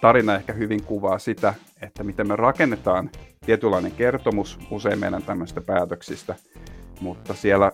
tarina 0.00 0.34
ehkä 0.34 0.52
hyvin 0.52 0.82
kuvaa 0.84 1.18
sitä, 1.18 1.54
että 1.82 2.04
miten 2.04 2.28
me 2.28 2.36
rakennetaan 2.36 3.10
tietynlainen 3.46 3.92
kertomus 3.92 4.58
usein 4.70 4.98
meidän 4.98 5.22
tämmöistä 5.22 5.60
päätöksistä, 5.60 6.34
mutta 7.00 7.34
siellä, 7.34 7.72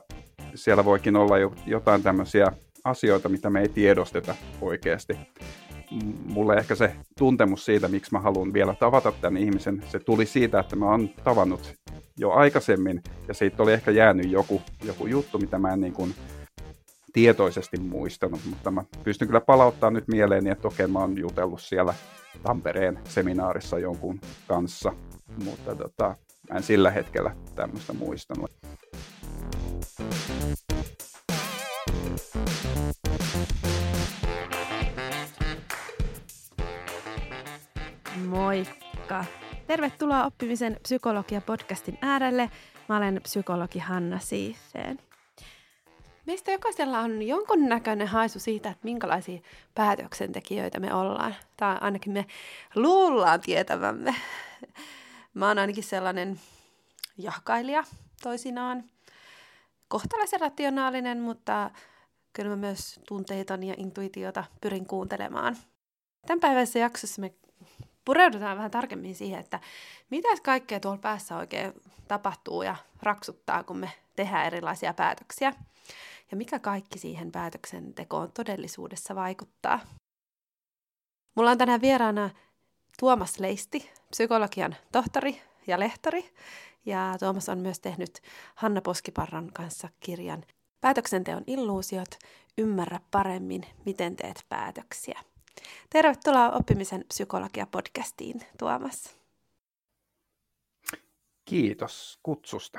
siellä 0.55 0.85
voikin 0.85 1.17
olla 1.17 1.39
jo 1.39 1.55
jotain 1.67 2.03
tämmöisiä 2.03 2.53
asioita, 2.85 3.29
mitä 3.29 3.51
me 3.51 3.61
ei 3.61 3.69
tiedosteta 3.69 4.35
oikeasti. 4.61 5.19
Mulle 6.27 6.55
ehkä 6.55 6.75
se 6.75 6.97
tuntemus 7.19 7.65
siitä, 7.65 7.89
miksi 7.89 8.13
mä 8.13 8.21
haluan 8.21 8.53
vielä 8.53 8.75
tavata 8.75 9.13
tämän 9.13 9.43
ihmisen, 9.43 9.83
se 9.89 9.99
tuli 9.99 10.27
siitä, 10.27 10.61
että 10.61 10.77
mä 10.77 10.91
oon 10.91 11.09
tavannut 11.25 11.75
jo 12.17 12.31
aikaisemmin, 12.31 13.03
ja 13.29 13.35
siitä 13.35 13.63
oli 13.63 13.73
ehkä 13.73 13.91
jäänyt 13.91 14.31
joku, 14.31 14.63
joku 14.85 15.07
juttu, 15.07 15.39
mitä 15.39 15.59
mä 15.59 15.73
en 15.73 15.81
niin 15.81 15.93
kuin 15.93 16.15
tietoisesti 17.15 17.77
muistanut, 17.77 18.41
mutta 18.51 18.71
mä 18.71 18.85
pystyn 19.05 19.29
kyllä 19.29 19.41
palauttaa 19.41 19.91
nyt 19.91 20.09
mieleeni, 20.09 20.51
että 20.51 20.69
okei, 20.69 20.87
mä 20.87 20.99
oon 20.99 21.19
jutellut 21.19 21.63
siellä 21.63 21.95
Tampereen 22.43 22.99
seminaarissa 23.05 23.79
jonkun 23.79 24.21
kanssa, 24.47 24.93
mutta 25.45 25.77
tota, 25.77 26.17
mä 26.51 26.57
en 26.57 26.63
sillä 26.63 26.91
hetkellä 26.91 27.37
tämmöistä 27.55 27.93
muistanut. 27.93 28.51
Moikka! 38.27 39.25
Tervetuloa 39.67 40.25
oppimisen 40.25 40.77
psykologia-podcastin 40.83 41.99
äärelle. 42.03 42.51
Mä 42.89 42.97
olen 42.97 43.21
psykologi 43.23 43.79
Hanna 43.79 44.19
Siiseen. 44.19 44.99
Meistä 46.27 46.53
jokaisella 46.53 47.01
on 47.01 47.23
jonkun 47.23 47.69
näköinen 47.69 48.09
haisu 48.09 48.41
siitä, 48.41 48.71
että 48.71 48.85
minkälaisia 48.85 49.41
päätöksentekijöitä 49.75 50.81
me 50.81 50.95
ollaan. 50.95 51.35
Tai 51.57 51.77
ainakin 51.81 52.13
me 52.13 52.27
luullaan 52.75 53.41
tietävämme. 53.41 54.15
Mä 55.35 55.49
oon 55.49 55.59
ainakin 55.59 55.85
sellainen 55.85 56.41
jahkailija 57.19 57.85
toisinaan. 58.23 58.85
Kohtalaisen 59.89 60.41
rationaalinen, 60.41 61.21
mutta 61.21 61.71
kyllä 62.33 62.51
mä 62.51 62.57
myös 62.57 63.01
tunteita 63.09 63.55
ja 63.55 63.75
intuitiota 63.77 64.45
pyrin 64.61 64.87
kuuntelemaan. 64.87 65.57
Tämän 66.27 66.41
päiväisessä 66.41 66.79
jaksossa 66.79 67.21
me 67.21 67.35
pureudutaan 68.05 68.57
vähän 68.57 68.71
tarkemmin 68.71 69.15
siihen, 69.15 69.41
että 69.41 69.61
mitä 70.11 70.29
kaikkea 70.43 70.81
tuolla 70.81 70.99
päässä 70.99 71.37
oikein 71.37 71.73
tapahtuu 72.09 72.63
ja 72.63 72.77
raksuttaa, 73.03 73.65
kun 73.65 73.79
me 73.79 73.91
tehdään 74.17 74.47
erilaisia 74.47 74.95
päätöksiä. 74.95 75.53
Ja 76.31 76.37
mikä 76.37 76.59
kaikki 76.59 76.99
siihen 76.99 77.33
päätöksentekoon 77.33 78.33
todellisuudessa 78.33 79.15
vaikuttaa. 79.15 79.81
Mulla 81.35 81.51
on 81.51 81.59
tänään 81.59 81.81
vieraana 81.81 82.31
Tuomas 82.99 83.39
Leisti, 83.39 83.91
psykologian 84.11 84.77
tohtori 84.93 85.43
ja 85.67 85.81
lehtori. 85.81 86.35
Ja 86.87 87.17
Tuomas 87.21 87.49
on 87.49 87.59
myös 87.59 87.81
tehnyt 87.81 88.21
Hanna 88.55 88.81
Poskiparran 88.81 89.53
kanssa 89.53 89.89
kirjan 90.01 90.45
Päätöksenteon 90.85 91.45
illuusiot, 91.47 92.09
ymmärrä 92.59 93.01
paremmin, 93.11 93.67
miten 93.85 94.17
teet 94.17 94.45
päätöksiä. 94.49 95.21
Tervetuloa 95.91 96.51
oppimisen 96.51 97.05
psykologia-podcastiin, 97.09 98.41
Tuomas. 98.59 99.17
Kiitos 101.45 102.19
kutsusta. 102.23 102.79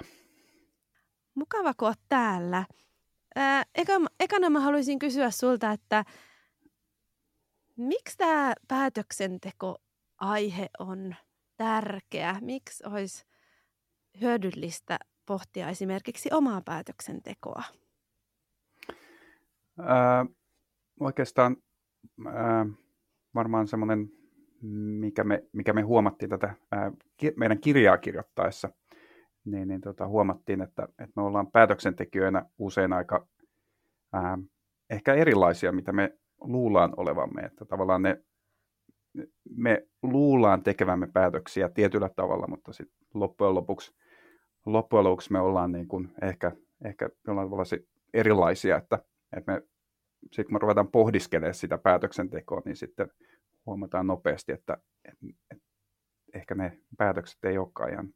Mukava, 1.36 1.74
kun 1.74 1.88
olet 1.88 2.00
täällä. 2.10 2.66
Eka, 3.76 3.94
ekana 4.20 4.50
mä 4.50 4.60
haluaisin 4.60 5.00
kysyä 5.00 5.32
sulta, 5.32 5.72
että 5.72 6.06
miksi 7.78 8.18
tämä 8.18 8.54
päätöksenteko-aihe 8.68 10.70
on 10.80 11.16
tärkeä? 11.58 12.38
Miksi 12.42 12.84
olisi 12.88 13.26
hyödyllistä 14.22 15.00
pohtia 15.26 15.70
esimerkiksi 15.70 16.30
omaa 16.34 16.62
päätöksentekoa? 16.62 17.64
Ää, 19.80 20.26
oikeastaan 21.00 21.58
ää, 22.28 22.66
varmaan 23.36 23.68
semmoinen, 23.68 24.12
mikä 25.00 25.24
me, 25.24 25.44
mikä 25.54 25.74
me 25.74 25.82
huomattiin 25.82 26.30
tätä 26.30 26.54
ää, 26.72 26.92
meidän 27.36 27.60
kirjaa 27.60 27.98
kirjoittaessa, 27.98 28.70
niin, 29.46 29.68
niin 29.68 29.82
tota, 29.82 30.08
huomattiin, 30.08 30.62
että, 30.62 30.84
että 30.84 31.14
me 31.16 31.22
ollaan 31.22 31.52
päätöksentekijöinä 31.52 32.46
usein 32.58 32.94
aika 32.94 33.28
ää, 34.14 34.38
ehkä 34.90 35.14
erilaisia, 35.14 35.72
mitä 35.72 35.92
me 35.92 36.18
luullaan 36.42 36.94
olevamme. 36.98 37.42
Että 37.42 37.66
tavallaan 37.66 38.02
ne, 38.02 38.24
me 39.56 39.88
luullaan 40.04 40.64
tekevämme 40.64 41.08
päätöksiä 41.14 41.70
tietyllä 41.70 42.10
tavalla, 42.10 42.48
mutta 42.48 42.74
sitten 42.74 42.98
loppujen 43.14 43.56
lopuksi, 43.56 43.96
loppujen 44.66 45.04
lopuksi 45.04 45.32
me 45.32 45.40
ollaan 45.40 45.72
niin 45.72 45.88
kuin 45.88 46.12
ehkä, 46.22 46.52
ehkä 46.86 47.10
jollain 47.28 47.50
tavalla 47.50 47.88
erilaisia, 48.14 48.78
että, 48.78 49.00
että 49.38 49.52
me 49.52 49.62
sitten 50.32 50.46
kun 50.46 50.54
me 50.54 50.60
ruvetaan 50.60 50.92
pohdiskelemaan 50.92 51.54
sitä 51.54 51.78
päätöksentekoa, 51.78 52.62
niin 52.66 52.76
sitten 52.76 53.08
huomataan 53.66 54.08
nopeasti, 54.08 54.52
että, 54.52 54.78
että, 55.06 55.26
että 55.52 55.64
ehkä 56.34 56.56
ne 56.56 56.80
päätökset 56.98 57.46
ei 57.46 57.58
olekaan 57.58 57.92
ihan 57.92 58.10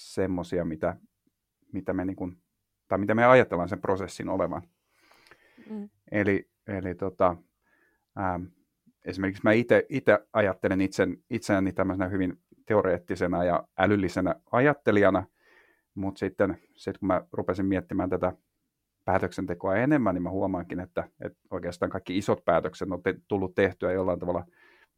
semmoisia, 0.00 0.64
mitä, 0.64 0.96
mitä 1.72 1.92
me 1.92 2.04
niin 2.04 2.16
kuin, 2.16 2.36
tai 2.88 2.98
mitä 2.98 3.14
me 3.14 3.26
ajatellaan 3.26 3.68
sen 3.68 3.80
prosessin 3.80 4.28
olevan. 4.28 4.62
Mm. 5.70 5.88
Eli, 6.12 6.50
eli 6.66 6.94
tota, 6.94 7.36
ähm, 8.18 8.44
esimerkiksi 9.04 9.42
mä 9.44 9.52
itse 9.52 10.26
ajattelen 10.32 10.80
itsen, 10.80 11.16
itseäni 11.30 11.72
tämmöisenä 11.72 12.08
hyvin 12.08 12.38
teoreettisena 12.66 13.44
ja 13.44 13.64
älyllisenä 13.78 14.34
ajattelijana, 14.52 15.26
mutta 15.94 16.18
sitten 16.18 16.58
sit 16.76 16.98
kun 16.98 17.06
mä 17.06 17.24
rupesin 17.32 17.66
miettimään 17.66 18.10
tätä 18.10 18.32
päätöksentekoa 19.04 19.76
enemmän, 19.76 20.14
niin 20.14 20.22
mä 20.22 20.30
huomaankin, 20.30 20.80
että, 20.80 21.08
että 21.24 21.38
oikeastaan 21.50 21.90
kaikki 21.90 22.18
isot 22.18 22.44
päätökset 22.44 22.90
on 22.90 23.02
te, 23.02 23.14
tullut 23.28 23.54
tehtyä 23.54 23.92
jollain 23.92 24.18
tavalla 24.18 24.46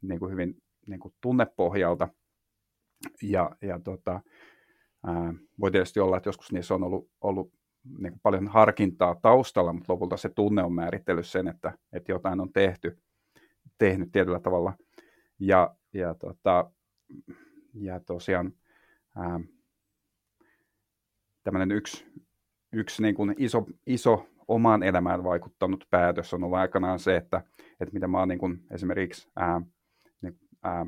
niin 0.02 0.18
kuin 0.18 0.32
hyvin 0.32 0.56
niin 0.86 1.00
kuin 1.00 1.14
tunnepohjalta. 1.20 2.08
Ja, 3.22 3.50
ja 3.62 3.80
tota, 3.80 4.20
ää, 5.06 5.34
voi 5.60 5.70
tietysti 5.70 6.00
olla, 6.00 6.16
että 6.16 6.28
joskus 6.28 6.52
niissä 6.52 6.74
on 6.74 6.82
ollut, 6.82 7.10
ollut 7.20 7.52
niin 7.98 8.20
paljon 8.22 8.48
harkintaa 8.48 9.14
taustalla, 9.14 9.72
mutta 9.72 9.92
lopulta 9.92 10.16
se 10.16 10.28
tunne 10.28 10.62
on 10.62 10.72
määritellyt 10.72 11.26
sen, 11.26 11.48
että, 11.48 11.72
että 11.92 12.12
jotain 12.12 12.40
on 12.40 12.52
tehty, 12.52 12.98
tehnyt 13.78 14.12
tietyllä 14.12 14.40
tavalla. 14.40 14.72
Ja, 15.38 15.74
ja, 15.92 16.14
tota, 16.14 16.70
ja 17.74 18.00
tosiaan 18.00 18.52
ää, 19.16 19.40
tämmöinen 21.44 21.70
yksi, 21.70 22.06
yksi 22.72 23.02
niin 23.02 23.14
kuin 23.14 23.34
iso, 23.38 23.66
iso 23.86 24.26
omaan 24.48 24.82
elämään 24.82 25.24
vaikuttanut 25.24 25.86
päätös 25.90 26.34
on 26.34 26.44
ollut 26.44 26.58
aikanaan 26.58 26.98
se, 26.98 27.16
että, 27.16 27.42
että 27.80 27.92
mitä 27.92 28.08
mä 28.08 28.18
oon 28.18 28.28
niin 28.28 28.38
kuin 28.38 28.66
esimerkiksi 28.70 29.30
ää, 29.36 29.60
niin, 30.22 30.38
ää, 30.62 30.86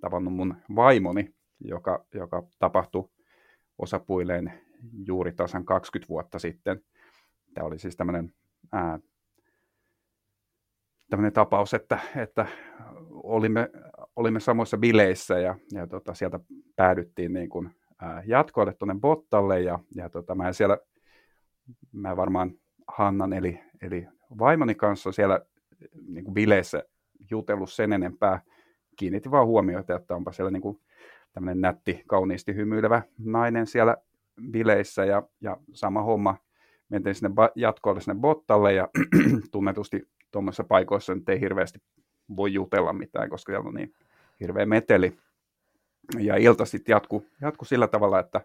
tavannut 0.00 0.34
mun 0.34 0.56
vaimoni, 0.74 1.34
joka, 1.60 2.04
joka 2.14 2.42
tapahtui 2.58 3.08
osapuilleen 3.78 4.60
juuri 5.06 5.32
tasan 5.32 5.64
20 5.64 6.08
vuotta 6.08 6.38
sitten. 6.38 6.80
Tämä 7.54 7.66
oli 7.66 7.78
siis 7.78 7.96
tämmöinen, 7.96 8.34
ää, 8.72 8.98
tämmöinen 11.10 11.32
tapaus, 11.32 11.74
että, 11.74 11.98
että 12.16 12.46
olimme, 13.10 13.70
olimme 14.16 14.40
samoissa 14.40 14.78
bileissä 14.78 15.38
ja, 15.38 15.54
ja 15.72 15.86
tota, 15.86 16.14
sieltä 16.14 16.40
päädyttiin 16.76 17.32
niin 17.32 17.48
kuin, 17.48 17.70
ää, 18.02 18.22
jatkoille 18.26 18.74
tuonne 18.74 18.94
Bottalle 19.00 19.60
ja, 19.60 19.78
ja 19.94 20.10
tota, 20.10 20.34
mä 20.34 20.52
siellä 20.52 20.78
mä 21.92 22.16
varmaan 22.16 22.50
Hannan 22.88 23.32
eli, 23.32 23.60
eli 23.82 24.06
vaimoni 24.38 24.74
kanssa 24.74 25.12
siellä 25.12 25.40
niin 26.08 26.24
kuin 26.24 26.34
bileissä 26.34 26.82
jutellut 27.30 27.72
sen 27.72 27.92
enempää. 27.92 28.40
Kiinnitin 28.96 29.30
vaan 29.30 29.46
huomiota, 29.46 29.96
että 29.96 30.14
onpa 30.14 30.32
siellä 30.32 30.50
niin 30.50 30.62
kuin 30.62 30.80
tämmöinen 31.34 31.60
nätti, 31.60 32.02
kauniisti 32.06 32.54
hymyilevä 32.54 33.02
nainen 33.18 33.66
siellä 33.66 33.96
bileissä 34.50 35.04
ja, 35.04 35.22
ja 35.40 35.56
sama 35.72 36.02
homma. 36.02 36.36
Mentiin 36.88 37.14
sinne 37.14 37.30
jatkoille 37.54 38.00
sinne 38.00 38.20
Bottalle 38.20 38.72
ja 38.72 38.88
tunnetusti 39.52 40.08
tuommoisissa 40.30 40.64
paikoissa 40.64 41.14
nyt 41.14 41.28
ei 41.28 41.40
hirveästi 41.40 41.78
voi 42.36 42.52
jutella 42.52 42.92
mitään, 42.92 43.30
koska 43.30 43.52
siellä 43.52 43.68
on 43.68 43.74
niin 43.74 43.94
hirveä 44.40 44.66
meteli. 44.66 45.16
Ja 46.18 46.36
ilta 46.36 46.64
sitten 46.64 46.92
jatku, 46.92 47.26
jatku 47.40 47.64
sillä 47.64 47.88
tavalla, 47.88 48.20
että, 48.20 48.40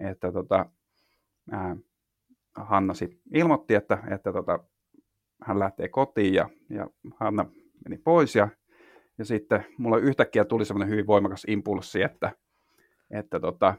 että 0.00 0.32
tota, 0.32 0.66
ää, 1.50 1.76
Hanna 2.54 2.94
sitten 2.94 3.20
ilmoitti, 3.34 3.74
että, 3.74 3.98
että 4.10 4.32
tota, 4.32 4.58
hän 5.42 5.58
lähtee 5.58 5.88
kotiin 5.88 6.34
ja, 6.34 6.48
ja 6.70 6.86
Hanna 7.20 7.44
meni 7.84 7.98
pois 7.98 8.34
ja, 8.34 8.48
ja 9.22 9.26
sitten 9.26 9.64
mulla 9.78 9.98
yhtäkkiä 9.98 10.44
tuli 10.44 10.64
semmoinen 10.64 10.88
hyvin 10.88 11.06
voimakas 11.06 11.44
impulssi, 11.48 12.02
että, 12.02 12.32
että, 13.10 13.40
tota, 13.40 13.74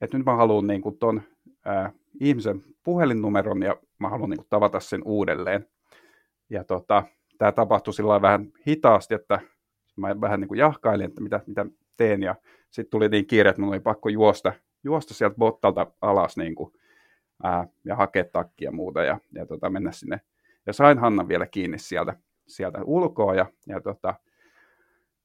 että 0.00 0.18
nyt 0.18 0.26
mä 0.26 0.36
haluan 0.36 0.66
niin 0.66 0.82
ää, 1.64 1.92
ihmisen 2.20 2.64
puhelinnumeron 2.84 3.62
ja 3.62 3.76
mä 3.98 4.08
haluan 4.08 4.30
niin 4.30 4.38
kuin 4.38 4.46
tavata 4.50 4.80
sen 4.80 5.02
uudelleen. 5.04 5.68
Ja 6.50 6.64
tota, 6.64 7.02
tämä 7.38 7.52
tapahtui 7.52 7.94
sillä 7.94 8.22
vähän 8.22 8.52
hitaasti, 8.68 9.14
että, 9.14 9.40
Mä 9.96 10.20
vähän 10.20 10.40
niin 10.40 10.48
kuin 10.48 10.58
jahkailin, 10.58 11.06
että 11.06 11.20
mitä, 11.20 11.40
mitä 11.46 11.66
teen, 11.96 12.22
ja 12.22 12.34
sitten 12.70 12.90
tuli 12.90 13.08
niin 13.08 13.26
kiire, 13.26 13.50
että 13.50 13.62
mun 13.62 13.70
oli 13.70 13.80
pakko 13.80 14.08
juosta, 14.08 14.52
juosta 14.84 15.14
sieltä 15.14 15.36
bottalta 15.36 15.86
alas 16.00 16.36
niin 16.36 16.54
kuin, 16.54 16.72
ää, 17.42 17.66
ja 17.84 17.96
hakea 17.96 18.24
takkia 18.24 18.68
ja 18.68 18.72
muuta, 18.72 19.02
ja, 19.02 19.18
ja 19.32 19.46
tota, 19.46 19.70
mennä 19.70 19.92
sinne. 19.92 20.20
Ja 20.66 20.72
sain 20.72 20.98
Hannan 20.98 21.28
vielä 21.28 21.46
kiinni 21.46 21.78
sieltä, 21.78 22.16
sieltä 22.46 22.78
ulkoa, 22.84 23.34
ja, 23.34 23.46
ja 23.66 23.80
tota, 23.80 24.14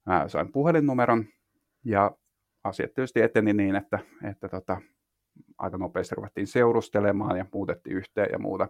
ää, 0.07 0.27
sain 0.27 0.51
puhelinnumeron, 0.51 1.25
ja 1.85 2.11
asiat 2.63 2.93
tietysti 2.93 3.21
eteni 3.21 3.53
niin, 3.53 3.75
että, 3.75 3.99
että 4.29 4.49
tota, 4.49 4.81
aika 5.57 5.77
nopeasti 5.77 6.15
ruvettiin 6.15 6.47
seurustelemaan 6.47 7.37
ja 7.37 7.45
muutettiin 7.53 7.95
yhteen 7.95 8.29
ja 8.31 8.39
muuta. 8.39 8.67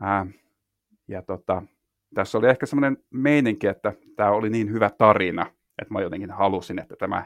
Ää, 0.00 0.26
ja 1.08 1.22
tota, 1.22 1.62
tässä 2.14 2.38
oli 2.38 2.48
ehkä 2.48 2.66
semmoinen 2.66 2.98
meininki, 3.10 3.66
että 3.66 3.92
tämä 4.16 4.30
oli 4.30 4.50
niin 4.50 4.72
hyvä 4.72 4.90
tarina, 4.98 5.46
että 5.78 5.94
mä 5.94 6.00
jotenkin 6.00 6.30
halusin, 6.30 6.78
että 6.78 6.96
tämä 6.96 7.24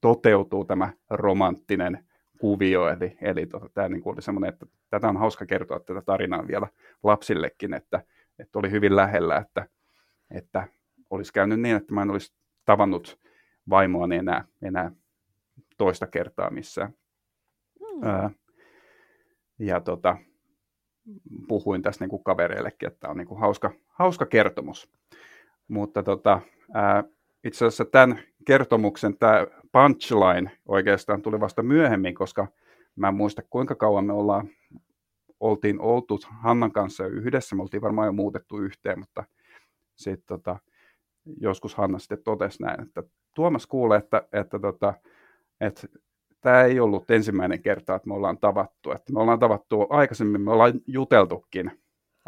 toteutuu, 0.00 0.64
tämä 0.64 0.92
romanttinen 1.10 2.04
kuvio. 2.40 2.88
Eli, 2.88 3.16
eli 3.20 3.46
tota, 3.46 3.68
tämä 3.74 3.88
niin 3.88 4.02
oli 4.04 4.22
semmoinen, 4.22 4.48
että 4.48 4.66
tätä 4.90 5.08
on 5.08 5.16
hauska 5.16 5.46
kertoa 5.46 5.80
tätä 5.80 6.02
tarinaa 6.02 6.46
vielä 6.48 6.66
lapsillekin, 7.02 7.74
että, 7.74 8.02
että 8.40 8.58
oli 8.58 8.70
hyvin 8.70 8.96
lähellä, 8.96 9.36
että, 9.36 9.68
että 10.30 10.68
olisi 11.10 11.32
käynyt 11.32 11.60
niin, 11.60 11.76
että 11.76 11.94
mä 11.94 12.02
en 12.02 12.10
olisi 12.10 12.34
tavannut 12.64 13.20
vaimoani 13.70 14.16
enää, 14.16 14.44
enää 14.62 14.90
toista 15.78 16.06
kertaa 16.06 16.50
missään. 16.50 16.92
Mm. 17.80 18.04
Ää, 18.08 18.30
ja 19.58 19.80
tota, 19.80 20.16
puhuin 21.48 21.82
tässä 21.82 22.04
niin 22.04 22.10
kuin 22.10 22.24
kavereillekin, 22.24 22.86
että 22.86 23.08
on 23.08 23.16
niin 23.16 23.28
kuin 23.28 23.40
hauska, 23.40 23.70
hauska 23.86 24.26
kertomus. 24.26 24.92
Mutta 25.68 26.02
tota, 26.02 26.40
ää, 26.74 27.04
itse 27.44 27.66
asiassa 27.66 27.84
tämän 27.84 28.20
kertomuksen 28.46 29.18
tämä 29.18 29.46
punchline 29.72 30.50
oikeastaan 30.68 31.22
tuli 31.22 31.40
vasta 31.40 31.62
myöhemmin, 31.62 32.14
koska 32.14 32.46
mä 32.96 33.08
en 33.08 33.14
muista 33.14 33.42
kuinka 33.50 33.74
kauan 33.74 34.04
me 34.04 34.12
ollaan, 34.12 34.48
oltiin 35.40 35.80
oltu 35.80 36.20
Hannan 36.42 36.72
kanssa 36.72 37.06
yhdessä, 37.06 37.56
me 37.56 37.62
oltiin 37.62 37.82
varmaan 37.82 38.06
jo 38.06 38.12
muutettu 38.12 38.58
yhteen, 38.58 38.98
mutta 38.98 39.24
sitten 39.96 40.26
tota, 40.26 40.58
joskus 41.40 41.74
Hanna 41.74 41.98
sitten 41.98 42.22
totesi 42.24 42.62
näin, 42.62 42.82
että 42.82 43.02
Tuomas 43.34 43.66
kuulee, 43.66 43.98
että, 43.98 44.28
että, 44.32 44.58
tota, 44.58 44.94
että 45.60 45.86
tämä 46.40 46.62
ei 46.62 46.80
ollut 46.80 47.10
ensimmäinen 47.10 47.62
kerta, 47.62 47.94
että 47.94 48.08
me 48.08 48.14
ollaan 48.14 48.38
tavattu. 48.38 48.92
Että 48.92 49.12
me 49.12 49.20
ollaan 49.20 49.38
tavattu 49.38 49.86
aikaisemmin, 49.90 50.40
me 50.40 50.50
ollaan 50.50 50.72
juteltukin 50.86 51.80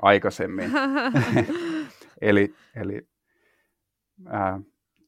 aikaisemmin. 0.03 0.71
eli 2.21 2.55
eli 2.77 3.09
ää, 4.27 4.61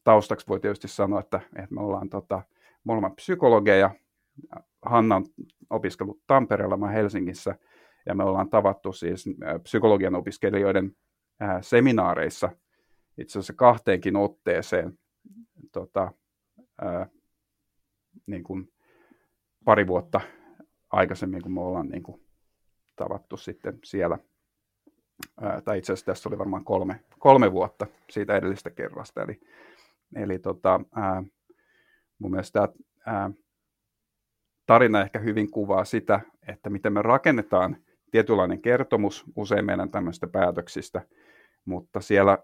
taustaksi 0.03 0.47
voi 0.47 0.59
tietysti 0.59 0.87
sanoa, 0.87 1.19
että, 1.19 1.41
että 1.55 1.75
me 1.75 1.81
ollaan 1.81 2.09
tota, 2.09 2.41
molemmat 2.83 3.15
psykologeja. 3.15 3.89
Hanna 4.81 5.15
on 5.15 5.25
opiskellut 5.69 6.21
Tampereella, 6.27 6.77
mä 6.77 6.87
Helsingissä, 6.87 7.55
ja 8.05 8.15
me 8.15 8.23
ollaan 8.23 8.49
tavattu 8.49 8.93
siis 8.93 9.25
psykologian 9.63 10.15
opiskelijoiden 10.15 10.95
seminaareissa 11.61 12.49
itse 13.17 13.39
asiassa 13.39 13.53
kahteenkin 13.53 14.15
otteeseen 14.15 14.99
tota, 15.71 16.11
ää, 16.81 17.07
niin 18.25 18.43
kuin 18.43 18.73
pari 19.65 19.87
vuotta 19.87 20.21
aikaisemmin, 20.89 21.41
kun 21.41 21.53
me 21.53 21.61
ollaan 21.61 21.87
niin 21.87 22.03
kuin 22.03 22.25
tavattu 22.95 23.37
sitten 23.37 23.79
siellä. 23.83 24.17
Ää, 25.41 25.61
tai 25.61 25.77
itse 25.77 25.93
asiassa 25.93 26.05
tässä 26.05 26.29
oli 26.29 26.37
varmaan 26.37 26.65
kolme, 26.65 26.99
kolme 27.19 27.51
vuotta 27.51 27.87
siitä 28.09 28.35
edellistä 28.35 28.69
kerrasta. 28.69 29.23
Eli, 29.23 29.39
eli 30.15 30.39
tota, 30.39 30.79
ää, 30.95 31.23
mun 32.19 32.31
mielestä 32.31 32.69
tämä 33.05 33.31
tarina 34.65 35.01
ehkä 35.01 35.19
hyvin 35.19 35.51
kuvaa 35.51 35.85
sitä, 35.85 36.21
että 36.47 36.69
miten 36.69 36.93
me 36.93 37.01
rakennetaan 37.01 37.77
tietynlainen 38.15 38.61
kertomus 38.61 39.25
usein 39.35 39.65
meidän 39.65 39.91
tämmöistä 39.91 40.27
päätöksistä, 40.27 41.01
mutta 41.65 42.01
siellä, 42.01 42.37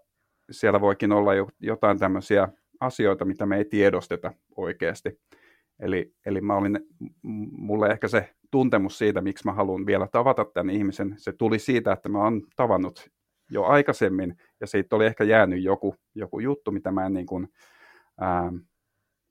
siellä 0.52 0.82
voikin 0.82 1.12
olla 1.12 1.34
jo, 1.34 1.48
jotain 1.60 2.00
tämmöisiä 2.00 2.48
asioita, 2.80 3.26
mitä 3.26 3.46
me 3.46 3.58
ei 3.58 3.66
tiedosteta 3.66 4.34
oikeasti. 4.56 5.20
Eli, 5.80 6.14
eli 6.26 6.42
mä 6.42 6.56
olin, 6.56 6.80
mulle 7.52 7.88
ehkä 7.88 8.08
se 8.08 8.34
tuntemus 8.52 8.98
siitä, 8.98 9.22
miksi 9.22 9.46
mä 9.46 9.54
haluan 9.54 9.86
vielä 9.86 10.08
tavata 10.12 10.46
tämän 10.46 10.76
ihmisen, 10.76 11.14
se 11.18 11.32
tuli 11.32 11.60
siitä, 11.60 11.94
että 11.94 12.10
mä 12.10 12.24
oon 12.24 12.42
tavannut 12.56 13.10
jo 13.52 13.64
aikaisemmin, 13.64 14.38
ja 14.62 14.68
siitä 14.68 14.96
oli 14.96 15.06
ehkä 15.06 15.24
jäänyt 15.24 15.64
joku, 15.64 15.96
joku 16.16 16.40
juttu, 16.40 16.72
mitä 16.72 16.92
mä 16.92 17.06
en 17.06 17.14
niin 17.14 17.26
kuin, 17.26 17.48
ää, 18.20 18.52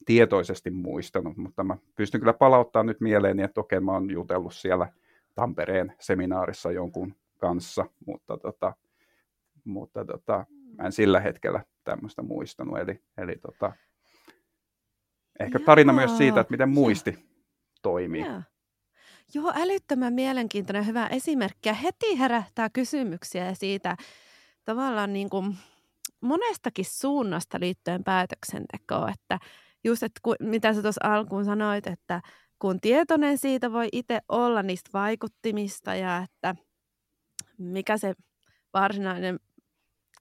tietoisesti 0.06 0.70
muistanut, 0.70 1.36
mutta 1.36 1.64
mä 1.64 1.76
pystyn 1.96 2.20
kyllä 2.20 2.32
palauttamaan 2.32 2.86
nyt 2.86 3.00
mieleeni, 3.00 3.42
että 3.42 3.60
okei, 3.60 3.80
mä 3.80 3.92
oon 3.92 4.10
jutellut 4.10 4.54
siellä 4.54 4.92
Tampereen 5.34 5.96
seminaarissa 6.00 6.72
jonkun 6.72 7.14
kanssa, 7.38 7.86
mutta, 8.06 8.38
tota, 8.38 8.72
mutta 9.64 10.04
tota, 10.04 10.46
mä 10.78 10.84
en 10.84 10.92
sillä 10.92 11.20
hetkellä 11.20 11.64
tämmöistä 11.84 12.22
muistanut, 12.22 12.78
eli, 12.78 13.02
eli 13.18 13.36
tota, 13.36 13.72
ehkä 15.40 15.58
tarina 15.58 15.92
Jaa. 15.92 16.06
myös 16.06 16.18
siitä, 16.18 16.40
että 16.40 16.50
miten 16.50 16.68
muisti 16.68 17.10
Jaa. 17.10 17.22
toimii. 17.82 18.22
Jaa. 18.22 18.42
Joo, 19.34 19.52
älyttömän 19.54 20.12
mielenkiintoinen 20.12 20.86
hyvä 20.86 21.06
esimerkki. 21.06 21.68
Ja 21.68 21.74
heti 21.74 22.18
herättää 22.18 22.70
kysymyksiä 22.70 23.54
siitä 23.54 23.96
tavallaan 24.64 25.12
niin 25.12 25.30
kuin 25.30 25.56
monestakin 26.20 26.84
suunnasta 26.84 27.60
liittyen 27.60 28.04
päätöksentekoon. 28.04 29.10
Että 29.10 29.38
just, 29.84 30.02
että 30.02 30.20
ku, 30.22 30.34
mitä 30.40 30.74
sä 30.74 30.82
tuossa 30.82 31.00
alkuun 31.04 31.44
sanoit, 31.44 31.86
että 31.86 32.20
kun 32.60 32.80
tietoinen 32.80 33.38
siitä 33.38 33.72
voi 33.72 33.88
itse 33.92 34.20
olla 34.28 34.62
niistä 34.62 34.90
vaikuttimista 34.92 35.94
ja 35.94 36.18
että 36.18 36.54
mikä 37.58 37.96
se 37.96 38.14
varsinainen, 38.74 39.40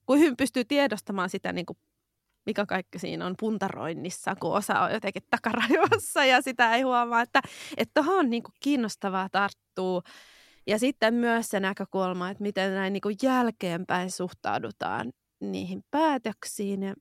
kuin 0.06 0.20
hyvin 0.20 0.38
pystyy 0.38 0.66
tiedostamaan 0.66 1.30
sitä 1.30 1.54
niin 1.54 1.66
kuin 1.66 1.78
mikä 2.46 2.66
kaikki 2.66 3.00
siinä 3.00 3.26
on 3.26 3.36
puntaroinnissa, 3.40 4.36
kun 4.36 4.54
osa 4.54 4.80
on 4.80 4.92
jotenkin 4.92 5.24
takarajoissa 5.30 6.26
ja 6.26 6.42
sitä 6.42 6.76
ei 6.76 6.82
huomaa, 6.82 7.22
että 7.22 7.42
tuohon 7.94 8.20
on 8.20 8.30
niin 8.30 8.44
kuin 8.44 8.54
kiinnostavaa 8.60 9.30
tarttuu. 9.30 10.04
Ja 10.68 10.80
sitten 10.80 11.14
myös 11.14 11.50
se 11.50 11.60
näkökulma, 11.60 12.30
että 12.30 12.44
miten 12.44 12.76
näin 12.76 12.94
niin 12.94 13.02
kuin 13.02 13.16
jälkeenpäin 13.24 14.12
suhtaudutaan 14.12 15.12
niihin 15.40 15.84
päätöksiin 15.92 16.84
ja 16.84 16.96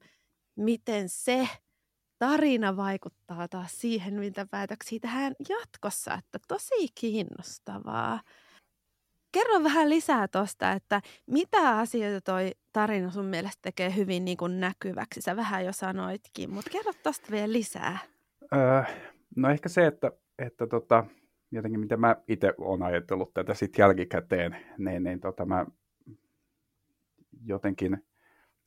miten 0.57 1.09
se 1.09 1.49
tarina 2.19 2.77
vaikuttaa 2.77 3.49
taas 3.49 3.81
siihen, 3.81 4.15
mitä 4.15 4.47
päätöksiä 4.51 4.99
tähän 5.03 5.35
jatkossa. 5.49 6.15
Että 6.15 6.39
tosi 6.49 6.89
kiinnostavaa. 6.95 8.21
Kerro 9.33 9.65
vähän 9.65 9.91
lisää 9.91 10.29
tuosta, 10.29 10.73
että 10.73 11.01
mitä 11.27 11.79
asioita 11.79 12.21
toi 12.21 12.51
tarina 12.73 13.11
sun 13.11 13.25
mielestä 13.25 13.59
tekee 13.63 13.97
hyvin 13.97 14.25
niin 14.25 14.37
kuin 14.37 14.61
näkyväksi? 14.61 15.21
Sä 15.21 15.37
vähän 15.37 15.65
jo 15.65 15.73
sanoitkin, 15.73 16.51
mutta 16.51 16.71
kerro 16.71 16.93
tuosta 17.03 17.29
vielä 17.31 17.53
lisää. 17.53 17.99
Öö, 18.55 18.83
no 19.37 19.51
ehkä 19.51 19.69
se, 19.69 19.87
että, 19.87 20.13
että 20.39 20.67
tota, 20.67 21.05
jotenkin 21.51 21.81
mitä 21.81 21.97
mä 21.97 22.17
itse 22.29 22.55
olen 22.59 22.83
ajatellut 22.83 23.35
tätä 23.35 23.55
sitten 23.55 23.83
jälkikäteen, 23.83 24.57
niin, 24.79 25.03
niin 25.03 25.21
tota, 25.21 25.47
mä 25.47 25.67
jotenkin 27.45 28.08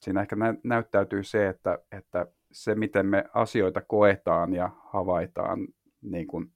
siinä 0.01 0.21
ehkä 0.21 0.35
nä- 0.35 0.57
näyttäytyy 0.63 1.23
se, 1.23 1.47
että, 1.47 1.79
että 1.91 2.25
se 2.51 2.75
miten 2.75 3.05
me 3.05 3.25
asioita 3.33 3.81
koetaan 3.81 4.53
ja 4.53 4.69
havaitaan 4.83 5.67
niin 6.01 6.27
kuin 6.27 6.51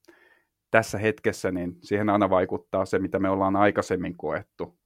tässä 0.72 0.98
hetkessä, 0.98 1.52
niin 1.52 1.78
siihen 1.82 2.10
aina 2.10 2.30
vaikuttaa 2.30 2.86
se, 2.86 3.00
mitä 3.00 3.20
me 3.20 3.30
ollaan 3.30 3.56
aikaisemmin 3.56 4.18
koettu. 4.18 4.78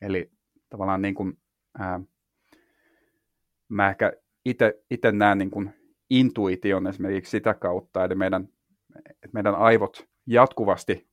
Eli 0.00 0.30
tavallaan 0.70 1.02
niin 1.02 1.14
kuin, 1.14 1.38
ää, 1.78 2.00
mä 3.68 3.90
ehkä 3.90 4.12
itse 4.90 5.12
näen 5.12 5.38
niin 5.38 5.50
kuin 5.50 5.74
intuition 6.10 6.86
esimerkiksi 6.86 7.30
sitä 7.30 7.54
kautta, 7.54 8.04
että 8.04 8.14
meidän, 8.14 8.48
että 9.08 9.28
meidän 9.32 9.54
aivot 9.54 10.08
jatkuvasti 10.26 11.08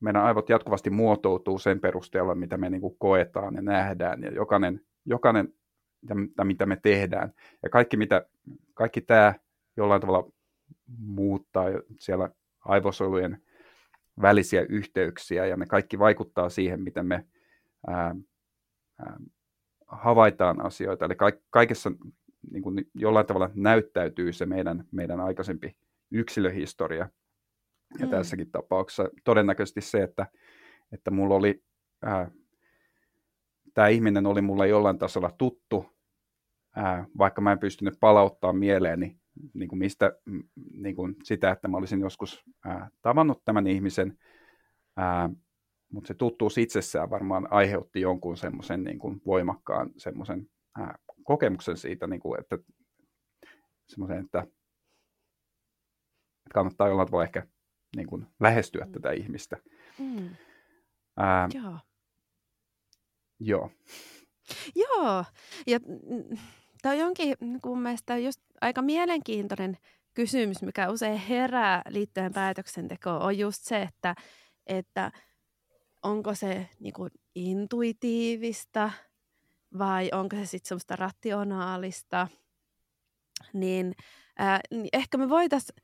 meidän 0.00 0.22
aivot 0.22 0.48
jatkuvasti 0.48 0.90
muotoutuu 0.90 1.58
sen 1.58 1.80
perusteella, 1.80 2.34
mitä 2.34 2.56
me 2.56 2.70
niin 2.70 2.80
kuin 2.80 2.96
koetaan 2.98 3.54
ja 3.54 3.62
nähdään, 3.62 4.22
ja 4.22 4.32
jokainen, 4.32 4.80
jokainen 5.04 5.54
ja 6.38 6.44
mitä 6.44 6.66
me 6.66 6.76
tehdään. 6.76 7.32
Ja 7.62 7.70
kaikki, 7.70 7.96
mitä, 7.96 8.26
kaikki 8.74 9.00
tämä 9.00 9.34
jollain 9.76 10.00
tavalla 10.00 10.32
muuttaa 10.98 11.64
siellä 12.00 12.30
aivosolujen 12.60 13.42
välisiä 14.22 14.66
yhteyksiä 14.68 15.46
ja 15.46 15.56
ne 15.56 15.66
kaikki 15.66 15.98
vaikuttaa 15.98 16.48
siihen, 16.48 16.82
miten 16.82 17.06
me 17.06 17.24
ää, 17.86 18.14
ää, 18.98 19.16
havaitaan 19.86 20.66
asioita. 20.66 21.04
Eli 21.04 21.14
ka- 21.14 21.32
kaikessa 21.50 21.92
niin 22.50 22.62
kuin 22.62 22.90
jollain 22.94 23.26
tavalla 23.26 23.50
näyttäytyy 23.54 24.32
se 24.32 24.46
meidän, 24.46 24.84
meidän 24.90 25.20
aikaisempi 25.20 25.76
yksilöhistoria. 26.10 27.08
Ja 27.98 28.06
mm. 28.06 28.10
tässäkin 28.10 28.50
tapauksessa 28.50 29.08
todennäköisesti 29.24 29.80
se, 29.80 30.02
että, 30.02 30.26
että 30.92 31.10
mulla 31.10 31.34
oli, 31.34 31.62
ää, 32.02 32.30
tämä 33.78 33.88
ihminen 33.88 34.26
oli 34.26 34.42
mulle 34.42 34.68
jollain 34.68 34.98
tasolla 34.98 35.30
tuttu, 35.30 35.86
ää, 36.76 37.06
vaikka 37.18 37.40
mä 37.40 37.52
en 37.52 37.58
pystynyt 37.58 37.94
palauttaa 38.00 38.52
mieleeni 38.52 39.18
niin 39.54 39.68
kuin 39.68 39.78
mistä, 39.78 40.12
niin 40.72 40.96
kuin 40.96 41.16
sitä, 41.22 41.50
että 41.50 41.68
mä 41.68 41.76
olisin 41.76 42.00
joskus 42.00 42.44
ää, 42.64 42.90
tavannut 43.02 43.44
tämän 43.44 43.66
ihmisen, 43.66 44.18
ää, 44.96 45.30
mutta 45.92 46.08
se 46.08 46.14
tuttuus 46.14 46.58
itsessään 46.58 47.10
varmaan 47.10 47.52
aiheutti 47.52 48.00
jonkun 48.00 48.36
semmoisen 48.36 48.84
niin 48.84 48.98
kuin 48.98 49.20
voimakkaan 49.26 49.90
semmoisen 49.96 50.50
ää, 50.78 50.98
kokemuksen 51.22 51.76
siitä, 51.76 52.06
niin 52.06 52.20
kuin, 52.20 52.40
että 52.40 52.58
semmoisen, 53.88 54.24
että, 54.24 54.38
että 54.38 56.54
kannattaa 56.54 56.88
jollain 56.88 57.08
tavalla 57.08 57.24
ehkä 57.24 57.46
niin 57.96 58.06
kuin 58.06 58.26
lähestyä 58.40 58.84
mm. 58.84 58.92
tätä 58.92 59.12
ihmistä. 59.12 59.56
Mm. 59.98 60.28
Ää, 61.16 61.48
joo. 61.54 61.78
Joo. 63.40 63.70
Joo, 64.74 65.24
ja 65.66 65.80
tämä 66.82 66.92
on 66.92 66.98
jonkin 66.98 67.36
kun 67.62 67.80
mielestä 67.80 68.18
just 68.18 68.40
aika 68.60 68.82
mielenkiintoinen 68.82 69.78
kysymys, 70.14 70.62
mikä 70.62 70.90
usein 70.90 71.18
herää 71.18 71.82
liittyen 71.88 72.32
päätöksentekoon, 72.32 73.22
on 73.22 73.38
just 73.38 73.62
se, 73.62 73.82
että, 73.82 74.14
että 74.66 75.12
onko 76.02 76.34
se 76.34 76.68
niin 76.80 76.92
kuin 76.92 77.10
intuitiivista 77.34 78.90
vai 79.78 80.10
onko 80.12 80.36
se 80.36 80.46
sitten 80.46 80.68
semmoista 80.68 80.96
rationaalista, 80.96 82.28
niin, 83.52 83.94
ää, 84.38 84.60
niin 84.70 84.88
ehkä 84.92 85.18
me 85.18 85.28
voitaisiin 85.28 85.76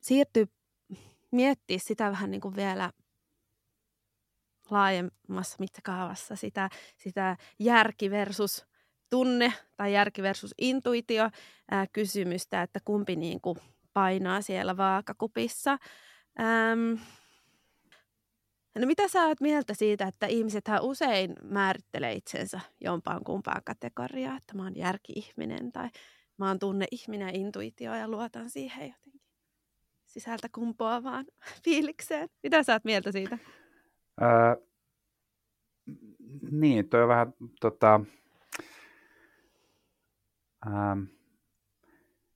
siirtyä 0.00 0.46
miettiä 1.30 1.78
sitä 1.78 2.10
vähän 2.10 2.30
niin 2.30 2.40
kuin 2.40 2.56
vielä 2.56 2.92
laajemmassa 4.70 5.56
mittakaavassa, 5.60 6.36
sitä, 6.36 6.68
sitä 6.96 7.36
järki 7.58 8.10
versus 8.10 8.66
tunne 9.10 9.52
tai 9.76 9.92
järki 9.92 10.22
versus 10.22 10.54
intuitio 10.58 11.30
ää, 11.70 11.86
kysymystä, 11.92 12.62
että 12.62 12.80
kumpi 12.84 13.16
niin 13.16 13.40
kuin 13.40 13.58
painaa 13.92 14.40
siellä 14.40 14.76
vaakakupissa. 14.76 15.78
Ähm, 16.40 17.02
No 18.78 18.86
mitä 18.86 19.08
sä 19.08 19.26
oot 19.26 19.40
mieltä 19.40 19.74
siitä, 19.74 20.06
että 20.06 20.26
ihmisethän 20.26 20.82
usein 20.82 21.32
määrittelee 21.42 22.12
itsensä 22.12 22.60
jompaan 22.80 23.24
kumpaan 23.24 23.62
kategoriaan, 23.64 24.36
että 24.36 24.54
mä 24.54 24.62
oon 24.62 24.76
järki-ihminen 24.76 25.72
tai 25.72 25.88
mä 26.38 26.48
oon 26.48 26.58
tunne-ihminen 26.58 27.28
ja 27.28 27.40
intuitio 27.40 27.94
ja 27.94 28.08
luotan 28.08 28.50
siihen 28.50 28.88
jotenkin 28.88 29.20
sisältä 30.04 30.48
kumpuavaan 30.52 31.24
fiilikseen. 31.64 32.28
Mitä 32.42 32.62
sä 32.62 32.72
oot 32.72 32.84
mieltä 32.84 33.12
siitä? 33.12 33.38
Öö, 34.22 34.66
niin, 36.50 36.88
toi 36.88 37.02
on 37.02 37.08
vähän 37.08 37.34
tota, 37.60 38.00
ähm, 40.66 41.02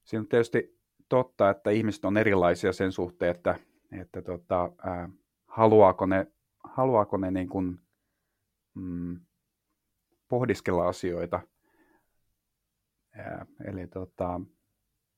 siinä 0.05 0.21
on 0.21 0.29
tietysti 0.29 0.81
totta, 1.09 1.51
että 1.51 1.71
ihmiset 1.71 2.05
on 2.05 2.17
erilaisia 2.17 2.73
sen 2.73 2.93
suhteen, 2.93 3.31
että, 3.31 3.55
että 4.01 4.23
tota, 4.23 4.65
äh, 4.65 5.11
haluaako 5.47 6.07
ne, 6.07 6.27
haluaako 6.65 7.17
ne 7.17 7.31
niin 7.31 7.49
kuin, 7.49 7.81
mm, 8.75 9.21
pohdiskella 10.29 10.89
asioita. 10.89 11.41
Ja, 13.17 13.47
eli 13.65 13.87
tota, 13.87 14.41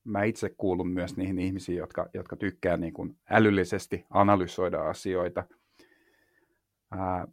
mä 0.03 0.23
itse 0.23 0.49
kuulun 0.57 0.87
myös 0.87 1.17
niihin 1.17 1.39
ihmisiin, 1.39 1.77
jotka, 1.77 2.09
jotka 2.13 2.35
tykkää 2.35 2.77
niin 2.77 2.93
kuin 2.93 3.17
älyllisesti 3.29 4.05
analysoida 4.09 4.89
asioita. 4.89 5.43
Ää, 6.97 7.27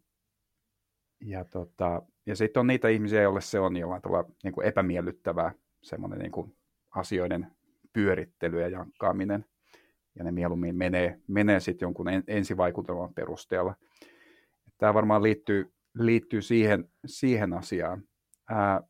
ja 1.21 1.45
tota, 1.45 2.03
ja 2.27 2.37
sitten 2.37 2.61
on 2.61 2.67
niitä 2.67 2.89
ihmisiä, 2.89 3.23
joille 3.23 3.41
se 3.41 3.61
on 3.61 3.77
jollain 3.77 4.03
tavalla 4.03 4.31
niin 4.45 4.53
kuin 4.53 4.67
epämiellyttävää, 4.67 5.53
semmoinen 5.83 6.19
niin 6.19 6.33
kuin 6.33 6.57
asioiden 6.91 7.47
pyörittely 7.93 8.61
ja 8.61 8.69
jankkaaminen 8.69 9.45
ja 10.15 10.25
ne 10.25 10.31
mieluummin 10.33 10.77
menee, 10.77 11.21
menee 11.27 11.61
sitten 11.61 11.87
jonkun 11.87 12.07
ensivaikutelman 12.27 13.15
perusteella. 13.15 13.75
Tämä 14.79 14.95
varmaan 14.95 15.23
liittyy, 15.23 15.73
liittyy 15.95 16.43
siihen, 16.43 16.89
siihen 17.07 17.53
asiaan. 17.53 18.03
Ää, 18.51 18.83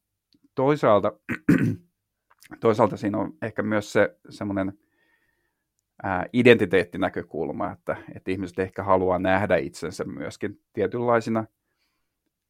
toisaalta, 0.55 1.13
toisaalta 2.61 2.97
siinä 2.97 3.19
on 3.19 3.33
ehkä 3.43 3.63
myös 3.63 3.93
se 3.93 4.19
semmoinen 4.31 4.79
identiteettinäkökulma, 6.33 7.73
että, 7.73 7.97
että 8.15 8.31
ihmiset 8.31 8.59
ehkä 8.59 8.83
haluaa 8.83 9.19
nähdä 9.19 9.57
itsensä 9.57 10.05
myöskin 10.05 10.61
tietynlaisina, 10.73 11.45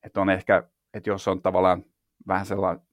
että 0.03 0.21
on 0.21 0.31
ehkä, 0.31 0.63
että 0.95 1.11
jos 1.11 1.29
on 1.29 1.43
tavallaan 1.43 1.85
vähän 2.29 2.47
sellainen 2.47 2.85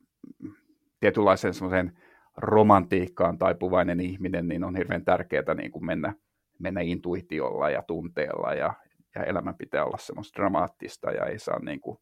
tietynlaisen 0.99 1.53
semmoisen 1.53 1.97
romantiikkaan 2.37 3.37
taipuvainen 3.37 3.99
ihminen, 3.99 4.47
niin 4.47 4.63
on 4.63 4.75
hirveän 4.75 5.05
tärkeää 5.05 5.53
niin 5.55 5.71
kuin 5.71 5.85
mennä, 5.85 6.13
mennä 6.59 6.81
intuitiolla 6.81 7.69
ja 7.69 7.81
tunteella 7.81 8.53
ja, 8.53 8.73
ja 9.15 9.23
elämän 9.23 9.55
pitää 9.55 9.85
olla 9.85 9.97
semmoista 9.97 10.39
dramaattista 10.39 11.11
ja 11.11 11.25
ei 11.25 11.39
saa 11.39 11.59
niin 11.59 11.81
kuin, 11.81 11.97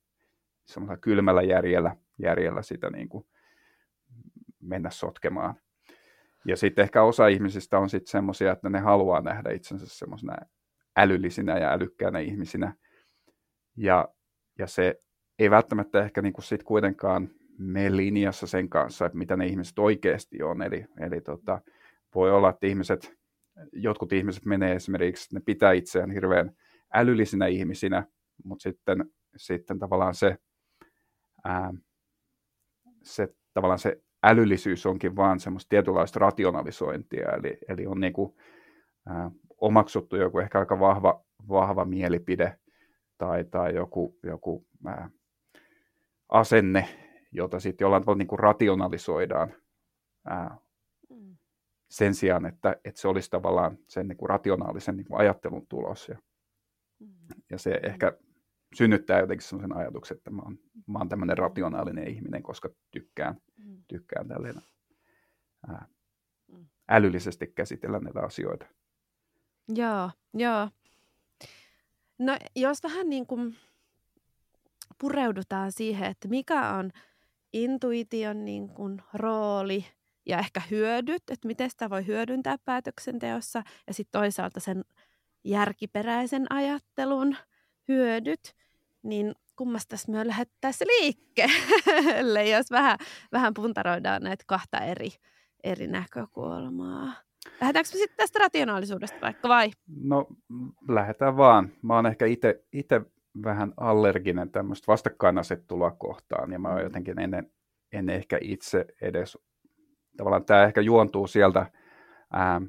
kylmällä 1.02 1.42
järjellä, 1.42 1.96
järjellä 2.20 2.62
sitä 2.62 2.90
niin 2.90 3.10
kuin 3.10 3.26
mennä 4.62 4.90
sotkemaan. 4.90 5.56
Ja 6.48 6.58
sitten 6.58 6.84
ehkä 6.84 7.04
osa 7.04 7.28
ihmisistä 7.28 7.80
on 7.80 7.90
sitten 7.90 8.12
semmoisia, 8.12 8.52
että 8.52 8.70
ne 8.70 8.80
haluaa 8.80 9.22
nähdä 9.22 9.52
itsensä 9.52 9.86
semmoisena 9.88 10.36
älyllisinä 10.98 11.58
ja 11.58 11.72
älykkäänä 11.72 12.20
ihmisinä. 12.20 12.76
Ja, 13.78 14.08
ja 14.60 14.68
se 14.68 14.96
ei 15.40 15.50
välttämättä 15.50 16.04
ehkä 16.04 16.22
niin 16.22 16.34
kuin 16.34 16.46
sit 16.46 16.64
kuitenkaan 16.64 17.30
mene 17.58 17.98
linjassa 17.98 18.48
sen 18.48 18.70
kanssa, 18.70 19.06
että 19.06 19.18
mitä 19.18 19.36
ne 19.36 19.46
ihmiset 19.46 19.80
oikeasti 19.80 20.44
on. 20.44 20.62
Eli, 20.62 20.86
eli 21.00 21.22
tota, 21.22 21.62
voi 22.16 22.32
olla, 22.32 22.50
että 22.50 22.68
ihmiset, 22.68 23.14
jotkut 23.74 24.14
ihmiset 24.14 24.46
menee 24.46 24.76
esimerkiksi, 24.76 25.36
ne 25.36 25.42
pitää 25.46 25.72
itseään 25.72 26.12
hirveän 26.12 26.52
älyllisinä 26.94 27.48
ihmisinä, 27.48 28.08
mutta 28.44 28.64
sitten, 28.64 29.06
sitten 29.38 29.80
tavallaan 29.80 30.16
se, 30.16 30.38
ää, 31.44 31.74
se, 33.04 33.28
tavallaan 33.54 33.80
se 33.80 34.02
älyllisyys 34.26 34.86
onkin 34.86 35.16
vaan 35.16 35.40
semmoista 35.40 35.70
tietynlaista 35.70 36.20
rationalisointia, 36.20 37.32
eli, 37.32 37.58
eli 37.68 37.88
on 37.88 38.00
niinku, 38.00 38.38
ää, 39.06 39.32
omaksuttu 39.62 40.16
joku 40.16 40.40
ehkä 40.40 40.60
aika 40.60 40.80
vahva, 40.80 41.26
vahva 41.50 41.86
mielipide 41.86 42.60
tai, 43.18 43.44
tai 43.44 43.76
joku, 43.76 44.20
joku 44.24 44.68
ää, 44.86 45.10
asenne, 46.30 46.88
jota 47.32 47.60
sitten 47.60 47.86
jollain 47.86 48.04
tavalla 48.04 48.18
niin 48.18 48.28
kuin 48.28 48.40
rationalisoidaan 48.40 49.54
mm. 51.10 51.38
sen 51.90 52.16
sijaan, 52.16 52.46
että, 52.46 52.76
että 52.86 53.02
se 53.02 53.08
olisi 53.08 53.30
tavallaan 53.30 53.78
sen 53.88 54.08
niin 54.08 54.18
kuin 54.18 54.30
rationaalisen 54.30 54.98
niin 54.98 55.08
kuin 55.08 55.20
ajattelun 55.20 55.68
tulos. 55.68 56.10
Ja, 56.10 56.18
mm. 57.00 57.08
ja 57.52 57.58
se 57.58 57.80
ehkä 57.84 58.18
synnyttää 58.76 59.20
jotenkin 59.20 59.48
sellaisen 59.48 59.78
ajatuksen, 59.78 60.18
että 60.18 60.32
mä 60.32 60.42
oon, 60.42 60.60
mä 60.88 61.00
oon 61.00 61.10
tämmöinen 61.10 61.38
rationaalinen 61.38 62.08
ihminen, 62.08 62.44
koska 62.44 62.70
tykkään, 62.92 63.36
mm. 63.58 63.84
tykkään 63.88 64.28
tälleen 64.28 64.62
ää, 65.68 65.88
mm. 66.48 66.66
älyllisesti 66.90 67.48
käsitellä 67.48 68.00
näitä 68.00 68.20
asioita. 68.20 68.66
Joo, 69.68 70.12
joo. 70.34 70.70
No 72.20 72.38
jos 72.56 72.84
vähän 72.84 73.10
niin 73.10 73.28
kuin 73.28 73.56
pureudutaan 74.98 75.72
siihen, 75.72 76.12
että 76.12 76.28
mikä 76.28 76.70
on 76.70 76.92
intuition 77.54 78.46
niin 78.46 78.70
kuin 78.70 79.02
rooli 79.14 79.86
ja 80.26 80.40
ehkä 80.40 80.62
hyödyt, 80.72 81.24
että 81.30 81.48
miten 81.48 81.70
sitä 81.70 81.90
voi 81.90 82.08
hyödyntää 82.08 82.58
päätöksenteossa 82.66 83.64
ja 83.88 83.94
sitten 83.94 84.20
toisaalta 84.20 84.60
sen 84.60 84.86
järkiperäisen 85.44 86.46
ajattelun 86.50 87.36
hyödyt, 87.88 88.56
niin 89.06 89.36
kummasta 89.56 89.96
me 90.08 90.28
lähdettäisiin 90.28 90.88
liikkeelle, 90.88 92.50
jos 92.56 92.72
vähän, 92.72 92.98
vähän 93.32 93.54
puntaroidaan 93.54 94.24
näitä 94.24 94.44
kahta 94.48 94.78
eri, 94.78 95.10
eri 95.64 95.88
näkökulmaa. 95.88 97.14
Lähdetäänkö 97.62 97.90
me 97.94 97.98
sitten 97.98 98.18
tästä 98.18 98.40
rationaalisuudesta 98.40 99.22
vaikka 99.22 99.50
vai? 99.50 99.72
No 99.88 100.28
lähdetään 100.90 101.38
vaan. 101.38 101.70
Mä 101.82 101.96
oon 101.96 102.06
ehkä 102.06 102.26
itse 102.72 103.02
vähän 103.44 103.74
allerginen 103.78 104.52
tämmöistä 104.52 104.88
vastakkainasettelua 104.88 105.92
kohtaan, 105.92 106.52
ja 106.52 106.60
mä 106.60 106.68
oon 106.68 106.78
mm. 106.78 106.84
jotenkin 106.84 107.20
ennen, 107.20 107.52
en 107.92 108.10
ehkä 108.10 108.38
itse 108.42 108.86
edes, 109.02 109.38
tavallaan 110.18 110.46
tämä 110.46 110.64
ehkä 110.64 110.82
juontuu 110.82 111.28
sieltä 111.28 111.66
ää, 112.34 112.62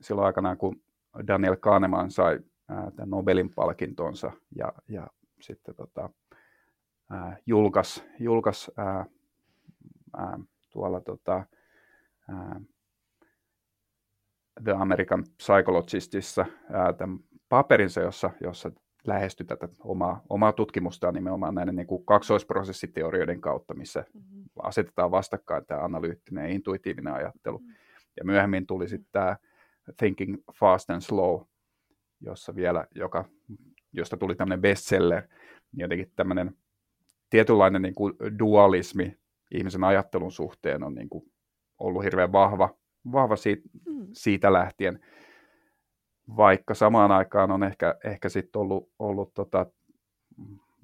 silloin 0.00 0.26
aikanaan, 0.26 0.56
kun 0.56 0.82
Daniel 1.26 1.56
Kahneman 1.56 2.10
sai 2.10 2.38
ää, 2.68 2.90
tämän 2.96 3.10
Nobelin 3.10 3.54
palkintonsa, 3.54 4.32
ja, 4.56 4.72
ja 4.88 5.06
sitten 5.40 5.74
tota, 5.74 6.10
ää, 7.10 7.36
julkas, 7.46 8.04
julkas 8.18 8.70
ää, 8.76 9.06
ää, 10.16 10.38
tuolla 10.70 11.00
tota, 11.00 11.46
ää, 12.28 12.60
The 14.64 14.72
American 14.72 15.24
Psychologistissa 15.36 16.46
ää, 16.72 16.92
tämän 16.92 17.18
paperinsa, 17.48 18.00
jossa, 18.00 18.30
jossa 18.40 18.70
lähestyi 19.06 19.46
tätä 19.46 19.68
omaa, 19.78 20.22
omaa 20.28 20.52
tutkimustaan 20.52 21.14
nimenomaan 21.14 21.54
näiden 21.54 21.76
niin 21.76 21.86
kuin 21.86 22.04
kaksoisprosessiteorioiden 22.04 23.40
kautta, 23.40 23.74
missä, 23.74 24.04
mm-hmm. 24.14 24.44
asetetaan 24.62 25.10
vastakkain 25.10 25.66
tämä 25.66 25.84
analyyttinen 25.84 26.44
ja 26.44 26.54
intuitiivinen 26.54 27.14
ajattelu. 27.14 27.58
Mm. 27.58 27.74
Ja 28.16 28.24
myöhemmin 28.24 28.66
tuli 28.66 28.88
sitten 28.88 29.12
tämä 29.12 29.36
Thinking 29.96 30.36
Fast 30.54 30.90
and 30.90 31.00
Slow, 31.00 31.40
jossa 32.20 32.54
vielä, 32.54 32.86
joka, 32.94 33.24
josta 33.92 34.16
tuli 34.16 34.34
tämmöinen 34.34 34.60
bestseller, 34.60 35.22
niin 35.72 35.80
jotenkin 35.80 36.12
tämmöinen 36.16 36.56
tietynlainen 37.30 37.82
niin 37.82 37.94
kuin 37.94 38.14
dualismi 38.38 39.18
ihmisen 39.50 39.84
ajattelun 39.84 40.32
suhteen 40.32 40.82
on 40.82 40.94
niin 40.94 41.08
kuin 41.08 41.32
ollut 41.78 42.04
hirveän 42.04 42.32
vahva, 42.32 42.74
vahva 43.12 43.36
siitä, 43.36 43.62
mm. 43.86 44.06
siitä 44.12 44.52
lähtien, 44.52 45.00
vaikka 46.36 46.74
samaan 46.74 47.12
aikaan 47.12 47.50
on 47.50 47.62
ehkä, 47.62 47.94
ehkä 48.04 48.28
sitten 48.28 48.60
ollut, 48.60 48.90
ollut 48.98 49.34
tota, 49.34 49.66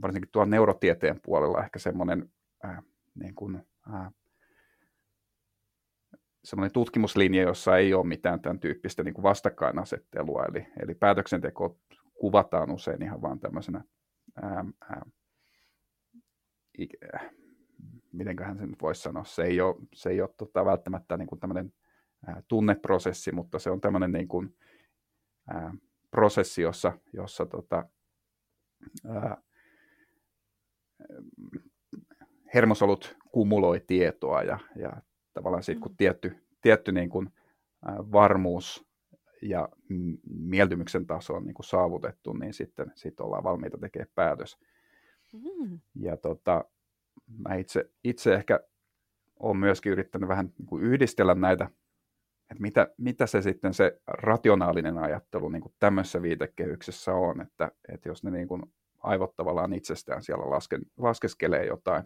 varsinkin 0.03 0.31
tuolla 0.33 0.51
neurotieteen 0.51 1.21
puolella 1.23 1.65
ehkä 1.65 1.79
semmoinen 1.79 2.31
äh, 2.65 2.83
niin 3.15 3.35
kuin, 3.35 3.63
äh, 3.95 4.11
semmoinen 6.45 6.73
tutkimuslinja, 6.73 7.43
jossa 7.43 7.77
ei 7.77 7.95
ole 7.95 8.07
mitään 8.07 8.41
tämän 8.41 8.61
tyyppistä 8.61 9.03
niin 9.03 9.15
kuin 9.15 9.23
vastakkainasettelua, 9.23 10.45
eli, 10.45 10.67
eli 10.83 10.95
päätöksenteko 10.95 11.79
kuvataan 12.21 12.71
usein 12.71 13.03
ihan 13.03 13.23
vaan 13.23 13.41
tämmöisenä, 13.41 13.85
ää, 14.43 14.65
ää, 14.81 15.07
mitenköhän 18.13 18.59
sen 18.59 18.77
voisi 18.83 19.03
sanoa, 19.03 19.25
se 19.25 19.43
ei 19.43 19.61
ole, 19.61 19.77
se 19.95 20.11
ei 20.11 20.21
ole 20.21 20.31
tota, 20.37 20.65
välttämättä 20.65 21.17
niin 21.17 21.29
kuin 21.29 21.41
tämmöinen 21.41 21.73
ää, 22.27 22.43
tunneprosessi, 22.49 23.33
mutta 23.33 23.59
se 23.59 23.71
on 23.71 23.81
tämmöinen 23.81 24.13
niin 24.13 24.29
kuin, 24.29 24.57
ää, 25.49 25.75
prosessi, 26.11 26.63
jossa, 26.63 26.93
jossa 27.13 27.47
tota, 27.47 27.89
ää, 29.07 29.43
hermosolut 32.55 33.17
kumuloi 33.33 33.81
tietoa 33.87 34.43
ja, 34.43 34.59
ja 34.77 34.93
tavallaan 35.35 35.63
sitten 35.63 35.81
kun 35.81 35.93
mm. 35.93 35.97
tietty, 35.97 36.47
tietty 36.61 36.93
niin 36.93 37.11
kuin, 37.11 37.31
ää, 37.85 37.97
varmuus 38.13 38.86
ja 39.43 39.69
mieltymyksen 40.31 41.07
taso 41.07 41.35
on 41.35 41.45
niin 41.45 41.55
kuin 41.55 41.67
saavutettu, 41.67 42.33
niin 42.33 42.55
sitten 42.55 42.93
sit 42.95 43.21
ollaan 43.21 43.45
valmiita 43.45 43.79
tekemään 43.79 44.13
päätös. 44.15 44.59
Mm. 45.33 45.81
Ja 45.95 46.17
tota, 46.17 46.65
mä 47.49 47.55
itse, 47.55 47.91
itse 48.05 48.35
ehkä 48.35 48.61
olen 49.39 49.57
myöskin 49.57 49.93
yrittänyt 49.93 50.29
vähän 50.29 50.53
niin 50.59 50.67
kuin 50.67 50.83
yhdistellä 50.83 51.35
näitä, 51.35 51.71
että 52.51 52.63
mitä, 52.63 52.95
mitä 52.99 53.27
se 53.27 53.43
sitten 53.43 53.75
se 53.75 54.01
rationaalinen 54.07 54.99
ajattelu 54.99 55.49
niin 55.49 55.63
kuin 55.63 55.75
tämmöisessä 55.79 56.23
viitekehyksessä 56.23 57.15
on, 57.15 57.41
että, 57.41 57.73
että 57.93 58.09
jos 58.09 58.25
ne 58.25 58.31
niin 58.31 58.49
kuin 58.49 58.63
aivot 58.99 59.37
tavallaan 59.37 59.73
itsestään 59.73 60.23
siellä 60.23 60.51
laske, 60.51 60.79
laskeskelee 60.97 61.67
jotain, 61.67 62.05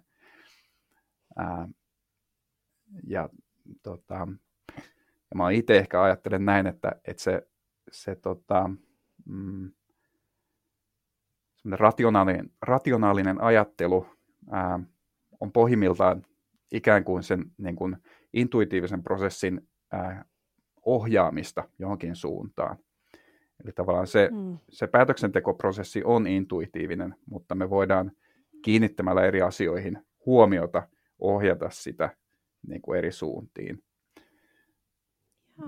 ää, 1.36 1.68
ja, 3.06 3.28
tota, 3.82 4.28
ja 5.30 5.36
mä 5.36 5.50
itse 5.50 5.78
ehkä 5.78 6.02
ajattelen 6.02 6.44
näin, 6.44 6.66
että, 6.66 6.92
että 7.04 7.22
se, 7.22 7.48
se 7.92 8.14
tota, 8.14 8.70
mm, 9.24 9.72
rationaalinen, 11.70 12.50
rationaalinen 12.62 13.40
ajattelu 13.40 14.06
ää, 14.50 14.80
on 15.40 15.52
pohjimmiltaan 15.52 16.26
ikään 16.72 17.04
kuin 17.04 17.22
sen 17.22 17.44
niin 17.58 17.76
kuin 17.76 17.96
intuitiivisen 18.32 19.02
prosessin 19.02 19.68
ää, 19.92 20.24
ohjaamista 20.84 21.68
johonkin 21.78 22.16
suuntaan. 22.16 22.76
Eli 23.64 23.72
tavallaan 23.72 24.06
se, 24.06 24.28
mm. 24.32 24.58
se 24.68 24.86
päätöksentekoprosessi 24.86 26.04
on 26.04 26.26
intuitiivinen, 26.26 27.14
mutta 27.26 27.54
me 27.54 27.70
voidaan 27.70 28.12
kiinnittämällä 28.62 29.24
eri 29.24 29.42
asioihin 29.42 29.98
huomiota 30.26 30.88
ohjata 31.18 31.70
sitä 31.70 32.16
niin 32.66 32.82
kuin 32.82 32.98
eri 32.98 33.12
suuntiin. 33.12 33.82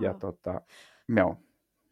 Ja 0.01 0.15
tota, 0.15 0.61
joo. 1.17 1.37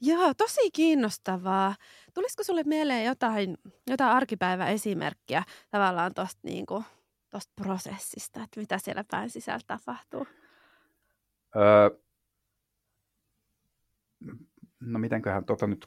Joo, 0.01 0.35
tosi 0.35 0.71
kiinnostavaa. 0.71 1.75
Tulisiko 2.15 2.45
sulle 2.45 2.63
mieleen 2.63 3.05
jotain, 3.05 3.59
jotain 3.87 4.11
arkipäiväesimerkkiä 4.11 5.43
tavallaan 5.71 6.15
tuosta 6.15 6.41
niin 6.43 6.67
prosessista, 7.57 8.43
että 8.43 8.61
mitä 8.61 8.79
siellä 8.79 9.05
pään 9.11 9.31
sisällä 9.31 9.61
tapahtuu? 9.67 10.27
Öö, 11.57 11.91
no 14.81 14.99
mitenköhän 14.99 15.45
tota 15.45 15.67
nyt 15.67 15.87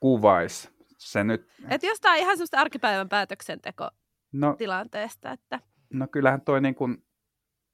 kuvaisi? 0.00 0.70
Se 0.98 1.24
nyt... 1.24 1.48
Et 1.68 1.82
jostain 1.82 2.20
ihan 2.20 2.36
semmoista 2.36 2.60
arkipäivän 2.60 3.08
päätöksenteko 3.08 3.90
no, 4.32 4.54
tilanteesta, 4.56 5.32
että... 5.32 5.60
No 5.92 6.06
kyllähän 6.08 6.40
toi 6.40 6.60
niin 6.60 6.74
kuin, 6.74 7.04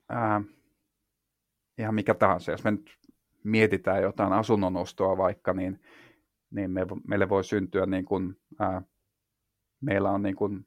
ää, 0.08 0.42
ihan 1.78 1.94
mikä 1.94 2.14
tahansa, 2.14 2.50
jos 2.50 2.64
me 2.64 2.70
nyt 2.70 2.98
mietitään 3.44 4.02
jotain 4.02 4.32
asunnon 4.32 4.76
ostoa 4.76 5.16
vaikka, 5.16 5.52
niin, 5.52 5.80
niin 6.50 6.70
me, 6.70 6.86
meille 7.08 7.28
voi 7.28 7.44
syntyä 7.44 7.86
niin 7.86 8.04
kuin, 8.04 8.36
ää, 8.58 8.82
meillä 9.80 10.10
on 10.10 10.22
niin 10.22 10.36
kuin 10.36 10.66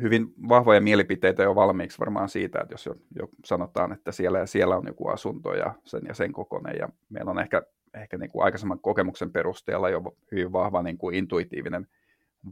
hyvin 0.00 0.34
vahvoja 0.48 0.80
mielipiteitä 0.80 1.42
jo 1.42 1.54
valmiiksi 1.54 1.98
varmaan 1.98 2.28
siitä, 2.28 2.60
että 2.60 2.74
jos 2.74 2.86
jo, 2.86 2.94
jo 3.14 3.28
sanotaan, 3.44 3.92
että 3.92 4.12
siellä 4.12 4.38
ja 4.38 4.46
siellä 4.46 4.76
on 4.76 4.86
joku 4.86 5.08
asunto 5.08 5.54
ja 5.54 5.74
sen 5.84 6.02
ja 6.08 6.14
sen 6.14 6.32
kokoinen, 6.32 6.76
ja 6.78 6.88
meillä 7.08 7.30
on 7.30 7.40
ehkä, 7.40 7.62
ehkä 7.94 8.18
niin 8.18 8.30
kuin 8.30 8.44
aikaisemman 8.44 8.80
kokemuksen 8.80 9.32
perusteella 9.32 9.90
jo 9.90 10.02
hyvin 10.32 10.52
vahva 10.52 10.82
niin 10.82 10.98
kuin 10.98 11.14
intuitiivinen 11.14 11.88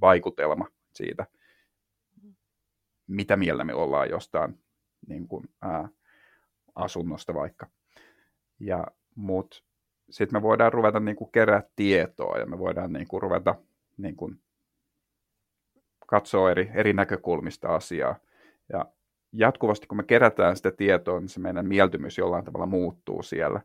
vaikutelma 0.01 0.66
siitä, 0.94 1.27
mitä 3.07 3.37
mieltä 3.37 3.64
me 3.64 3.75
ollaan 3.75 4.11
jostain 4.11 4.59
niin 5.07 5.29
kuin, 5.29 5.49
ää, 5.62 5.88
asunnosta 6.75 7.35
vaikka. 7.35 7.66
Ja, 8.61 8.87
mut 9.18 9.64
sitten 10.11 10.38
me 10.38 10.42
voidaan 10.42 10.72
ruveta 10.72 11.00
niin 11.00 11.16
kuin 11.16 11.33
kerää 11.33 11.62
tietoa 11.76 12.38
ja 12.38 12.46
me 12.46 12.59
voidaan 12.59 12.92
niin 12.92 13.09
kuin 13.09 13.22
ruveta 13.22 13.54
niin 13.96 14.16
kuin 14.16 14.40
katsoa 16.07 16.50
eri, 16.50 16.70
eri 16.74 16.92
näkökulmista 16.92 17.68
asiaa. 17.68 18.16
Ja 18.72 18.87
jatkuvasti 19.33 19.87
kun 19.87 19.96
me 19.96 20.02
kerätään 20.02 20.57
sitä 20.57 20.70
tietoa, 20.70 21.20
niin 21.20 21.28
se 21.28 21.40
meidän 21.40 21.68
mieltymys 21.68 22.18
jollain 22.18 22.44
tavalla 22.44 22.66
muuttuu 22.66 23.22
siellä. 23.22 23.61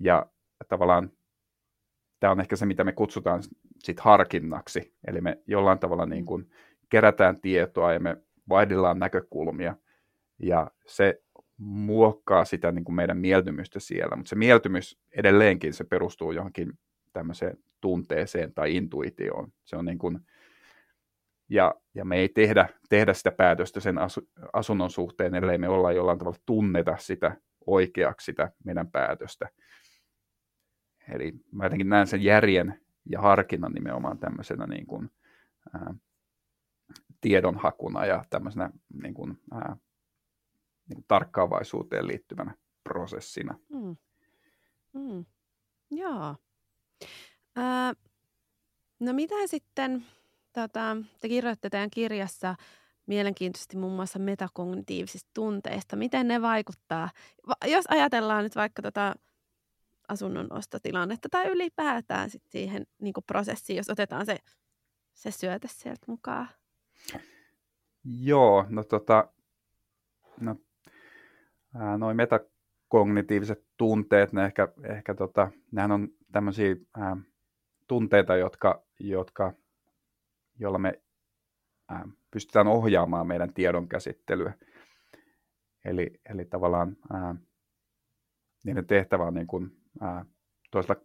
Ja 0.00 0.26
tavallaan 0.68 1.10
tämä 2.20 2.30
on 2.30 2.40
ehkä 2.40 2.56
se, 2.56 2.66
mitä 2.66 2.84
me 2.84 2.92
kutsutaan 2.92 3.42
sit 3.78 4.00
harkinnaksi. 4.00 4.94
Eli 5.06 5.20
me 5.20 5.42
jollain 5.46 5.78
tavalla 5.78 6.06
niin 6.06 6.26
kuin 6.26 6.50
kerätään 6.88 7.40
tietoa 7.40 7.92
ja 7.92 8.00
me 8.00 8.16
vaihdellaan 8.48 8.98
näkökulmia. 8.98 9.76
Ja 10.38 10.70
se 10.86 11.22
muokkaa 11.58 12.44
sitä 12.44 12.72
niin 12.72 12.84
kuin 12.84 12.96
meidän 12.96 13.18
mieltymystä 13.18 13.80
siellä, 13.80 14.16
mutta 14.16 14.28
se 14.28 14.36
mieltymys 14.36 14.98
edelleenkin 15.12 15.72
se 15.72 15.84
perustuu 15.84 16.32
johonkin 16.32 16.78
tämmöiseen 17.12 17.58
tunteeseen 17.80 18.54
tai 18.54 18.76
intuitioon. 18.76 19.52
Se 19.64 19.76
on 19.76 19.84
niin 19.84 19.98
kuin, 19.98 20.18
ja, 21.48 21.74
ja 21.94 22.04
me 22.04 22.16
ei 22.16 22.28
tehdä, 22.28 22.68
tehdä 22.88 23.14
sitä 23.14 23.30
päätöstä 23.30 23.80
sen 23.80 23.98
asu, 23.98 24.28
asunnon 24.52 24.90
suhteen, 24.90 25.34
ellei 25.34 25.58
me 25.58 25.68
olla 25.68 25.92
jollain 25.92 26.18
tavalla 26.18 26.38
tunneta 26.46 26.96
sitä 26.96 27.36
oikeaksi 27.66 28.24
sitä 28.24 28.50
meidän 28.64 28.90
päätöstä. 28.90 29.48
Eli 31.08 31.32
mä 31.52 31.64
jotenkin 31.64 31.88
näen 31.88 32.06
sen 32.06 32.22
järjen 32.22 32.80
ja 33.10 33.20
harkinnan 33.20 33.72
nimenomaan 33.72 34.18
tämmöisenä 34.18 34.66
niin 34.66 34.86
kuin, 34.86 35.10
ää, 35.74 35.94
tiedonhakuna 37.20 38.06
ja 38.06 38.24
tämmöisenä 38.30 38.70
niin 39.02 39.14
kuin, 39.14 39.38
ää, 39.52 39.76
niin 40.88 41.04
tarkkaavaisuuteen 41.08 42.06
liittyvänä 42.06 42.54
prosessina. 42.84 43.58
Mm. 43.68 43.96
Mm. 44.92 45.24
Joo. 45.90 46.36
Ää, 47.56 47.94
no 49.00 49.12
mitä 49.12 49.46
sitten, 49.46 50.06
tota, 50.52 50.96
te 51.20 51.28
kirjoitte 51.28 51.70
teidän 51.70 51.90
kirjassa 51.90 52.54
mielenkiintoisesti 53.06 53.76
muun 53.76 53.92
muassa 53.92 54.18
metakognitiivisista 54.18 55.30
tunteista. 55.34 55.96
Miten 55.96 56.28
ne 56.28 56.42
vaikuttaa? 56.42 57.10
Jos 57.64 57.84
ajatellaan 57.88 58.44
nyt 58.44 58.56
vaikka 58.56 58.82
tota 58.82 59.14
asunnon 60.08 60.52
ostotilannetta 60.52 61.28
tai 61.30 61.48
ylipäätään 61.48 62.30
sit 62.30 62.42
siihen 62.48 62.86
niin 62.98 63.14
prosessiin, 63.26 63.76
jos 63.76 63.90
otetaan 63.90 64.26
se, 64.26 64.38
se 65.14 65.30
syöte 65.30 65.68
sieltä 65.70 66.04
mukaan. 66.06 66.48
Joo, 68.04 68.66
no 68.68 68.84
tota, 68.84 69.28
no 70.40 70.56
noin 71.98 72.16
metakognitiiviset 72.16 73.66
tunteet, 73.76 74.32
ne 74.32 74.44
ehkä, 74.44 74.68
ehkä 74.84 75.14
tota, 75.14 75.50
nehän 75.72 75.92
on 75.92 76.08
tämmöisiä 76.32 76.76
ää, 76.96 77.16
tunteita, 77.88 78.36
jotka, 78.36 78.82
jotka, 79.00 79.52
joilla 80.58 80.78
me 80.78 81.02
ää, 81.88 82.08
pystytään 82.30 82.66
ohjaamaan 82.66 83.26
meidän 83.26 83.54
tiedon 83.54 83.88
käsittelyä. 83.88 84.52
Eli, 85.84 86.20
eli 86.30 86.44
tavallaan 86.44 86.96
ää, 87.12 87.34
niiden 88.64 88.86
tehtävä 88.86 89.24
on 89.24 89.34
niin 89.34 89.46
kuin, 89.46 89.70
ää, 90.00 90.24
toisella 90.70 91.00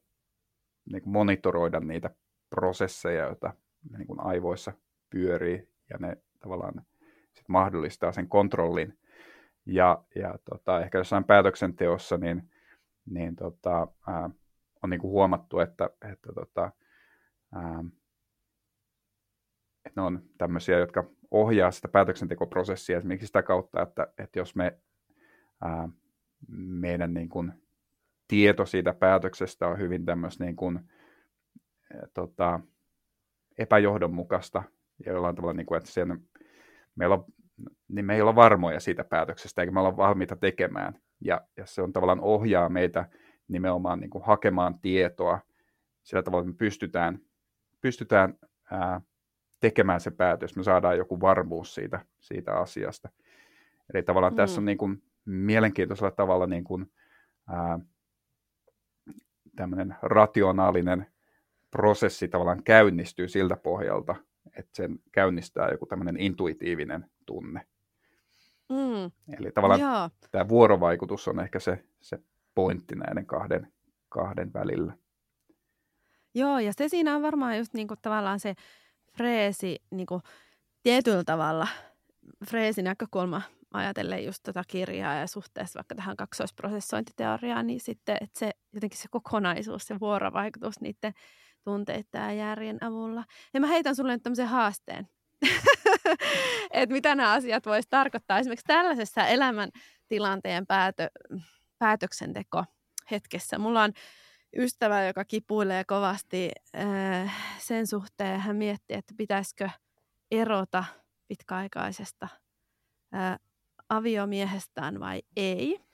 niin 0.91 1.01
kuin 1.01 1.13
monitoroida 1.13 1.79
niitä 1.79 2.09
prosesseja, 2.49 3.25
joita 3.25 3.53
niin 3.97 4.07
kuin 4.07 4.19
aivoissa 4.19 4.73
pyörii, 5.09 5.69
ja 5.89 5.97
ne 5.99 6.17
tavallaan 6.39 6.85
sit 7.33 7.49
mahdollistaa 7.49 8.11
sen 8.11 8.27
kontrollin 8.27 9.00
Ja, 9.65 10.03
ja 10.15 10.35
tota, 10.49 10.79
ehkä 10.79 10.97
jossain 10.97 11.23
päätöksenteossa 11.23 12.17
niin, 12.17 12.49
niin 13.05 13.35
tota, 13.35 13.87
ää, 14.07 14.29
on 14.83 14.89
niin 14.89 14.99
kuin 14.99 15.11
huomattu, 15.11 15.59
että, 15.59 15.89
että, 16.11 16.33
tota, 16.33 16.71
ää, 17.55 17.83
että 19.85 20.01
ne 20.01 20.05
on 20.05 20.23
tämmöisiä, 20.37 20.79
jotka 20.79 21.03
ohjaa 21.31 21.71
sitä 21.71 21.87
päätöksentekoprosessia 21.87 22.97
esimerkiksi 22.97 23.27
sitä 23.27 23.43
kautta, 23.43 23.81
että, 23.81 24.07
että 24.17 24.39
jos 24.39 24.55
me 24.55 24.77
ää, 25.61 25.89
meidän 26.57 27.13
niin 27.13 27.29
kuin, 27.29 27.53
tieto 28.27 28.65
siitä 28.65 28.93
päätöksestä 28.93 29.67
on 29.67 29.79
hyvin 29.79 30.05
tämmöistä 30.05 30.43
niin 30.43 30.55
kuin, 30.55 30.79
ää, 31.93 32.07
tota, 32.13 32.59
epäjohdonmukaista 33.57 34.63
ja 35.05 35.11
jollain 35.13 35.35
tavalla, 35.35 35.53
niin 35.53 35.65
kuin, 35.65 35.77
että 35.77 35.91
sen, 35.91 36.27
meillä 36.95 37.15
on, 37.15 37.25
niin 37.87 38.05
me 38.05 38.15
ei 38.15 38.21
olla 38.21 38.35
varmoja 38.35 38.79
siitä 38.79 39.03
päätöksestä, 39.03 39.61
eikä 39.61 39.71
me 39.71 39.79
olla 39.79 39.97
valmiita 39.97 40.35
tekemään. 40.35 40.93
Ja, 41.21 41.41
ja 41.57 41.65
se 41.65 41.81
on 41.81 41.93
tavallaan 41.93 42.21
ohjaa 42.21 42.69
meitä 42.69 43.09
nimenomaan 43.47 43.99
niin 43.99 44.09
kuin 44.09 44.23
hakemaan 44.23 44.79
tietoa 44.79 45.39
sillä 46.03 46.23
tavalla, 46.23 46.41
että 46.41 46.51
me 46.51 46.57
pystytään, 46.57 47.19
pystytään 47.81 48.33
ää, 48.71 49.01
tekemään 49.59 49.99
se 49.99 50.11
päätös, 50.11 50.55
me 50.55 50.63
saadaan 50.63 50.97
joku 50.97 51.21
varmuus 51.21 51.75
siitä, 51.75 52.05
siitä 52.19 52.53
asiasta. 52.53 53.09
Eli 53.93 54.03
tavallaan 54.03 54.33
mm. 54.33 54.37
tässä 54.37 54.61
on 54.61 54.65
niin 54.65 54.77
kuin 54.77 55.03
mielenkiintoisella 55.25 56.11
tavalla 56.11 56.47
niin 56.47 56.63
kuin, 56.63 56.91
ää, 57.47 57.79
tämmöinen 59.55 59.95
rationaalinen 60.01 61.05
prosessi 61.71 62.27
tavallaan 62.27 62.63
käynnistyy 62.63 63.27
siltä 63.27 63.55
pohjalta, 63.57 64.15
että 64.45 64.71
sen 64.73 64.99
käynnistää 65.11 65.69
joku 65.71 65.85
tämmöinen 65.85 66.17
intuitiivinen 66.17 67.05
tunne. 67.25 67.67
Mm. 68.69 69.35
Eli 69.37 69.51
tavallaan 69.51 69.79
Joo. 69.79 70.09
tämä 70.31 70.49
vuorovaikutus 70.49 71.27
on 71.27 71.39
ehkä 71.39 71.59
se, 71.59 71.83
se 72.01 72.19
pointti 72.55 72.95
näiden 72.95 73.25
kahden, 73.25 73.73
kahden 74.09 74.53
välillä. 74.53 74.93
Joo, 76.35 76.59
ja 76.59 76.71
se 76.77 76.89
siinä 76.89 77.15
on 77.15 77.21
varmaan 77.21 77.57
just 77.57 77.73
niinku 77.73 77.95
tavallaan 78.01 78.39
se 78.39 78.53
freesi 79.17 79.81
niinku 79.91 80.21
tietyllä 80.83 81.23
tavalla, 81.23 81.67
freesin 82.49 82.85
näkökulma 82.85 83.41
ajatellen 83.73 84.25
just 84.25 84.43
tota 84.43 84.63
kirjaa 84.67 85.15
ja 85.15 85.27
suhteessa 85.27 85.77
vaikka 85.77 85.95
tähän 85.95 86.17
kaksoisprosessointiteoriaan, 86.17 87.67
niin 87.67 87.79
sitten, 87.79 88.17
että 88.21 88.39
se 88.39 88.51
jotenkin 88.73 88.99
se 88.99 89.07
kokonaisuus, 89.11 89.87
se 89.87 89.99
vuorovaikutus 89.99 90.81
niiden 90.81 91.13
tunteiden 91.63 92.21
ja 92.21 92.31
järjen 92.31 92.83
avulla. 92.83 93.23
Ja 93.53 93.59
mä 93.59 93.67
heitän 93.67 93.95
sulle 93.95 94.11
nyt 94.13 94.23
tämmöisen 94.23 94.47
haasteen, 94.47 95.07
että 96.71 96.93
mitä 96.93 97.15
nämä 97.15 97.31
asiat 97.31 97.65
voisi 97.65 97.87
tarkoittaa 97.89 98.39
esimerkiksi 98.39 98.65
tällaisessa 98.67 99.27
elämäntilanteen 99.27 100.67
päätö, 100.67 101.09
päätöksenteko 101.79 102.65
hetkessä. 103.11 103.57
Mulla 103.57 103.83
on 103.83 103.93
ystävä, 104.57 105.05
joka 105.05 105.25
kipuilee 105.25 105.83
kovasti 105.83 106.51
äh, 106.77 107.35
sen 107.59 107.87
suhteen. 107.87 108.39
Hän 108.39 108.55
miettii, 108.55 108.97
että 108.97 109.13
pitäisikö 109.17 109.69
erota 110.31 110.83
pitkäaikaisesta 111.27 112.27
äh, 113.15 113.39
aviomiehestään 113.89 114.99
vai 114.99 115.21
ei. 115.35 115.90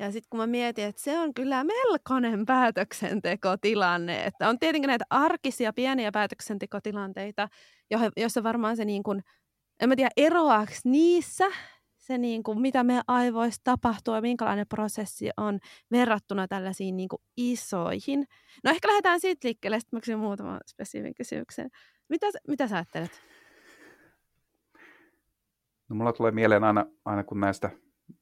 Ja 0.00 0.12
sitten 0.12 0.26
kun 0.30 0.40
mä 0.40 0.46
mietin, 0.46 0.84
että 0.84 1.02
se 1.02 1.18
on 1.18 1.34
kyllä 1.34 1.64
melkoinen 1.64 2.46
päätöksentekotilanne, 2.46 4.24
että 4.24 4.48
on 4.48 4.58
tietenkin 4.58 4.88
näitä 4.88 5.04
arkisia 5.10 5.72
pieniä 5.72 6.12
päätöksentekotilanteita, 6.12 7.48
joissa 8.16 8.42
varmaan 8.42 8.76
se 8.76 8.84
niin 8.84 9.02
kuin, 9.02 9.22
en 9.80 9.88
mä 9.88 9.96
tiedä 9.96 10.10
eroaako 10.16 10.72
niissä 10.84 11.44
se, 11.96 12.18
niin 12.18 12.42
kuin, 12.42 12.60
mitä 12.60 12.84
me 12.84 13.00
aivoissa 13.06 13.60
tapahtuu 13.64 14.14
ja 14.14 14.20
minkälainen 14.20 14.66
prosessi 14.66 15.30
on 15.36 15.58
verrattuna 15.90 16.48
tällaisiin 16.48 16.96
niin 16.96 17.08
kuin 17.08 17.22
isoihin. 17.36 18.26
No 18.64 18.70
ehkä 18.70 18.88
lähdetään 18.88 19.20
siitä 19.20 19.46
liikkeelle, 19.48 19.80
sitten 19.80 19.96
mä 19.96 20.00
kysyn 20.00 20.18
muutaman 20.18 20.60
spesifin 20.66 21.14
kysymyksen. 21.14 21.70
Mitä, 22.08 22.26
mitä 22.48 22.68
sä 22.68 22.76
ajattelet? 22.76 23.22
No 25.88 25.96
mulla 25.96 26.12
tulee 26.12 26.30
mieleen 26.32 26.64
aina, 26.64 26.86
aina 27.04 27.24
kun 27.24 27.40
näistä 27.40 27.70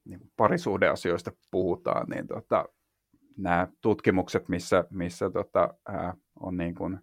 niin 0.08 0.32
parisuhdeasioista 0.36 1.32
puhutaan, 1.50 2.06
niin 2.08 2.26
tota, 2.26 2.64
nämä 3.36 3.68
tutkimukset, 3.80 4.48
missä, 4.48 4.84
missä 4.90 5.30
tota, 5.30 5.74
ää, 5.88 6.14
on 6.40 6.56
niin 6.56 6.74
kuin 6.74 6.98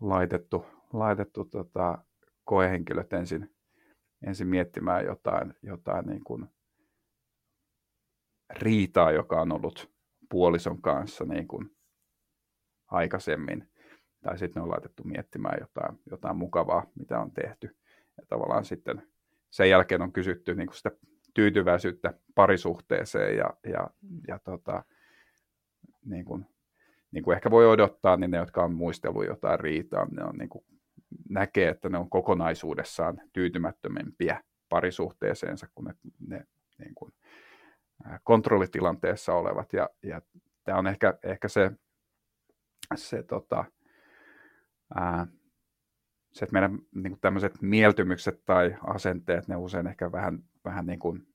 laitettu, 0.00 0.66
laitettu 0.92 1.44
tota, 1.44 1.98
koehenkilöt 2.44 3.12
ensin, 3.12 3.54
ensin 4.26 4.46
miettimään 4.46 5.04
jotain, 5.04 5.54
jotain 5.62 6.06
niin 6.06 6.24
kuin 6.24 6.46
riitaa, 8.50 9.12
joka 9.12 9.40
on 9.40 9.52
ollut 9.52 9.90
puolison 10.30 10.82
kanssa 10.82 11.24
niin 11.24 11.48
kuin 11.48 11.76
aikaisemmin. 12.88 13.70
Tai 14.22 14.38
sitten 14.38 14.60
ne 14.60 14.64
on 14.64 14.70
laitettu 14.70 15.04
miettimään 15.04 15.58
jotain, 15.60 15.98
jotain 16.10 16.36
mukavaa, 16.36 16.86
mitä 16.98 17.20
on 17.20 17.32
tehty. 17.32 17.76
Ja 18.16 18.26
tavallaan 18.28 18.64
sitten 18.64 19.12
sen 19.50 19.70
jälkeen 19.70 20.02
on 20.02 20.12
kysytty 20.12 20.54
niin 20.54 20.66
kuin 20.66 20.76
sitä 20.76 20.90
tyytyväisyyttä 21.36 22.14
parisuhteeseen 22.34 23.36
ja, 23.36 23.50
ja, 23.66 23.90
ja 24.28 24.38
tota, 24.38 24.84
niin 26.04 26.24
kuin, 26.24 26.46
niin 27.10 27.24
kuin 27.24 27.34
ehkä 27.34 27.50
voi 27.50 27.66
odottaa, 27.66 28.16
niin 28.16 28.30
ne, 28.30 28.36
jotka 28.36 28.64
on 28.64 28.74
muistellut 28.74 29.26
jotain 29.26 29.60
riitaa, 29.60 30.06
ne 30.10 30.24
on 30.24 30.38
niin 30.38 30.48
kuin, 30.48 30.64
näkee, 31.28 31.68
että 31.68 31.88
ne 31.88 31.98
on 31.98 32.10
kokonaisuudessaan 32.10 33.20
tyytymättömempiä 33.32 34.42
parisuhteeseensa 34.68 35.66
kuin 35.74 35.86
ne, 35.86 35.94
ne 36.28 36.46
niin 36.78 36.94
kuin, 36.94 37.12
kontrollitilanteessa 38.22 39.34
olevat. 39.34 39.72
Ja, 39.72 39.88
ja 40.02 40.22
tämä 40.64 40.78
on 40.78 40.86
ehkä, 40.86 41.18
ehkä 41.22 41.48
se, 41.48 41.70
se 42.94 43.22
tota, 43.22 43.64
ää, 44.94 45.26
se, 46.32 46.44
että 46.44 46.52
meidän 46.52 46.78
niin 46.94 47.12
kuin 47.12 47.20
tämmöiset 47.20 47.62
mieltymykset 47.62 48.44
tai 48.44 48.76
asenteet, 48.86 49.48
ne 49.48 49.56
usein 49.56 49.86
ehkä 49.86 50.12
vähän, 50.12 50.44
vähän 50.66 50.86
niin 50.86 50.98
kuin 50.98 51.28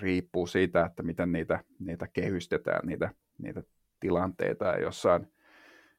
riippuu 0.00 0.46
siitä, 0.46 0.84
että 0.84 1.02
miten 1.02 1.32
niitä, 1.32 1.64
niitä 1.78 2.06
kehystetään, 2.06 2.86
niitä, 2.86 3.14
niitä 3.38 3.62
tilanteita 4.00 4.64
ja 4.64 4.80
jossain, 4.80 5.32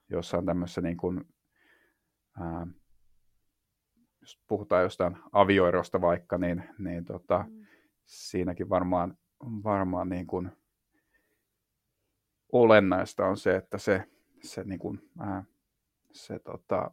jossain 0.10 0.46
tämmöisessä 0.46 0.82
niin 0.82 0.98
kuin, 0.98 1.24
ää, 2.40 2.68
jos 4.22 4.40
puhutaan 4.48 4.84
jostain 4.84 5.18
avioerosta 5.32 6.02
vaikka, 6.02 6.38
niin, 6.38 6.64
niin 6.78 7.06
tota, 7.06 7.46
mm. 7.50 7.66
siinäkin 8.06 8.70
varmaan, 8.70 9.18
varmaan 9.64 10.10
niin 10.10 10.28
kuin 10.28 10.52
olennaista 12.52 13.26
on 13.26 13.38
se, 13.38 13.56
että 13.56 13.78
se, 13.78 14.04
se, 14.44 14.64
niin 14.64 14.80
kuin, 14.80 15.10
ää, 15.20 15.44
se 16.12 16.40
tota, 16.40 16.92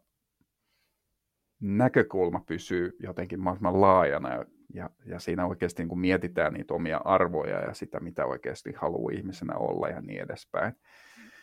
näkökulma 1.61 2.41
pysyy 2.41 2.97
jotenkin 2.99 3.41
mahdollisimman 3.41 3.81
laajana 3.81 4.35
ja, 4.35 4.45
ja, 4.75 4.91
ja 5.05 5.19
siinä 5.19 5.47
oikeasti 5.47 5.83
niin 5.83 5.89
kuin 5.89 5.99
mietitään 5.99 6.53
niitä 6.53 6.75
omia 6.75 7.01
arvoja 7.05 7.61
ja 7.61 7.75
sitä, 7.75 8.01
mitä 8.01 8.27
oikeasti 8.27 8.73
haluaa 8.73 9.13
ihmisenä 9.13 9.55
olla 9.57 9.89
ja 9.89 10.01
niin 10.01 10.21
edespäin. 10.21 10.75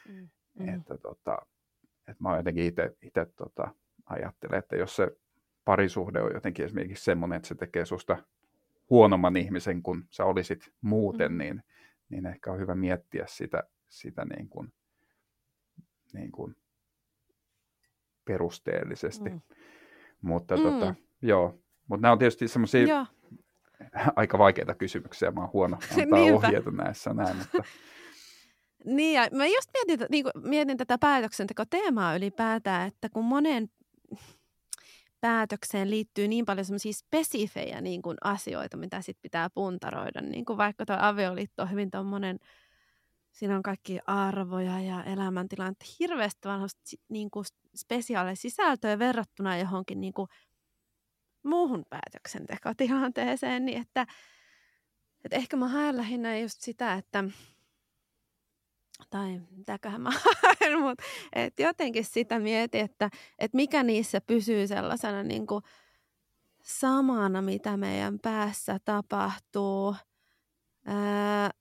Mm, 0.10 0.30
mm. 0.60 0.70
Että, 0.76 0.98
tota, 0.98 1.38
että 2.00 2.24
mä 2.24 2.38
jotenkin 2.38 2.66
itse 3.02 3.26
tota, 3.36 3.68
ajattelen, 4.06 4.60
että 4.60 4.76
jos 4.76 4.96
se 4.96 5.18
parisuhde 5.66 6.22
on 6.22 6.32
jotenkin 6.34 6.66
esimerkiksi 6.66 7.04
semmoinen, 7.04 7.36
että 7.36 7.48
se 7.48 7.56
tekee 7.56 7.86
susta 7.86 8.18
huonomman 8.90 9.38
ihmisen 9.38 9.84
kuin 9.84 10.04
sä 10.10 10.26
olisit 10.26 10.74
muuten, 10.82 11.32
mm. 11.32 11.38
niin, 11.38 11.64
niin 12.10 12.26
ehkä 12.26 12.52
on 12.52 12.60
hyvä 12.60 12.76
miettiä 12.76 13.26
sitä, 13.28 13.64
sitä 13.90 14.26
niin 14.26 14.50
kuin, 14.50 14.74
niin 16.14 16.32
kuin 16.32 16.56
perusteellisesti. 18.26 19.30
Mm. 19.30 19.42
Mutta 20.22 20.58
mm. 20.58 20.64
tota, 20.64 20.96
joo. 21.22 21.60
Mutta 21.88 22.02
nämä 22.02 22.12
on 22.12 22.20
tietysti 22.20 22.48
semmoisia 22.48 23.06
aika 24.16 24.38
vaikeita 24.38 24.76
kysymyksiä. 24.76 25.32
Mä 25.32 25.42
oon 25.42 25.50
huono 25.54 25.78
antaa 26.02 26.20
ohjeita 26.20 26.72
näissä 26.72 27.14
näin. 27.14 27.38
Mutta... 27.38 27.64
niin, 28.86 29.14
ja 29.14 29.28
mä 29.32 29.46
just 29.46 29.70
mietin, 29.74 30.08
niin 30.10 30.24
kuin, 30.24 30.50
mietin 30.50 30.78
tätä 30.78 30.98
päätöksentekoteemaa 30.98 32.16
ylipäätään, 32.16 32.88
että 32.88 33.10
kun 33.10 33.26
monen 33.26 33.70
päätökseen 35.22 35.90
liittyy 35.90 36.28
niin 36.28 36.46
paljon 36.46 36.66
semmoisia 36.66 36.94
spesifejä 36.94 37.82
niin 37.82 38.02
kuin 38.02 38.18
asioita, 38.24 38.78
mitä 38.78 39.02
sit 39.02 39.18
pitää 39.22 39.50
puntaroida. 39.50 40.22
Niin 40.22 40.46
kuin 40.46 40.58
vaikka 40.58 40.86
tuo 40.86 40.96
avioliitto 41.00 41.64
on 41.64 41.72
hyvin 41.72 41.92
tuommoinen, 41.92 42.40
siinä 43.32 43.56
on 43.56 43.64
kaikki 43.64 44.00
arvoja 44.08 44.80
ja 44.80 45.04
elämäntilanteet, 45.04 46.00
hirveästi 46.00 46.48
niin 47.10 47.32
kuin 47.32 47.46
sisältöä 48.34 49.00
verrattuna 49.00 49.58
johonkin 49.58 50.02
niin 50.02 50.14
kuin 50.14 50.28
muuhun 51.46 51.86
päätöksentekotilanteeseen, 51.90 53.66
niin 53.66 53.82
että, 53.82 54.08
että 55.26 55.36
ehkä 55.36 55.58
mä 55.58 55.68
haen 55.68 55.98
lähinnä 55.98 56.38
just 56.38 56.62
sitä, 56.62 56.94
että 56.94 57.24
tai 59.10 59.42
mitäköhän 59.52 60.02
mä 60.02 60.12
haen, 60.42 60.82
mutta 60.82 61.04
että 61.34 61.64
jotenkin 61.64 62.06
sitä 62.06 62.40
mietin, 62.40 62.82
että, 62.82 63.10
että 63.40 63.56
mikä 63.56 63.84
niissä 63.84 64.22
pysyy 64.22 64.68
sellaisena 64.68 65.24
niin 65.24 65.48
kuin 65.48 65.64
samana, 66.64 67.42
mitä 67.42 67.78
meidän 67.78 68.20
päässä 68.20 68.80
tapahtuu. 68.86 69.96
Ää, 70.86 71.52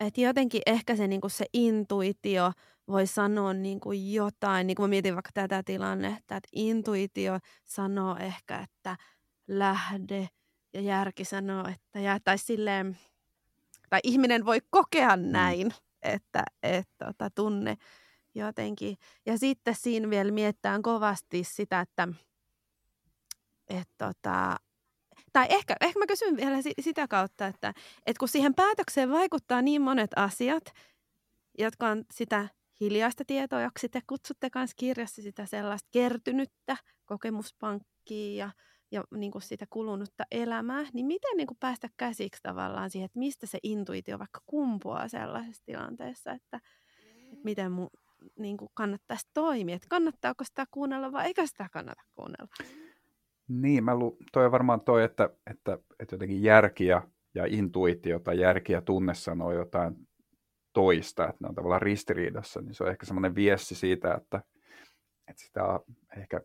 et 0.00 0.18
jotenkin 0.18 0.62
ehkä 0.66 0.96
se, 0.96 1.06
niinku 1.06 1.28
se 1.28 1.44
intuitio 1.52 2.52
voi 2.88 3.06
sanoa 3.06 3.54
niinku 3.54 3.92
jotain, 3.92 4.66
niin 4.66 4.74
kuin 4.74 4.84
mä 4.84 4.88
mietin 4.88 5.14
vaikka 5.14 5.30
tätä 5.34 5.62
tilannetta, 5.62 6.36
että 6.36 6.48
intuitio 6.52 7.38
sanoo 7.64 8.16
ehkä, 8.16 8.58
että 8.58 8.96
lähde 9.48 10.28
ja 10.74 10.80
järki 10.80 11.24
sanoo, 11.24 11.68
että 11.68 12.00
jää, 12.00 12.18
tai 12.24 12.38
silleen, 12.38 12.98
tai 13.90 14.00
ihminen 14.02 14.44
voi 14.44 14.58
kokea 14.70 15.16
mm. 15.16 15.22
näin, 15.22 15.66
mm. 15.66 15.74
että 16.02 16.44
et, 16.62 16.88
tota, 16.98 17.30
tunne 17.30 17.76
jotenkin. 18.34 18.96
Ja 19.26 19.38
sitten 19.38 19.74
siinä 19.74 20.10
vielä 20.10 20.32
miettään 20.32 20.82
kovasti 20.82 21.44
sitä, 21.44 21.80
että 21.80 22.08
et, 23.68 23.88
tota, 23.98 24.56
tai 25.32 25.46
ehkä, 25.50 25.76
ehkä 25.80 25.98
mä 25.98 26.06
kysyn 26.06 26.36
vielä 26.36 26.56
sitä 26.80 27.08
kautta, 27.08 27.46
että, 27.46 27.74
että 28.06 28.18
kun 28.18 28.28
siihen 28.28 28.54
päätökseen 28.54 29.10
vaikuttaa 29.10 29.62
niin 29.62 29.82
monet 29.82 30.10
asiat, 30.16 30.64
jotka 31.58 31.88
on 31.88 32.04
sitä 32.10 32.48
hiljaista 32.80 33.24
tietoa, 33.26 33.62
joksi 33.62 33.88
te 33.88 34.00
kutsutte 34.06 34.48
myös 34.54 34.70
kirjassa 34.76 35.22
sitä 35.22 35.46
sellaista 35.46 35.88
kertynyttä 35.92 36.76
kokemuspankkia 37.04 38.46
ja, 38.46 38.50
ja 38.90 39.04
niin 39.16 39.32
kuin 39.32 39.42
sitä 39.42 39.66
kulunutta 39.70 40.24
elämää, 40.30 40.84
niin 40.92 41.06
miten 41.06 41.36
niin 41.36 41.46
kuin 41.46 41.58
päästä 41.60 41.88
käsiksi 41.96 42.42
tavallaan 42.42 42.90
siihen, 42.90 43.06
että 43.06 43.18
mistä 43.18 43.46
se 43.46 43.58
intuitio 43.62 44.18
vaikka 44.18 44.40
kumpuaa 44.46 45.08
sellaisessa 45.08 45.62
tilanteessa, 45.66 46.32
että, 46.32 46.60
että 47.22 47.44
miten 47.44 47.72
mun 47.72 47.90
niin 48.38 48.56
kuin 48.56 48.68
kannattaisi 48.74 49.28
toimia, 49.34 49.76
että 49.76 49.88
kannattaako 49.90 50.44
sitä 50.44 50.64
kuunnella 50.70 51.12
vai 51.12 51.26
eikö 51.26 51.46
sitä 51.46 51.68
kannata 51.72 52.02
kuunnella? 52.14 52.48
Niin, 53.48 53.84
mä 53.84 53.94
lu, 53.94 54.16
toi 54.32 54.46
on 54.46 54.52
varmaan 54.52 54.80
toi, 54.80 55.04
että, 55.04 55.30
että, 55.50 55.78
että 56.00 56.14
jotenkin 56.14 56.42
järki 56.42 56.86
ja, 56.86 57.02
ja 57.34 57.46
intuitio 57.46 58.18
tai 58.18 58.40
järki 58.40 58.72
ja 58.72 58.82
tunne 58.82 59.14
sanoo 59.14 59.52
jotain 59.52 59.96
toista, 60.74 61.24
että 61.28 61.36
ne 61.40 61.48
on 61.48 61.54
tavallaan 61.54 61.82
ristiriidassa, 61.82 62.60
niin 62.60 62.74
se 62.74 62.84
on 62.84 62.90
ehkä 62.90 63.06
semmoinen 63.06 63.34
viesti 63.34 63.74
siitä, 63.74 64.14
että, 64.14 64.42
että 65.28 65.42
sitä 65.42 65.80
ehkä 66.16 66.40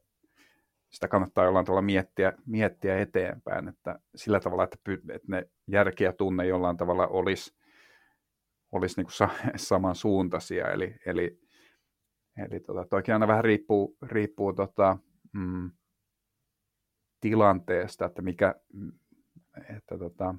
sitä 0.90 1.08
kannattaa 1.08 1.46
jollain 1.46 1.66
tavalla 1.66 1.82
miettiä, 1.82 2.34
miettiä 2.46 3.00
eteenpäin, 3.00 3.68
että 3.68 4.00
sillä 4.16 4.40
tavalla, 4.40 4.64
että, 4.64 4.78
py, 4.84 4.94
että 4.94 5.28
ne 5.28 5.50
järki 5.68 6.04
ja 6.04 6.14
tunne 6.14 6.46
jollain 6.46 6.78
tavalla 6.78 7.08
olisi, 7.08 7.58
olisi 8.72 9.02
niin 9.02 9.12
sa, 9.12 9.30
samansuuntaisia, 9.56 10.72
eli, 10.72 10.96
eli, 11.06 11.40
eli 12.38 12.60
tota, 12.60 12.86
toikin 12.90 13.14
aina 13.14 13.28
vähän 13.28 13.44
riippuu, 13.44 13.98
riippuu 14.02 14.54
tota, 14.54 14.98
mm, 15.34 15.72
tilanteesta, 17.20 18.06
että 18.06 18.22
mikä, 18.22 18.56
että 19.78 19.98
tota, 19.98 20.36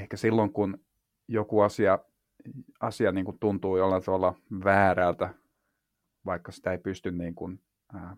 ehkä 0.00 0.16
silloin, 0.16 0.52
kun 0.52 0.78
joku 1.28 1.60
asia, 1.60 1.98
asia 2.80 3.12
niin 3.12 3.24
kuin 3.24 3.38
tuntuu 3.38 3.76
jollain 3.76 4.02
tavalla 4.02 4.34
väärältä, 4.64 5.34
vaikka 6.26 6.52
sitä 6.52 6.72
ei 6.72 6.78
pysty 6.78 7.10
niin 7.10 7.34
kuin, 7.34 7.60
ää, 7.94 8.16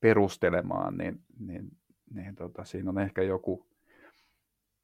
perustelemaan, 0.00 0.96
niin, 0.98 1.22
niin, 1.38 1.70
niin 2.14 2.34
tota, 2.34 2.64
siinä 2.64 2.90
on 2.90 2.98
ehkä 2.98 3.22
joku, 3.22 3.66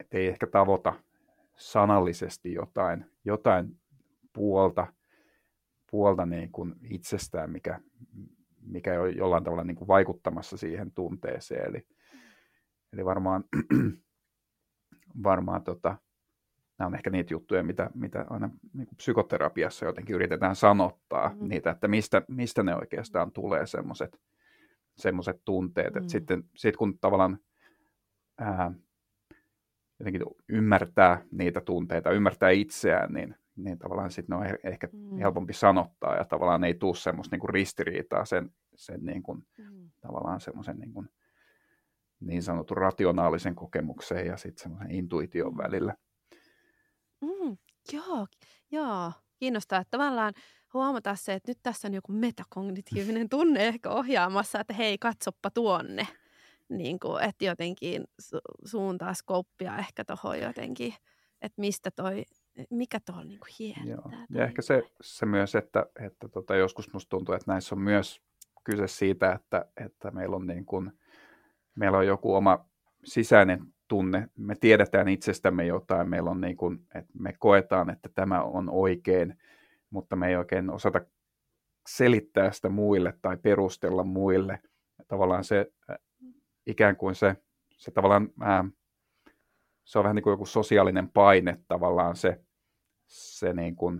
että 0.00 0.18
ei 0.18 0.26
ehkä 0.26 0.46
tavoita 0.46 0.92
sanallisesti 1.56 2.52
jotain, 2.52 3.06
jotain 3.24 3.80
puolta, 4.32 4.86
puolta 5.90 6.26
niin 6.26 6.52
kuin 6.52 6.74
itsestään, 6.82 7.50
mikä, 7.50 7.80
mikä 8.60 9.00
on 9.00 9.16
jollain 9.16 9.44
tavalla 9.44 9.64
niin 9.64 9.76
kuin 9.76 9.88
vaikuttamassa 9.88 10.56
siihen 10.56 10.92
tunteeseen. 10.92 11.68
Eli, 11.68 11.86
eli 12.92 13.04
varmaan, 13.04 13.44
varmaan 15.22 15.62
tota, 15.62 15.96
nämä 16.78 16.86
on 16.86 16.94
ehkä 16.94 17.10
niitä 17.10 17.34
juttuja, 17.34 17.62
mitä, 17.62 17.90
mitä 17.94 18.26
aina 18.30 18.50
niin 18.72 18.86
kuin 18.86 18.96
psykoterapiassa 18.96 19.86
jotenkin 19.86 20.14
yritetään 20.14 20.56
sanottaa, 20.56 21.28
mm. 21.28 21.48
niitä, 21.48 21.70
että 21.70 21.88
mistä, 21.88 22.22
mistä 22.28 22.62
ne 22.62 22.76
oikeastaan 22.76 23.32
tulee 23.32 23.66
semmoiset 23.66 24.20
semmoiset 24.96 25.40
tunteet. 25.44 25.94
Mm. 25.94 25.98
Että 25.98 26.12
sitten 26.12 26.44
sit 26.56 26.76
kun 26.76 26.98
tavallaan 26.98 27.38
ää, 28.38 28.72
jotenkin 29.98 30.22
ymmärtää 30.48 31.24
niitä 31.30 31.60
tunteita, 31.60 32.10
ymmärtää 32.10 32.50
itseään, 32.50 33.12
niin, 33.12 33.34
niin 33.56 33.78
tavallaan 33.78 34.10
sitten 34.10 34.38
ne 34.38 34.46
on 34.46 34.56
ehkä 34.64 34.88
mm. 34.92 35.18
helpompi 35.18 35.52
sanottaa 35.52 36.16
ja 36.16 36.24
tavallaan 36.24 36.64
ei 36.64 36.74
tule 36.74 36.96
semmoista 36.96 37.34
niinku 37.34 37.46
ristiriitaa 37.46 38.24
sen, 38.24 38.50
sen 38.74 39.04
niinku, 39.04 39.34
mm. 39.34 39.90
tavallaan 40.00 40.40
semmoisen 40.40 40.78
niinku, 40.78 41.04
niin 42.20 42.42
sanotun 42.42 42.76
rationaalisen 42.76 43.54
kokemuksen 43.54 44.26
ja 44.26 44.36
sitten 44.36 44.62
semmoisen 44.62 44.90
intuition 44.90 45.52
mm. 45.52 45.58
välillä. 45.58 45.94
Mm, 47.20 47.56
joo, 47.92 48.26
joo, 48.70 49.12
kiinnostaa, 49.36 49.80
että 49.80 49.98
tavallaan 49.98 50.34
huomata 50.74 51.16
se, 51.16 51.34
että 51.34 51.50
nyt 51.50 51.58
tässä 51.62 51.88
on 51.88 51.94
joku 51.94 52.12
metakognitiivinen 52.12 53.28
tunne 53.28 53.66
ehkä 53.66 53.90
ohjaamassa, 53.90 54.60
että 54.60 54.74
hei, 54.74 54.98
katsoppa 54.98 55.50
tuonne. 55.50 56.06
Niin 56.68 56.98
kuin, 57.00 57.22
että 57.22 57.44
jotenkin 57.44 58.04
su- 58.22 58.68
suuntaa 58.68 59.14
skouppia 59.14 59.76
ehkä 59.76 60.04
tuohon 60.04 60.40
jotenkin, 60.40 60.94
että 61.42 61.60
mistä 61.60 61.90
toi 61.90 62.24
mikä 62.70 63.00
tuolla 63.06 63.24
niin 63.24 63.40
hiertää. 63.58 64.26
Ja 64.30 64.44
ehkä 64.44 64.62
se, 64.62 64.82
se 65.00 65.26
myös, 65.26 65.54
että, 65.54 65.86
että 66.00 66.28
tota, 66.28 66.56
joskus 66.56 66.92
musta 66.92 67.08
tuntuu, 67.08 67.34
että 67.34 67.52
näissä 67.52 67.74
on 67.74 67.80
myös 67.80 68.22
kyse 68.64 68.88
siitä, 68.88 69.32
että, 69.32 69.64
että 69.84 70.10
meillä, 70.10 70.36
on 70.36 70.46
niin 70.46 70.66
kuin, 70.66 70.92
meillä 71.76 71.98
on 71.98 72.06
joku 72.06 72.34
oma 72.34 72.64
sisäinen 73.04 73.60
tunne, 73.88 74.28
me 74.36 74.54
tiedetään 74.54 75.08
itsestämme 75.08 75.66
jotain, 75.66 76.08
meillä 76.08 76.30
on 76.30 76.40
niin 76.40 76.56
kuin, 76.56 76.78
että 76.94 77.12
me 77.18 77.32
koetaan, 77.38 77.90
että 77.90 78.08
tämä 78.14 78.42
on 78.42 78.70
oikein, 78.70 79.38
mutta 79.90 80.16
me 80.16 80.28
ei 80.28 80.36
oikein 80.36 80.70
osata 80.70 81.00
selittää 81.88 82.52
sitä 82.52 82.68
muille 82.68 83.14
tai 83.22 83.36
perustella 83.36 84.04
muille. 84.04 84.60
Tavallaan 85.08 85.44
se 85.44 85.72
ikään 86.66 86.96
kuin 86.96 87.14
se, 87.14 87.36
se 87.76 87.90
tavallaan 87.90 88.28
ää, 88.40 88.64
se 89.84 89.98
on 89.98 90.02
vähän 90.02 90.14
niin 90.14 90.22
kuin 90.22 90.32
joku 90.32 90.46
sosiaalinen 90.46 91.10
paine 91.10 91.60
tavallaan 91.68 92.16
se, 92.16 92.40
se 93.06 93.52
niin 93.52 93.76
kuin, 93.76 93.98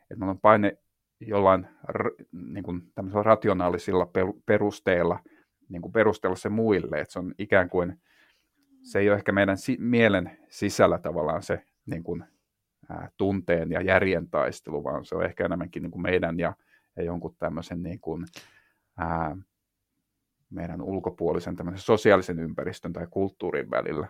että 0.00 0.16
meillä 0.16 0.30
on 0.30 0.40
paine 0.40 0.78
jollain 1.20 1.66
niin 2.32 2.64
kuin 2.64 2.92
rationaalisilla 3.24 4.10
perusteilla 4.46 5.18
niin 5.68 5.82
kuin 5.82 5.92
perustella 5.92 6.36
se 6.36 6.48
muille, 6.48 7.00
että 7.00 7.12
se 7.12 7.18
on 7.18 7.34
ikään 7.38 7.68
kuin, 7.68 8.00
se 8.82 8.98
ei 8.98 9.08
ole 9.08 9.16
ehkä 9.16 9.32
meidän 9.32 9.58
si- 9.58 9.76
mielen 9.80 10.38
sisällä 10.48 10.98
tavallaan 10.98 11.42
se 11.42 11.64
niin 11.86 12.02
kuin, 12.02 12.24
ää, 12.88 13.10
tunteen 13.16 13.70
ja 13.70 13.82
järjen 13.82 14.30
taistelu, 14.30 14.84
vaan 14.84 15.04
se 15.04 15.14
on 15.14 15.24
ehkä 15.24 15.44
enemmänkin 15.44 15.82
niin 15.82 15.90
kuin 15.90 16.02
meidän 16.02 16.38
ja, 16.38 16.54
ja 16.96 17.02
jonkun 17.02 17.36
tämmöisen 17.38 17.82
niin 17.82 18.00
kuin, 18.00 18.26
ää, 18.96 19.36
meidän 20.50 20.82
ulkopuolisen 20.82 21.56
tämmöisen 21.56 21.84
sosiaalisen 21.84 22.38
ympäristön 22.38 22.92
tai 22.92 23.06
kulttuurin 23.10 23.70
välillä. 23.70 24.08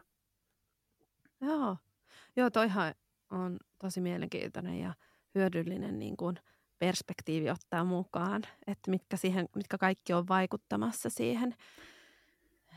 Joo, 1.40 1.76
Joo 2.36 2.50
toihan 2.50 2.94
on 3.30 3.58
tosi 3.78 4.00
mielenkiintoinen 4.00 4.80
ja 4.80 4.94
hyödyllinen 5.34 5.98
niin 5.98 6.16
kuin 6.16 6.38
perspektiivi 6.78 7.50
ottaa 7.50 7.84
mukaan, 7.84 8.42
että 8.66 8.90
mitkä, 8.90 9.16
siihen, 9.16 9.48
mitkä 9.56 9.78
kaikki 9.78 10.12
on 10.12 10.28
vaikuttamassa 10.28 11.10
siihen, 11.10 11.54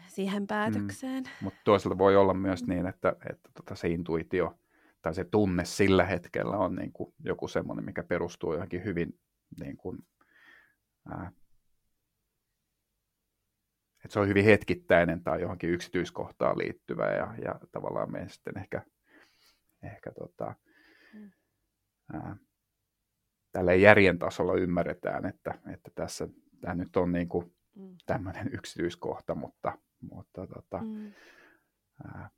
siihen 0.08 0.48
päätökseen. 0.48 1.24
Mm. 1.24 1.30
Mutta 1.42 1.60
toisaalta 1.64 1.98
voi 1.98 2.16
olla 2.16 2.34
myös 2.34 2.68
niin, 2.68 2.86
että, 2.86 3.16
että 3.30 3.50
tota 3.54 3.76
se 3.76 3.88
intuitio 3.88 4.60
tai 5.02 5.14
se 5.14 5.24
tunne 5.24 5.66
sillä 5.66 6.06
hetkellä 6.06 6.58
on 6.58 6.76
niin 6.76 6.92
kuin 6.92 7.14
joku 7.26 7.48
semmoinen, 7.48 7.86
mikä 7.86 8.04
perustuu 8.04 8.54
johonkin 8.54 8.84
hyvin 8.84 9.20
niin 9.60 9.78
kuin, 9.78 9.98
ää, 11.12 11.32
että 14.06 14.14
se 14.14 14.20
on 14.20 14.28
hyvin 14.28 14.46
hetkittäinen 14.46 15.24
tai 15.24 15.42
johonkin 15.42 15.70
yksityiskohtaan 15.70 16.58
liittyvä 16.58 17.06
ja, 17.06 17.36
ja 17.44 17.60
tavallaan 17.72 18.12
me 18.12 18.30
sitten 18.30 18.58
ehkä, 18.58 18.82
ehkä 19.84 20.12
tota, 20.12 20.56
mm. 21.14 21.32
ää, 22.14 22.38
tällä 23.52 23.74
järjen 23.74 24.20
tasolla 24.20 24.54
ymmärretään, 24.54 25.26
että, 25.26 25.60
että 25.74 25.92
tässä 25.96 26.28
tämä 26.62 26.76
nyt 26.76 26.98
on 26.98 27.12
niin 27.12 27.30
kuin 27.30 27.54
mm. 27.76 27.96
tämmöinen 28.06 28.54
yksityiskohta, 28.54 29.36
mutta, 29.36 29.78
mutta 30.12 30.48
tota, 30.48 30.78
mm. 30.78 31.12
ää, 32.04 32.30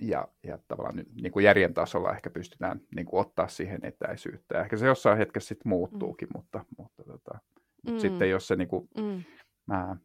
ja, 0.00 0.28
ja 0.42 0.58
tavallaan 0.68 1.04
niin 1.22 1.32
kuin 1.32 1.44
järjen 1.44 1.74
tasolla 1.74 2.12
ehkä 2.14 2.30
pystytään 2.30 2.80
niin 2.96 3.06
kuin 3.06 3.20
ottaa 3.20 3.48
siihen 3.48 3.80
etäisyyttä. 3.82 4.60
Ehkä 4.60 4.76
se 4.76 4.86
jossain 4.86 5.18
hetkessä 5.18 5.48
sitten 5.48 5.68
muuttuukin, 5.68 6.28
mm. 6.28 6.32
mutta, 6.38 6.64
mutta 6.78 7.04
tota, 7.04 7.38
Mm. 7.90 7.98
Sitten 7.98 8.30
jos 8.30 8.48
se 8.48 8.56
niin 8.56 8.68
kuin, 8.68 8.88
mm. 8.96 9.24
mä, 9.66 9.96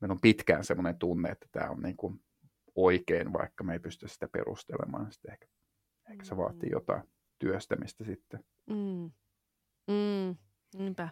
meillä 0.00 0.12
on 0.12 0.20
pitkään 0.20 0.64
semmoinen 0.64 0.98
tunne, 0.98 1.28
että 1.28 1.46
tämä 1.52 1.70
on 1.70 1.80
niin 1.82 1.96
kuin 1.96 2.20
oikein, 2.74 3.32
vaikka 3.32 3.64
me 3.64 3.72
ei 3.72 3.78
pysty 3.78 4.08
sitä 4.08 4.28
perustelemaan, 4.28 5.04
niin 5.04 5.12
sitten 5.12 5.32
ehkä, 5.32 5.46
mm. 5.46 6.12
ehkä 6.12 6.24
se 6.24 6.36
vaatii 6.36 6.68
mm. 6.68 6.72
jotain 6.72 7.02
työstämistä 7.40 8.04
sitten. 8.04 8.44
Mm. 8.66 9.10
Mm. 9.86 10.36
Niinpä. 10.74 11.08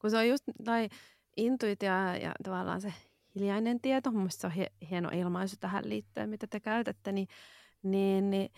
Kun 0.00 0.10
se 0.10 0.16
on 0.16 0.28
just, 0.28 0.44
tai 0.64 0.88
intuitio 1.36 1.92
ja 2.22 2.32
tavallaan 2.44 2.80
se 2.80 2.94
hiljainen 3.34 3.80
tieto, 3.80 4.10
mun 4.10 4.30
se 4.30 4.46
on 4.46 4.52
hieno 4.90 5.10
ilmaisu 5.12 5.56
tähän 5.60 5.88
liittyen, 5.88 6.30
mitä 6.30 6.46
te 6.46 6.60
käytätte, 6.60 7.12
niin, 7.12 7.28
niin, 7.82 8.30
niin 8.30 8.50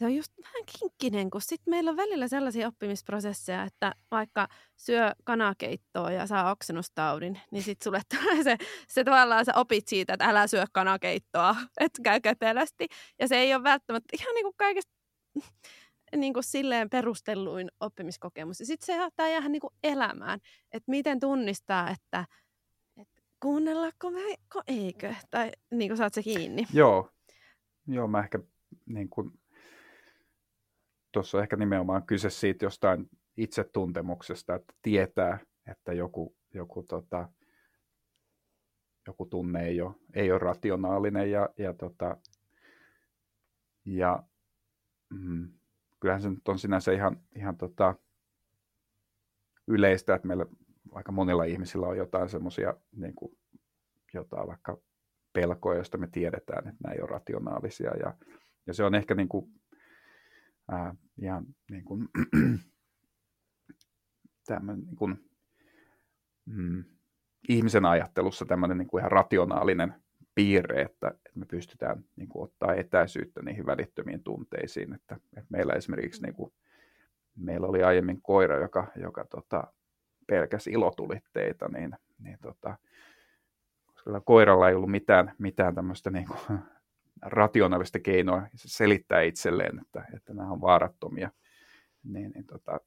se 0.00 0.04
on 0.04 0.14
just 0.14 0.32
vähän 0.44 0.64
kinkkinen, 0.78 1.30
kun 1.30 1.40
sitten 1.40 1.70
meillä 1.70 1.90
on 1.90 1.96
välillä 1.96 2.28
sellaisia 2.28 2.68
oppimisprosesseja, 2.68 3.62
että 3.62 3.94
vaikka 4.10 4.48
syö 4.76 5.12
kanakeittoa 5.24 6.10
ja 6.10 6.26
saa 6.26 6.50
oksennustaudin, 6.50 7.40
niin 7.50 7.62
sitten 7.62 7.84
sulle 7.84 8.00
tulee 8.08 8.42
se, 8.44 8.56
se 8.88 9.04
tavallaan 9.04 9.44
sä 9.44 9.52
opit 9.56 9.88
siitä, 9.88 10.12
että 10.12 10.24
älä 10.24 10.46
syö 10.46 10.64
kanakeittoa, 10.72 11.56
että 11.80 12.02
käy 12.02 12.20
köpelösti. 12.20 12.88
Ja 13.18 13.28
se 13.28 13.36
ei 13.36 13.54
ole 13.54 13.62
välttämättä 13.62 14.08
ihan 14.20 14.34
niin 14.34 14.44
kuin 14.44 14.54
kaikesta 14.56 14.92
niin 16.16 16.32
kuin 16.34 16.44
silleen 16.44 16.90
perustelluin 16.90 17.70
oppimiskokemus. 17.80 18.60
Ja 18.60 18.66
sitten 18.66 18.86
se 18.86 18.96
saattaa 18.96 19.28
jäädä 19.28 19.48
niin 19.48 19.60
kuin 19.60 19.74
elämään, 19.82 20.40
että 20.72 20.90
miten 20.90 21.20
tunnistaa, 21.20 21.90
että, 21.90 22.26
että 22.96 23.22
kuunnellako 23.40 24.12
vai 24.12 24.34
eikö, 24.66 25.14
tai 25.30 25.50
niin 25.70 25.88
kuin 25.88 25.98
saat 25.98 26.14
se 26.14 26.22
kiinni. 26.22 26.66
Joo, 26.72 27.10
Joo 27.86 28.08
mä 28.08 28.20
ehkä 28.20 28.38
niin 28.86 29.08
kuin 29.08 29.40
tuossa 31.12 31.38
on 31.38 31.42
ehkä 31.42 31.56
nimenomaan 31.56 32.06
kyse 32.06 32.30
siitä 32.30 32.64
jostain 32.64 33.10
itsetuntemuksesta, 33.36 34.54
että 34.54 34.74
tietää, 34.82 35.38
että 35.70 35.92
joku, 35.92 36.36
joku, 36.54 36.82
tota, 36.82 37.28
joku 39.06 39.26
tunne 39.26 39.66
ei 39.66 39.80
ole, 39.80 39.94
ei 40.14 40.32
ole 40.32 40.38
rationaalinen 40.38 41.30
ja, 41.30 41.48
ja, 41.58 41.74
tota, 41.74 42.16
ja 43.84 44.22
mm, 45.10 45.52
kyllähän 46.00 46.22
se 46.22 46.30
nyt 46.30 46.48
on 46.48 46.58
sinänsä 46.58 46.92
ihan, 46.92 47.20
ihan 47.36 47.56
tota, 47.56 47.94
yleistä, 49.66 50.14
että 50.14 50.28
meillä 50.28 50.46
aika 50.92 51.12
monilla 51.12 51.44
ihmisillä 51.44 51.86
on 51.86 51.96
jotain 51.96 52.28
semmoisia 52.28 52.74
niin 52.96 53.14
kuin, 53.14 53.38
jotain 54.14 54.48
vaikka 54.48 54.78
pelkoja, 55.32 55.76
joista 55.76 55.98
me 55.98 56.06
tiedetään, 56.06 56.68
että 56.68 56.80
nämä 56.82 56.94
ei 56.94 57.00
ole 57.00 57.10
rationaalisia. 57.10 57.90
Ja, 57.90 58.14
ja 58.66 58.74
se 58.74 58.84
on 58.84 58.94
ehkä 58.94 59.14
niin 59.14 59.28
kuin, 59.28 59.52
ää, 60.70 60.94
ihan 61.22 61.46
niin 61.70 61.84
kuin, 61.84 62.08
tämmöinen 64.46 64.84
niin 64.84 64.96
kuin, 64.96 65.30
mm, 66.46 66.84
ihmisen 67.48 67.84
ajattelussa 67.84 68.44
tämmöinen 68.44 68.78
niin 68.78 68.88
kuin 68.88 69.00
ihan 69.00 69.12
rationaalinen 69.12 69.94
piirre, 70.34 70.82
että, 70.82 71.14
me 71.34 71.46
pystytään 71.46 72.04
niin 72.16 72.28
kuin, 72.28 72.44
ottaa 72.44 72.74
etäisyyttä 72.74 73.42
niihin 73.42 73.66
välittömiin 73.66 74.22
tunteisiin. 74.22 74.94
Että, 74.94 75.14
että 75.14 75.50
meillä 75.50 75.72
esimerkiksi 75.72 76.22
niin 76.22 76.34
kuin, 76.34 76.52
meillä 77.36 77.66
oli 77.66 77.82
aiemmin 77.82 78.22
koira, 78.22 78.60
joka, 78.60 78.86
joka 78.96 79.24
tota, 79.24 79.72
pelkäsi 80.26 80.70
ilotulitteita, 80.70 81.68
niin, 81.68 81.96
niin 82.18 82.38
tota, 82.42 82.78
koska 83.86 84.20
koiralla 84.20 84.68
ei 84.68 84.74
ollut 84.74 84.90
mitään, 84.90 85.34
mitään 85.38 85.74
tämmöistä 85.74 86.10
niin 86.10 86.26
kuin, 86.26 86.58
rationaalista 87.22 87.98
keinoa 87.98 88.46
selittää 88.54 89.20
itselleen, 89.20 89.80
että, 89.80 90.04
että 90.14 90.34
nämä 90.34 90.52
on 90.52 90.60
vaarattomia, 90.60 91.30
niin, 92.04 92.30
niin 92.34 92.46
tota, 92.46 92.80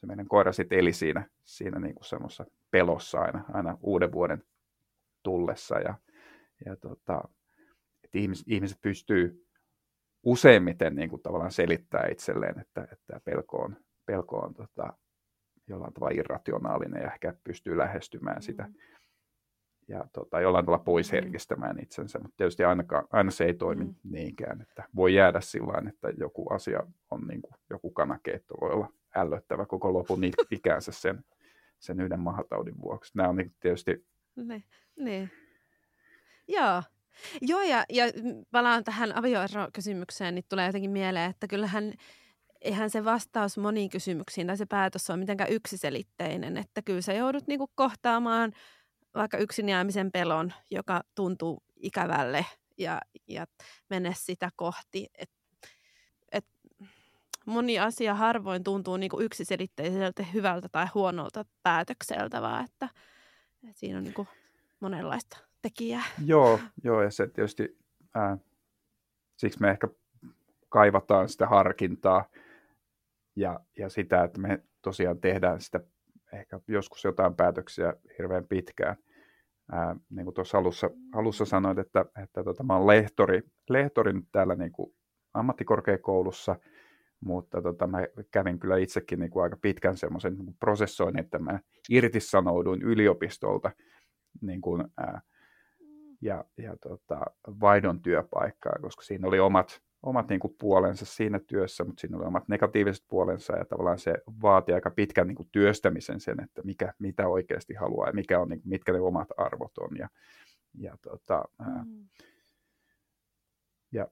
se 0.00 0.06
meidän 0.06 0.28
koira 0.28 0.52
sitten 0.52 0.78
eli 0.78 0.92
siinä, 0.92 1.28
siinä 1.44 1.78
niin 1.78 1.94
kuin 1.94 2.48
pelossa 2.70 3.20
aina, 3.20 3.44
aina 3.52 3.78
uuden 3.80 4.12
vuoden 4.12 4.44
tullessa. 5.22 5.78
Ja, 5.78 5.94
ja 6.64 6.76
tota, 6.76 7.22
että 8.04 8.18
ihmiset, 8.18 8.44
ihmiset 8.48 8.78
pystyy 8.82 9.46
useimmiten 10.22 10.94
niin 10.94 11.10
kuin 11.10 11.22
tavallaan 11.22 11.52
selittää 11.52 12.06
itselleen, 12.10 12.60
että, 12.60 12.88
että 12.92 13.20
pelko 13.24 13.56
on, 13.56 13.76
pelko 14.06 14.38
on 14.38 14.54
tota, 14.54 14.92
jollain 15.66 15.92
tavalla 15.92 16.14
irrationaalinen 16.18 17.02
ja 17.02 17.12
ehkä 17.12 17.34
pystyy 17.44 17.78
lähestymään 17.78 18.42
sitä. 18.42 18.62
Mm 18.62 18.74
ja 19.88 20.04
tota, 20.12 20.40
jollain 20.40 20.64
tavalla 20.64 20.84
pois 20.84 21.12
mm. 21.12 21.16
herkistämään 21.16 21.80
itsensä, 21.82 22.18
mutta 22.18 22.36
tietysti 22.36 22.64
ainakaan, 22.64 23.06
aina 23.10 23.30
se 23.30 23.44
ei 23.44 23.54
toimi 23.54 23.84
mm. 23.84 23.94
niinkään, 24.04 24.60
että 24.60 24.84
voi 24.96 25.14
jäädä 25.14 25.40
sillä 25.40 25.88
että 25.88 26.08
joku 26.18 26.48
asia 26.52 26.86
on 27.10 27.20
niin 27.26 27.42
kuin, 27.42 27.54
joku 27.70 27.90
kanakeitto 27.90 28.54
voi 28.60 28.70
olla 28.70 28.92
ällöttävä 29.16 29.66
koko 29.66 29.92
lopun 29.92 30.20
ikänsä 30.50 30.92
sen, 30.92 31.24
sen 31.78 32.00
yhden 32.00 32.20
mahataudin 32.20 32.80
vuoksi. 32.82 33.12
Nämä 33.14 33.28
on 33.28 33.36
niin 33.36 33.54
tietysti... 33.60 34.06
Ne, 34.36 34.62
ne. 34.96 35.30
Joo. 36.48 36.82
Joo, 37.40 37.62
ja, 37.62 37.84
ja 37.90 38.04
palaan 38.50 38.84
tähän 38.84 39.16
avioerokysymykseen, 39.16 40.34
niin 40.34 40.44
tulee 40.48 40.66
jotenkin 40.66 40.90
mieleen, 40.90 41.30
että 41.30 41.46
kyllähän 41.46 41.92
eihän 42.60 42.90
se 42.90 43.04
vastaus 43.04 43.58
moniin 43.58 43.90
kysymyksiin 43.90 44.46
tai 44.46 44.56
se 44.56 44.66
päätös 44.66 45.10
on 45.10 45.18
mitenkään 45.18 45.52
yksiselitteinen, 45.52 46.56
että 46.56 46.82
kyllä 46.82 47.00
sä 47.00 47.12
joudut 47.12 47.46
niinku 47.46 47.70
kohtaamaan– 47.74 48.52
vaikka 49.14 49.38
yksin 49.38 49.68
jäämisen 49.68 50.12
pelon, 50.12 50.52
joka 50.70 51.00
tuntuu 51.14 51.62
ikävälle 51.76 52.46
ja, 52.78 53.00
ja 53.28 53.46
mene 53.90 54.14
sitä 54.16 54.50
kohti. 54.56 55.06
Et, 55.18 55.30
et 56.32 56.46
moni 57.46 57.78
asia 57.78 58.14
harvoin 58.14 58.64
tuntuu 58.64 58.96
niin 58.96 59.10
kuin 59.10 59.24
yksiselitteiseltä 59.24 60.22
hyvältä 60.22 60.68
tai 60.68 60.86
huonolta 60.94 61.44
päätökseltä, 61.62 62.42
vaan 62.42 62.64
että, 62.64 62.88
että 63.68 63.80
siinä 63.80 63.98
on 63.98 64.04
niin 64.04 64.14
kuin 64.14 64.28
monenlaista 64.80 65.38
tekijää. 65.64 66.04
Joo, 66.24 66.60
joo 66.84 67.02
ja 67.02 67.10
se 67.10 67.26
tietysti, 67.26 67.78
ää, 68.14 68.38
siksi 69.36 69.60
me 69.60 69.70
ehkä 69.70 69.88
kaivataan 70.68 71.28
sitä 71.28 71.46
harkintaa 71.46 72.24
ja, 73.36 73.60
ja 73.78 73.88
sitä, 73.88 74.24
että 74.24 74.40
me 74.40 74.62
tosiaan 74.82 75.20
tehdään 75.20 75.60
sitä 75.60 75.80
ehkä 76.32 76.60
joskus 76.68 77.04
jotain 77.04 77.34
päätöksiä 77.34 77.94
hirveän 78.18 78.46
pitkään. 78.46 78.96
Ää, 79.72 79.96
niin 80.10 80.24
kuin 80.24 80.34
tuossa 80.34 80.58
alussa, 80.58 80.90
alussa 81.14 81.44
sanoit, 81.44 81.78
että, 81.78 82.04
että 82.22 82.44
tota, 82.44 82.62
mä 82.62 82.76
olen 82.76 82.86
lehtori, 82.86 83.42
lehtori 83.70 84.12
nyt 84.12 84.28
täällä 84.32 84.54
niin 84.54 84.72
kuin 84.72 84.94
ammattikorkeakoulussa, 85.34 86.56
mutta 87.20 87.62
tota, 87.62 87.86
mä 87.86 87.98
kävin 88.30 88.58
kyllä 88.58 88.76
itsekin 88.76 89.18
niin 89.18 89.30
kuin 89.30 89.42
aika 89.42 89.56
pitkän 89.56 89.96
semmoisen 89.96 90.38
niin 90.38 90.56
prosessoinnin, 90.60 91.24
että 91.24 91.38
mä 91.38 91.60
irtisanouduin 91.90 92.82
yliopistolta 92.82 93.70
niin 94.40 94.60
kuin, 94.60 94.84
ää, 94.96 95.20
ja, 96.24 96.44
ja 96.58 96.76
tota, 96.76 97.20
vaihdon 97.60 98.02
työpaikkaa, 98.02 98.78
koska 98.80 99.02
siinä 99.02 99.28
oli 99.28 99.40
omat, 99.40 99.82
omat 100.02 100.28
niin 100.28 100.40
kuin 100.40 100.56
puolensa 100.58 101.06
siinä 101.06 101.40
työssä, 101.46 101.84
mutta 101.84 102.00
siinä 102.00 102.16
oli 102.16 102.26
omat 102.26 102.48
negatiiviset 102.48 103.04
puolensa 103.08 103.56
ja 103.56 103.64
tavallaan 103.64 103.98
se 103.98 104.14
vaati 104.42 104.72
aika 104.72 104.90
pitkän 104.90 105.26
niin 105.26 105.36
kuin 105.36 105.48
työstämisen 105.52 106.20
sen, 106.20 106.42
että 106.44 106.62
mikä, 106.62 106.94
mitä 106.98 107.28
oikeasti 107.28 107.74
haluaa 107.74 108.08
ja 108.08 108.12
mikä 108.12 108.40
on, 108.40 108.48
niin 108.48 108.60
kuin, 108.60 108.68
mitkä 108.68 108.92
ne 108.92 109.00
omat 109.00 109.28
arvot 109.36 109.78
on. 109.78 109.96
Ja, 109.98 110.08
ja, 110.74 110.96
tota, 111.02 111.44
mm. 111.84 112.08
ja, 113.92 114.08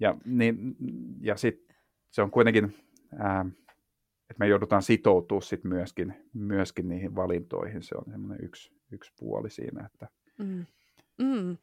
ja, 0.00 0.16
niin, 0.24 0.76
ja 1.20 1.36
sitten 1.36 1.76
se 2.10 2.22
on 2.22 2.30
kuitenkin, 2.30 2.74
ää, 3.18 3.46
että 4.30 4.38
me 4.38 4.48
joudutaan 4.48 4.82
sitoutumaan 4.82 5.42
sit 5.42 5.64
myöskin, 5.64 6.14
myöskin 6.34 6.88
niihin 6.88 7.14
valintoihin. 7.16 7.82
Se 7.82 7.94
on 7.94 8.04
semmoinen 8.10 8.44
yksi, 8.44 8.72
yksi 8.90 9.12
puoli 9.18 9.50
siinä, 9.50 9.86
että, 9.86 10.08
mm. 10.38 10.66
Mm. 11.22 11.56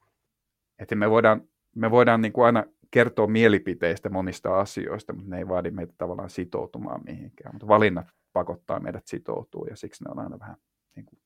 että 0.80 0.96
me 0.96 1.10
voidaan, 1.10 1.42
me 1.76 1.92
voidaan 1.92 2.22
niin 2.22 2.34
kuin 2.34 2.46
aina 2.46 2.64
kertoo 2.92 3.28
mielipiteistä 3.28 4.10
monista 4.10 4.60
asioista, 4.60 5.14
mutta 5.14 5.30
ne 5.30 5.38
ei 5.38 5.48
vaadi 5.48 5.72
meitä 5.72 5.94
tavallaan 5.98 6.30
sitoutumaan 6.30 7.02
mihinkään. 7.06 7.56
Mutta 7.56 7.68
valinnat 7.68 8.08
pakottaa 8.34 8.80
meidät 8.80 9.08
sitoutua 9.08 9.68
ja 9.70 9.76
siksi 9.76 10.04
ne 10.04 10.12
on 10.12 10.20
aina 10.20 10.40
vähän 10.40 10.56
niin 10.96 11.06
kuin, 11.06 11.20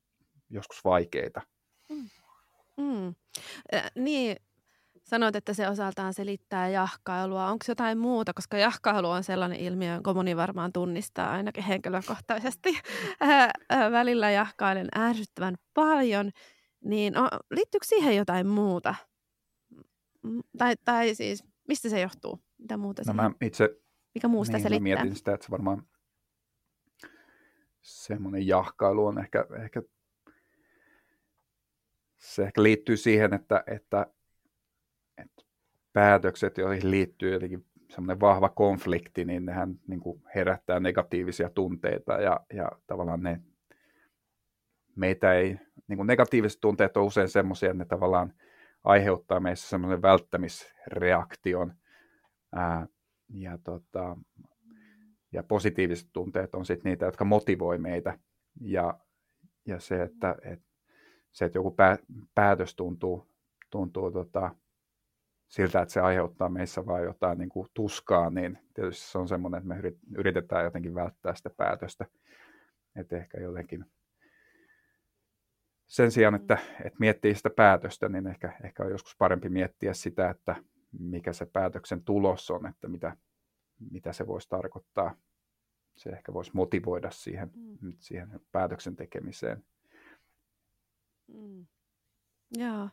joskus 0.50 0.84
vaikeita. 0.84 1.42
Mm. 1.90 2.10
Mm. 2.78 3.16
Äh, 3.74 3.92
niin, 3.96 4.38
sanoit, 5.04 5.36
että 5.36 5.54
se 5.54 5.70
osaltaan 5.70 6.14
selittää 6.14 6.70
jahkailua. 6.70 7.48
Onko 7.48 7.66
jotain 7.68 7.98
muuta, 7.98 8.34
koska 8.34 8.58
jahkailu 8.58 9.10
on 9.10 9.24
sellainen 9.24 9.60
ilmiö, 9.60 9.94
jonka 9.94 10.14
moni 10.14 10.38
varmaan 10.38 10.74
tunnistaa 10.74 11.32
ainakin 11.32 11.64
henkilökohtaisesti. 11.64 12.70
Äh, 13.22 13.50
äh, 13.74 13.92
välillä 13.92 14.32
jahkailen 14.32 14.88
ärsyttävän 14.98 15.56
paljon. 15.74 16.32
Niin 16.84 17.14
liittyykö 17.52 17.86
siihen 17.86 18.16
jotain 18.16 18.48
muuta? 18.48 18.96
Tai, 20.58 20.76
tai 20.86 21.16
siis 21.16 21.44
Mistä 21.70 21.90
se 21.90 22.02
johtuu? 22.02 22.40
Mitä 22.58 22.78
muuta 22.78 23.02
no 23.08 23.14
mä 23.14 23.32
itse, 23.42 23.80
Mikä 24.16 24.28
muusta 24.28 24.54
niin, 24.58 24.64
selittää? 24.64 24.84
mietin 24.84 25.16
sitä, 25.16 25.34
että 25.34 25.46
se 25.46 25.52
varmaan 25.52 25.84
semmoinen 27.82 28.48
jahkailu 28.48 29.06
on 29.06 29.20
ehkä, 29.20 29.46
ehkä 29.64 29.82
se 32.18 32.44
ehkä 32.44 32.64
liittyy 32.64 32.98
siihen, 32.98 33.34
että, 33.34 33.64
että, 33.68 34.08
että 35.18 35.44
päätökset, 35.94 36.58
joihin 36.58 36.92
liittyy 36.92 37.34
jotenkin 37.34 37.66
semmoinen 37.90 38.20
vahva 38.20 38.50
konflikti, 38.50 39.26
niin 39.26 39.46
nehän 39.46 39.80
niin 39.88 40.00
kuin 40.00 40.24
herättää 40.36 40.80
negatiivisia 40.80 41.50
tunteita 41.50 42.14
ja, 42.14 42.40
ja 42.54 42.72
tavallaan 42.88 43.24
ne 43.24 43.42
meitä 45.00 45.34
ei, 45.34 45.60
niin 45.88 45.98
kuin 45.98 46.08
negatiiviset 46.08 46.62
tunteet 46.62 46.98
on 46.98 47.04
usein 47.04 47.30
semmoisia, 47.30 47.72
että 47.72 47.78
ne 47.78 47.86
tavallaan 47.86 48.34
aiheuttaa 48.84 49.40
meissä 49.40 49.70
semmoisen 49.70 50.02
välttämisreaktion. 50.02 51.74
Ää, 52.56 52.88
ja, 53.30 53.58
tota, 53.64 54.18
ja 55.32 55.44
positiiviset 55.44 56.10
tunteet 56.14 56.56
on 56.56 56.66
sitten 56.66 56.90
niitä, 56.90 57.06
jotka 57.06 57.26
motivoi 57.26 57.78
meitä, 57.78 58.20
Ja, 58.62 59.00
ja 59.68 59.80
se, 59.80 60.04
että, 60.04 60.36
että, 60.42 60.66
se, 61.32 61.46
että 61.46 61.58
joku 61.58 61.72
pää, 61.72 61.98
päätös 62.36 62.76
tuntuu, 62.76 63.28
tuntuu 63.70 64.12
tota, 64.12 64.56
siltä, 65.48 65.82
että 65.82 65.94
se 65.94 66.00
aiheuttaa 66.02 66.50
meissä 66.50 66.86
vain 66.86 67.04
jotain 67.04 67.38
niin 67.38 67.50
kuin 67.50 67.68
tuskaa, 67.74 68.30
niin 68.30 68.60
tietysti 68.74 69.12
se 69.12 69.18
on 69.18 69.28
semmoinen, 69.28 69.58
että 69.58 69.68
me 69.68 69.94
yritetään 70.18 70.64
jotenkin 70.64 70.96
välttää 70.96 71.36
sitä 71.36 71.50
päätöstä. 71.50 72.06
Että 72.96 73.18
ehkä 73.18 73.42
jotenkin 73.42 73.86
sen 75.90 76.12
sijaan, 76.12 76.36
että, 76.36 76.58
että 76.86 77.00
miettii 77.00 77.36
sitä 77.36 77.50
päätöstä, 77.50 78.10
niin 78.10 78.28
ehkä, 78.28 78.58
ehkä 78.64 78.84
on 78.84 78.92
joskus 78.92 79.16
parempi 79.18 79.50
miettiä 79.50 79.94
sitä, 79.94 80.30
että 80.30 80.56
mikä 81.00 81.34
se 81.34 81.46
päätöksen 81.46 82.04
tulos 82.04 82.52
on, 82.52 82.66
että 82.66 82.88
mitä, 82.88 83.18
mitä 83.92 84.14
se 84.14 84.28
voisi 84.28 84.50
tarkoittaa. 84.50 85.16
Se 85.96 86.10
ehkä 86.10 86.34
voisi 86.34 86.52
motivoida 86.54 87.12
siihen, 87.12 87.52
mm. 87.82 87.94
siihen 88.00 88.40
päätöksen 88.52 88.96
tekemiseen. 88.96 89.66
Mm. 91.28 91.66
Joo. 92.58 92.90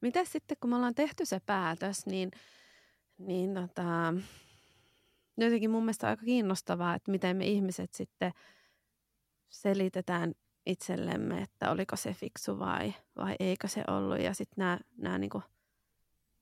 Miten 0.00 0.26
sitten, 0.26 0.56
kun 0.60 0.70
me 0.70 0.76
ollaan 0.76 0.94
tehty 0.94 1.26
se 1.26 1.40
päätös, 1.46 2.06
niin, 2.06 2.30
niin 3.18 3.54
tota, 3.54 4.14
jotenkin 5.36 5.70
mun 5.70 5.82
mielestä 5.82 6.08
aika 6.08 6.24
kiinnostavaa, 6.24 6.94
että 6.94 7.10
miten 7.10 7.36
me 7.36 7.46
ihmiset 7.46 7.94
sitten 7.94 8.32
selitetään 9.48 10.34
itsellemme, 10.66 11.42
että 11.42 11.70
oliko 11.70 11.96
se 11.96 12.14
fiksu 12.14 12.58
vai, 12.58 12.94
vai 13.16 13.36
eikö 13.40 13.68
se 13.68 13.84
ollut. 13.88 14.20
Ja 14.20 14.34
sitten 14.34 14.54
nämä, 14.56 14.78
nämä 14.96 15.18
niin 15.18 15.30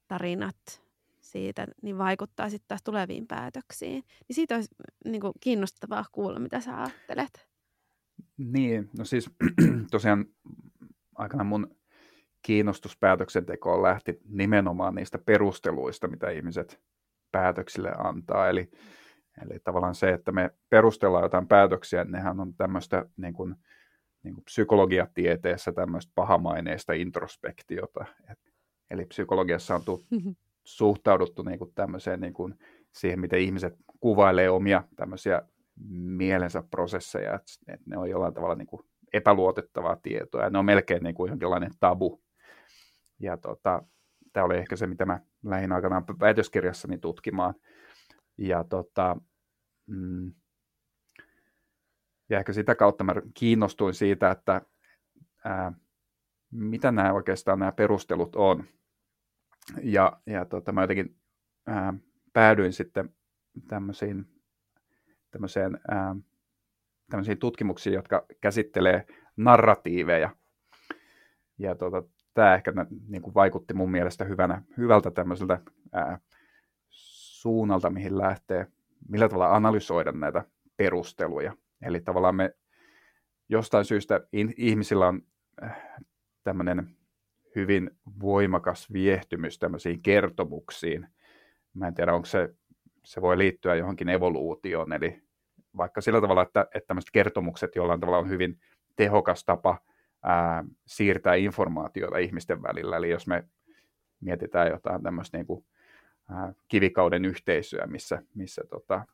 tarinat 0.09 0.83
siitä 1.21 1.67
niin 1.83 1.99
vaikuttaa 1.99 2.51
sitten 2.51 2.69
taas 2.69 2.83
tuleviin 2.83 3.27
päätöksiin. 3.27 4.05
Niin 4.29 4.35
siitä 4.35 4.55
olisi 4.55 4.75
niin 5.05 5.21
kuin 5.21 5.33
kiinnostavaa 5.41 6.05
kuulla, 6.13 6.39
mitä 6.39 6.61
sä 6.61 6.83
ajattelet. 6.83 7.49
Niin, 8.37 8.91
no 8.99 9.05
siis 9.05 9.31
tosiaan 9.91 10.25
aikana 11.15 11.45
mun 11.45 11.77
kiinnostus 12.43 12.97
päätöksentekoon 12.97 13.83
lähti 13.83 14.21
nimenomaan 14.29 14.95
niistä 14.95 15.19
perusteluista, 15.19 16.09
mitä 16.09 16.31
ihmiset 16.31 16.81
päätöksille 17.33 17.93
antaa. 17.99 18.49
Eli, 18.49 18.71
eli 19.43 19.59
tavallaan 19.65 19.95
se, 19.95 20.13
että 20.13 20.33
me 20.33 20.51
perustellaan 20.71 21.25
jotain 21.25 21.49
päätöksiä, 21.49 22.05
nehän 22.05 22.41
on 22.41 22.55
tämmöistä 22.55 23.07
niin 23.17 23.35
kuin, 23.35 23.57
niin 24.29 24.35
kuin 24.35 24.45
psykologiatieteessä 24.45 25.73
tämmöistä 25.73 26.13
pahamaineista 26.15 26.93
introspektiota. 26.93 28.05
Et, 28.31 28.39
eli 28.91 29.05
psykologiassa 29.05 29.75
on 29.75 29.85
tu, 29.85 30.05
suhtauduttu 30.65 31.43
niin 31.43 31.59
kuin 31.59 31.73
tämmöiseen 31.75 32.21
niin 32.21 32.33
kuin 32.33 32.55
siihen, 32.93 33.21
miten 33.21 33.41
ihmiset 33.41 33.75
kuvailee 34.01 34.51
omia 34.51 34.85
tämmöisiä 34.97 35.43
mielensä 35.91 36.63
prosesseja, 36.71 37.35
että, 37.35 37.53
että 37.69 37.91
ne 37.91 37.99
on 37.99 38.11
jollain 38.11 38.35
tavalla 38.35 38.55
niin 38.55 38.67
kuin 38.67 38.83
epäluotettavaa 39.13 39.97
tietoa 39.97 40.43
ja 40.43 40.51
ne 40.51 40.59
on 40.59 40.65
melkein 40.65 41.03
niin 41.03 41.15
kuin 41.15 41.29
jonkinlainen 41.29 41.71
tabu. 41.81 42.23
Ja 43.21 43.37
tota, 43.37 43.83
tämä 44.33 44.47
oli 44.47 44.57
ehkä 44.57 44.77
se, 44.77 44.87
mitä 44.87 45.07
mä 45.07 45.21
lähdin 45.45 45.73
aikanaan 45.73 46.05
väitöskirjassani 46.21 46.99
tutkimaan. 46.99 47.55
Ja, 48.39 48.65
tota, 48.65 49.17
mm, 49.87 50.33
ja 52.29 52.39
ehkä 52.39 52.53
sitä 52.53 52.75
kautta 52.75 53.05
mä 53.05 53.15
kiinnostuin 53.35 53.95
siitä, 53.95 54.31
että 54.31 54.63
ää, 55.45 55.73
mitä 56.51 56.93
nämä 56.93 57.13
oikeastaan 57.13 57.59
nämä 57.59 57.73
perustelut 57.73 58.37
on. 58.37 58.65
Ja, 59.83 60.21
ja 60.27 60.45
tota, 60.45 60.73
mä 60.73 60.83
jotenkin 60.83 61.17
ää, 61.67 61.95
päädyin 62.33 62.73
sitten 62.73 63.15
tämmöisiin, 63.69 64.27
tämmöiseen, 65.31 65.81
ää, 65.89 66.17
tämmöisiin 67.11 67.39
tutkimuksiin, 67.39 67.95
jotka 67.95 68.27
käsittelee 68.41 69.07
narratiiveja. 69.37 70.31
Ja 71.59 71.75
tota, 71.75 72.03
tämä 72.35 72.55
ehkä 72.55 72.73
niin 73.09 73.23
kuin 73.23 73.35
vaikutti 73.35 73.75
mun 73.75 73.91
mielestä 73.91 74.25
hyvänä, 74.25 74.63
hyvältä 74.77 75.11
tämmöiseltä 75.11 75.61
ää, 75.93 76.19
suunnalta, 76.91 77.91
mihin 77.91 78.19
lähtee, 78.19 78.67
millä 79.09 79.29
tavalla 79.29 79.57
analysoida 79.57 80.13
näitä 80.13 80.45
perusteluja. 80.77 81.57
Eli 81.83 82.01
tavallaan 82.01 82.35
me 82.35 82.55
jostain 83.49 83.85
syystä 83.85 84.21
in, 84.33 84.55
ihmisillä 84.57 85.09
on 85.09 85.23
äh, 85.63 85.83
tämmöinen 86.45 86.97
hyvin 87.57 87.91
voimakas 88.21 88.93
viehtymys 88.93 89.59
tämmöisiin 89.59 90.03
kertomuksiin. 90.03 91.09
Mä 91.75 91.89
en 91.89 91.95
tiedä, 91.95 92.15
onko 92.15 92.27
se, 92.27 92.55
se 93.05 93.23
voi 93.23 93.39
liittyä 93.39 93.75
johonkin 93.75 94.09
evoluutioon, 94.09 94.93
eli 94.93 95.23
vaikka 95.77 96.01
sillä 96.01 96.21
tavalla, 96.21 96.43
että, 96.43 96.67
että 96.75 96.87
tämmöiset 96.87 97.11
kertomukset 97.13 97.77
jollain 97.77 98.01
tavalla 98.01 98.19
on 98.19 98.29
hyvin 98.29 98.61
tehokas 98.97 99.45
tapa 99.45 99.79
ää, 100.23 100.65
siirtää 100.87 101.35
informaatiota 101.35 102.19
ihmisten 102.19 102.63
välillä. 102.63 102.97
Eli 102.97 103.11
jos 103.11 103.27
me 103.27 103.45
mietitään 104.21 104.69
jotain 104.69 105.03
tämmöistä 105.03 105.39
niin 105.39 105.47
kuin, 105.47 105.65
ää, 106.31 106.53
kivikauden 106.69 107.25
yhteisöä, 107.25 107.87
missä, 107.87 108.23
missä 108.35 108.63
tota, 108.71 109.07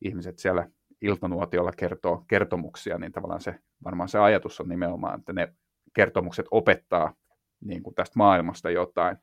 ihmiset 0.00 0.38
siellä 0.38 0.68
iltanuotiolla 1.00 1.72
kertoo 1.72 2.24
kertomuksia, 2.28 2.98
niin 2.98 3.12
tavallaan 3.12 3.40
se, 3.40 3.60
varmaan 3.84 4.08
se 4.08 4.18
ajatus 4.18 4.60
on 4.60 4.68
nimenomaan, 4.68 5.18
että 5.18 5.32
ne 5.32 5.54
kertomukset 5.92 6.46
opettaa 6.50 7.14
niin 7.60 7.82
kuin 7.82 7.94
tästä 7.94 8.14
maailmasta 8.16 8.70
jotain. 8.70 9.16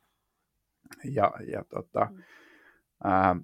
Ja, 1.03 1.33
ja 1.47 1.63
tota, 1.69 2.07
mm. 2.11 2.23
ää, 3.03 3.35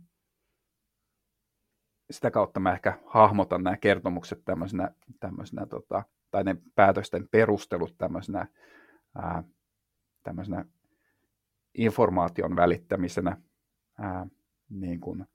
sitä 2.11 2.31
kautta 2.31 2.59
mä 2.59 2.73
ehkä 2.73 2.99
hahmotan 3.05 3.63
nämä 3.63 3.77
kertomukset 3.77 4.41
tämmöisenä, 4.45 4.91
tämmöisenä 5.19 5.65
tota, 5.65 6.03
tai 6.31 6.43
ne 6.43 6.55
päätösten 6.75 7.27
perustelut 7.31 7.97
tämmöisenä, 7.97 8.47
ää, 9.15 9.43
tämmöisenä 10.23 10.65
informaation 11.73 12.55
välittämisenä 12.55 13.37
ää, 13.99 14.27
niin 14.69 14.99
kuin 14.99 15.25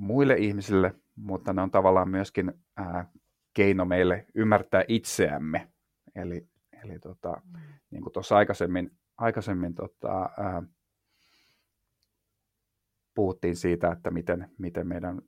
muille 0.00 0.34
ihmisille, 0.34 0.94
mutta 1.16 1.52
ne 1.52 1.62
on 1.62 1.70
tavallaan 1.70 2.08
myöskin 2.08 2.52
ää, 2.76 3.10
keino 3.54 3.84
meille 3.84 4.26
ymmärtää 4.34 4.84
itseämme. 4.88 5.68
Eli, 6.14 6.46
eli 6.84 6.98
tota, 6.98 7.42
mm. 7.44 7.60
niin 7.90 8.02
kuin 8.02 8.12
tuossa 8.12 8.36
aikaisemmin, 8.36 8.90
aikaisemmin 9.18 9.74
tota, 9.74 10.30
ää, 10.38 10.62
puhuttiin 13.14 13.56
siitä, 13.56 13.92
että 13.92 14.10
miten, 14.10 14.50
miten 14.58 14.86
meidän 14.86 15.22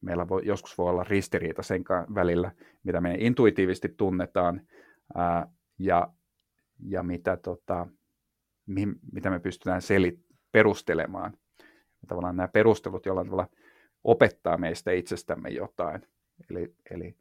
meillä 0.00 0.28
voi, 0.28 0.42
joskus 0.46 0.78
voi 0.78 0.90
olla 0.90 1.04
ristiriita 1.04 1.62
sen 1.62 1.84
välillä, 2.14 2.52
mitä 2.82 3.00
me 3.00 3.14
intuitiivisesti 3.18 3.88
tunnetaan 3.96 4.60
ää, 5.14 5.46
ja, 5.78 6.12
ja 6.88 7.02
mitä, 7.02 7.36
tota, 7.36 7.86
mi, 8.66 8.86
mitä 9.12 9.30
me 9.30 9.40
pystytään 9.40 9.82
selit, 9.82 10.20
perustelemaan. 10.52 11.32
Ja 12.02 12.08
tavallaan 12.08 12.36
nämä 12.36 12.48
perustelut 12.48 13.06
jollain 13.06 13.26
tavalla 13.26 13.48
opettaa 14.04 14.56
meistä 14.56 14.92
itsestämme 14.92 15.48
jotain. 15.48 16.06
Eli, 16.50 16.74
eli, 16.90 17.16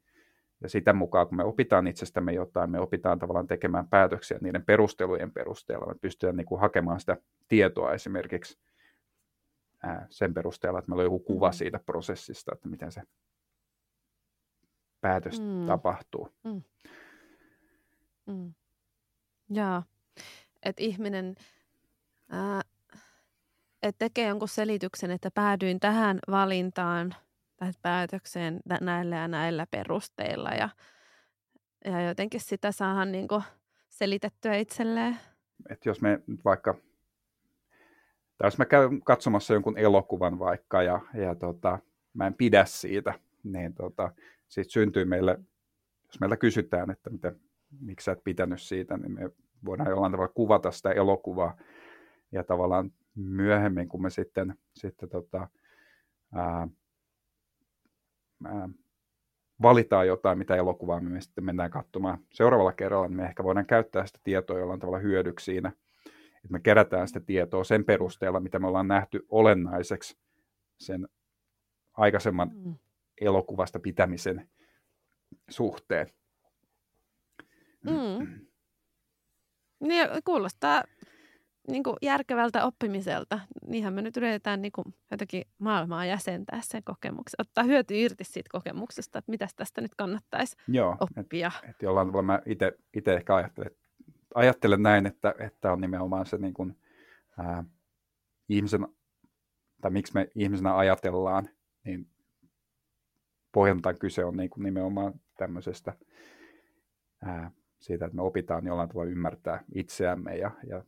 ja 0.62 0.70
sitä 0.70 0.94
mukaan, 0.94 1.28
kun 1.28 1.38
me 1.38 1.44
opitaan 1.44 1.88
itsestämme 1.88 2.34
jotain, 2.34 2.70
me 2.70 2.80
opitaan 2.80 3.20
tavallaan 3.20 3.48
tekemään 3.48 3.88
päätöksiä 3.88 4.38
niiden 4.42 4.66
perustelujen 4.66 5.32
perusteella. 5.32 5.86
Me 5.86 5.96
pystytään 6.02 6.36
niin 6.36 6.46
kuin 6.46 6.62
hakemaan 6.62 7.00
sitä 7.00 7.18
tietoa 7.48 7.94
esimerkiksi 7.94 8.60
sen 10.10 10.34
perusteella, 10.34 10.80
että 10.80 10.92
meillä 10.92 11.02
on 11.02 11.06
joku 11.06 11.20
kuva 11.20 11.50
mm. 11.50 11.54
siitä 11.54 11.80
prosessista, 11.86 12.52
että 12.54 12.70
miten 12.70 12.92
se 12.92 13.02
päätös 15.02 15.42
mm. 15.42 15.66
tapahtuu. 15.66 16.30
Mm. 16.44 16.62
Mm. 18.26 18.54
Joo, 19.50 19.84
että 20.64 20.84
ihminen 20.84 21.36
ää, 22.30 22.62
tekee 23.98 24.28
jonkun 24.28 24.48
selityksen, 24.48 25.12
että 25.12 25.32
päädyin 25.32 25.80
tähän 25.80 26.20
valintaan 26.32 27.16
tai 27.58 27.72
päätökseen 27.82 28.60
näillä 28.82 29.16
ja 29.16 29.28
näillä 29.28 29.68
perusteilla 29.72 30.50
ja, 30.50 30.70
ja 31.86 32.08
jotenkin 32.08 32.42
sitä 32.42 32.72
saadaan 32.72 33.12
niinku 33.12 33.44
selitettyä 33.90 34.56
itselleen. 34.56 35.18
Et 35.70 35.86
jos 35.86 36.02
me 36.02 36.22
nyt 36.28 36.46
vaikka 36.46 36.76
tai 38.42 38.48
jos 38.48 38.58
mä 38.58 38.66
käyn 38.66 39.02
katsomassa 39.02 39.54
jonkun 39.54 39.78
elokuvan 39.78 40.40
vaikka 40.40 40.84
ja, 40.84 41.00
ja 41.14 41.36
tota, 41.36 41.80
mä 42.14 42.28
en 42.28 42.34
pidä 42.34 42.66
siitä, 42.66 43.14
niin 43.44 43.74
tota, 43.74 44.12
siitä 44.48 44.72
syntyy 44.72 45.06
meille, 45.06 45.40
jos 46.08 46.20
meiltä 46.20 46.38
kysytään, 46.38 46.92
että 46.92 47.10
mitä, 47.10 47.34
miksi 47.80 48.06
sä 48.06 48.12
et 48.12 48.24
pitänyt 48.24 48.62
siitä, 48.62 48.98
niin 48.98 49.12
me 49.12 49.32
voidaan 49.66 49.90
jollain 49.90 50.12
tavalla 50.12 50.34
kuvata 50.34 50.72
sitä 50.72 50.92
elokuvaa. 50.92 51.58
Ja 52.32 52.44
tavallaan 52.44 52.92
myöhemmin, 53.16 53.90
kun 53.90 54.02
me 54.02 54.10
sitten, 54.10 54.56
sitten 54.76 55.10
tota, 55.10 55.48
ää, 56.34 56.68
ää, 58.46 58.70
valitaan 59.62 60.08
jotain, 60.08 60.38
mitä 60.38 60.56
elokuvaa 60.56 61.00
me 61.00 61.22
sitten 61.22 61.46
mennään 61.46 61.72
katsomaan 61.72 62.18
seuraavalla 62.34 62.74
kerralla, 62.74 63.08
niin 63.08 63.18
me 63.18 63.26
ehkä 63.26 63.44
voidaan 63.44 63.66
käyttää 63.66 64.06
sitä 64.06 64.20
tietoa 64.24 64.60
jollain 64.60 64.80
tavalla 64.80 65.00
hyödyksi 65.00 65.46
siinä– 65.46 65.72
että 66.44 66.54
me 66.54 66.60
kerätään 66.60 67.08
sitä 67.08 67.20
tietoa 67.20 67.64
sen 67.64 67.86
perusteella, 67.86 68.40
mitä 68.40 68.60
me 68.60 68.68
ollaan 68.68 68.88
nähty 68.88 69.26
olennaiseksi 69.30 70.18
sen 70.80 71.08
aikaisemman 71.94 72.52
mm. 72.54 72.76
elokuvasta 73.22 73.80
pitämisen 73.80 74.50
suhteen. 75.50 76.08
Mm. 77.86 78.46
Niin, 79.80 80.08
kuulostaa 80.26 80.84
niin 81.68 81.84
kuin 81.84 81.96
järkevältä 82.02 82.66
oppimiselta. 82.66 83.40
Niinhän 83.68 83.94
me 83.94 84.02
nyt 84.02 84.18
yritetään 84.18 84.62
niin 84.62 84.72
kuin 84.72 84.86
jotenkin 85.12 85.44
maailmaa 85.60 86.06
jäsentää 86.06 86.60
sen 86.64 86.84
kokemuksen, 86.84 87.42
ottaa 87.42 87.64
hyöty 87.64 88.00
irti 88.00 88.24
siitä 88.24 88.50
kokemuksesta, 88.52 89.20
että 89.20 89.32
mitä 89.32 89.48
tästä 89.56 89.82
nyt 89.82 89.96
kannattaisi 89.96 90.56
Joo, 90.68 90.98
oppia. 91.00 91.52
Et, 91.64 91.70
et 91.70 91.82
jollain 91.82 92.08
tavalla 92.08 92.26
mä 92.26 92.42
itse 92.94 93.16
ehkä 93.16 93.36
ajattelen, 93.36 93.72
ajattelen 94.36 94.84
näin, 94.84 95.06
että, 95.06 95.36
että 95.40 95.72
on 95.72 95.82
nimenomaan 95.82 96.26
se 96.26 96.38
niin 96.38 96.54
kuin, 96.54 96.78
ää, 97.38 97.64
ihmisen, 98.50 98.88
tai 99.82 99.92
miksi 99.92 100.14
me 100.14 100.30
ihmisenä 100.36 100.78
ajatellaan, 100.78 101.50
niin 101.84 102.08
pohjaltaan 103.52 104.00
kyse 104.00 104.26
on 104.26 104.38
niin 104.38 104.50
kuin 104.50 104.64
nimenomaan 104.64 105.14
tämmöisestä 105.38 105.94
ää, 107.24 107.52
siitä, 107.80 108.06
että 108.06 108.16
me 108.16 108.22
opitaan 108.22 108.66
jollain 108.66 108.90
tavalla 108.90 109.12
ymmärtää 109.12 109.64
itseämme 109.76 110.38
ja, 110.38 110.52
ja 110.68 110.84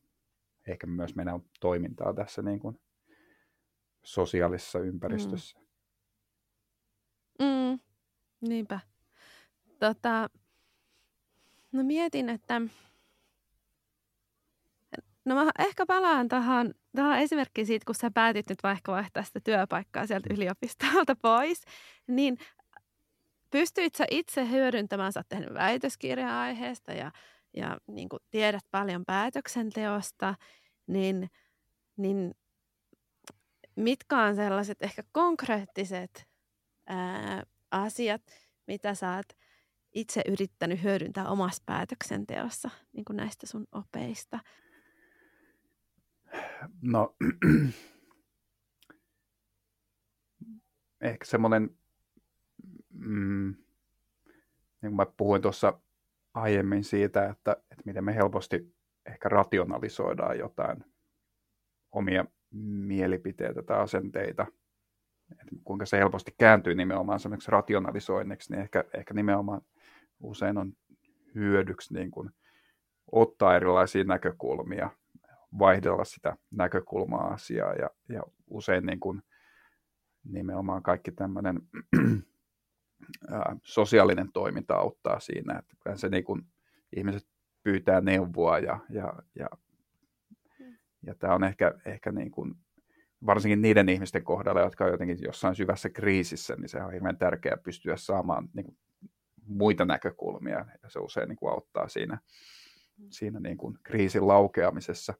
ehkä 0.68 0.88
myös 0.88 1.16
meidän 1.16 1.42
toimintaa 1.60 2.14
tässä 2.14 2.42
niin 2.42 2.60
kuin 2.60 2.80
sosiaalisessa 4.04 4.80
ympäristössä. 4.80 5.60
Mm. 5.60 5.64
Mm, 7.40 7.80
niinpä. 8.42 8.80
Tota, 9.80 10.30
no 11.72 11.84
mietin, 11.84 12.30
että 12.30 12.62
no 15.26 15.36
mä 15.36 15.52
ehkä 15.60 15.86
palaan 15.86 16.28
tähän, 16.28 16.74
tähän 16.96 17.20
esimerkkiin 17.20 17.68
siitä, 17.68 17.86
kun 17.86 17.96
sä 17.96 18.12
päätit 18.12 18.50
nyt 18.50 18.64
vaikka 18.64 18.92
vaihtaa 18.92 19.24
sitä 19.24 19.40
työpaikkaa 19.44 20.08
sieltä 20.08 20.34
yliopistolta 20.34 21.16
pois, 21.22 21.62
niin 22.08 22.38
pystyit 23.52 23.96
sä 23.96 24.06
itse 24.12 24.50
hyödyntämään, 24.50 25.14
sä 25.14 25.20
oot 25.20 25.30
tehnyt 25.30 25.54
väitöskirja 25.54 26.42
aiheesta 26.42 26.94
ja 26.94 27.12
ja 27.54 27.78
niin 27.88 28.10
kuin 28.10 28.20
tiedät 28.30 28.64
paljon 28.72 29.06
päätöksenteosta, 29.06 30.36
niin, 30.88 31.30
niin 31.98 32.36
mitkä 33.76 34.18
on 34.18 34.36
sellaiset 34.36 34.78
ehkä 34.82 35.04
konkreettiset 35.12 36.28
ää, 36.88 37.44
asiat, 37.72 38.22
mitä 38.68 38.96
sä 38.96 39.16
oot 39.16 39.26
itse 39.92 40.22
yrittänyt 40.28 40.84
hyödyntää 40.84 41.28
omassa 41.28 41.64
päätöksenteossa 41.66 42.70
niin 42.94 43.06
kuin 43.06 43.18
näistä 43.18 43.48
sun 43.48 43.68
opeista? 43.72 44.40
No, 46.82 47.16
ehkä 51.02 51.26
semmoinen, 51.26 51.78
mm, 52.90 53.56
niin 54.82 54.92
kuin 54.92 54.96
mä 54.96 55.06
puhuin 55.18 55.42
tuossa 55.42 55.80
aiemmin 56.34 56.84
siitä, 56.84 57.26
että, 57.30 57.52
että 57.52 57.84
miten 57.86 58.04
me 58.04 58.16
helposti 58.16 58.76
ehkä 59.06 59.30
rationalisoidaan 59.30 60.40
jotain 60.40 60.86
omia 61.92 62.26
mielipiteitä 62.86 63.62
tai 63.62 63.80
asenteita, 63.80 64.48
että 65.32 65.56
kuinka 65.64 65.86
se 65.86 65.98
helposti 65.98 66.36
kääntyy 66.38 66.76
nimenomaan 66.76 67.20
semmoiksi 67.20 67.52
rationalisoinniksi, 67.52 68.52
niin 68.52 68.62
ehkä, 68.62 68.84
ehkä 68.94 69.14
nimenomaan 69.14 69.62
usein 70.20 70.58
on 70.58 70.74
hyödyksi 71.36 71.94
niin 71.94 72.12
kuin 72.12 72.30
ottaa 73.12 73.56
erilaisia 73.56 74.04
näkökulmia, 74.04 74.90
vaihdella 75.60 76.04
sitä 76.04 76.38
näkökulmaa 76.52 77.28
asiaa 77.28 77.74
ja, 77.74 77.90
ja 78.10 78.24
usein 78.48 78.86
niin 78.86 79.00
kuin 79.00 79.22
nimenomaan 80.24 80.84
kaikki 80.84 81.12
tämmöinen 81.12 81.62
ää, 83.32 83.56
sosiaalinen 83.64 84.32
toiminta 84.34 84.76
auttaa 84.76 85.20
siinä, 85.20 85.60
että 85.60 85.96
se 85.96 86.10
niin 86.10 86.24
kuin, 86.24 86.42
ihmiset 86.96 87.28
pyytää 87.64 88.02
neuvoa 88.02 88.60
ja, 88.60 88.80
ja, 88.90 89.14
ja, 89.36 89.48
mm. 90.60 90.78
ja 91.06 91.16
tämä 91.16 91.36
on 91.36 91.44
ehkä, 91.44 91.74
ehkä 91.86 92.12
niin 92.12 92.32
kuin, 92.32 92.56
varsinkin 93.26 93.62
niiden 93.62 93.90
ihmisten 93.90 94.24
kohdalla, 94.24 94.62
jotka 94.62 94.86
on 94.86 94.92
jotenkin 94.92 95.18
jossain 95.22 95.56
syvässä 95.56 95.90
kriisissä, 95.90 96.56
niin 96.56 96.70
se 96.70 96.84
on 96.84 96.94
hirveän 96.94 97.18
tärkeää 97.18 97.58
pystyä 97.58 97.98
saamaan 97.98 98.50
niin 98.54 98.66
kuin, 98.66 98.78
muita 99.46 99.86
näkökulmia 99.86 100.66
ja 100.84 100.90
se 100.90 101.00
usein 101.00 101.30
niin 101.30 101.38
kuin, 101.38 101.54
auttaa 101.54 101.88
siinä, 101.88 102.18
mm. 102.98 103.08
siinä 103.10 103.40
niin 103.40 103.58
kuin, 103.58 103.78
kriisin 103.84 104.28
laukeamisessa. 104.28 105.14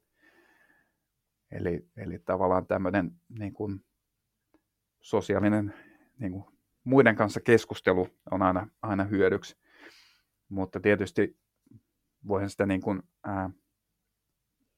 Eli, 1.50 1.88
eli 1.96 2.18
tavallaan 2.18 2.66
tämmöinen 2.66 3.10
niin 3.38 3.52
kuin, 3.52 3.84
sosiaalinen 5.00 5.74
niin 6.18 6.32
kuin, 6.32 6.53
muiden 6.84 7.16
kanssa 7.16 7.40
keskustelu 7.40 8.08
on 8.30 8.42
aina, 8.42 8.68
aina 8.82 9.04
hyödyksi. 9.04 9.56
Mutta 10.48 10.80
tietysti 10.80 11.38
voihan 12.28 12.50
sitä 12.50 12.66
niin 12.66 12.80
kuin, 12.80 13.02
ää, 13.24 13.50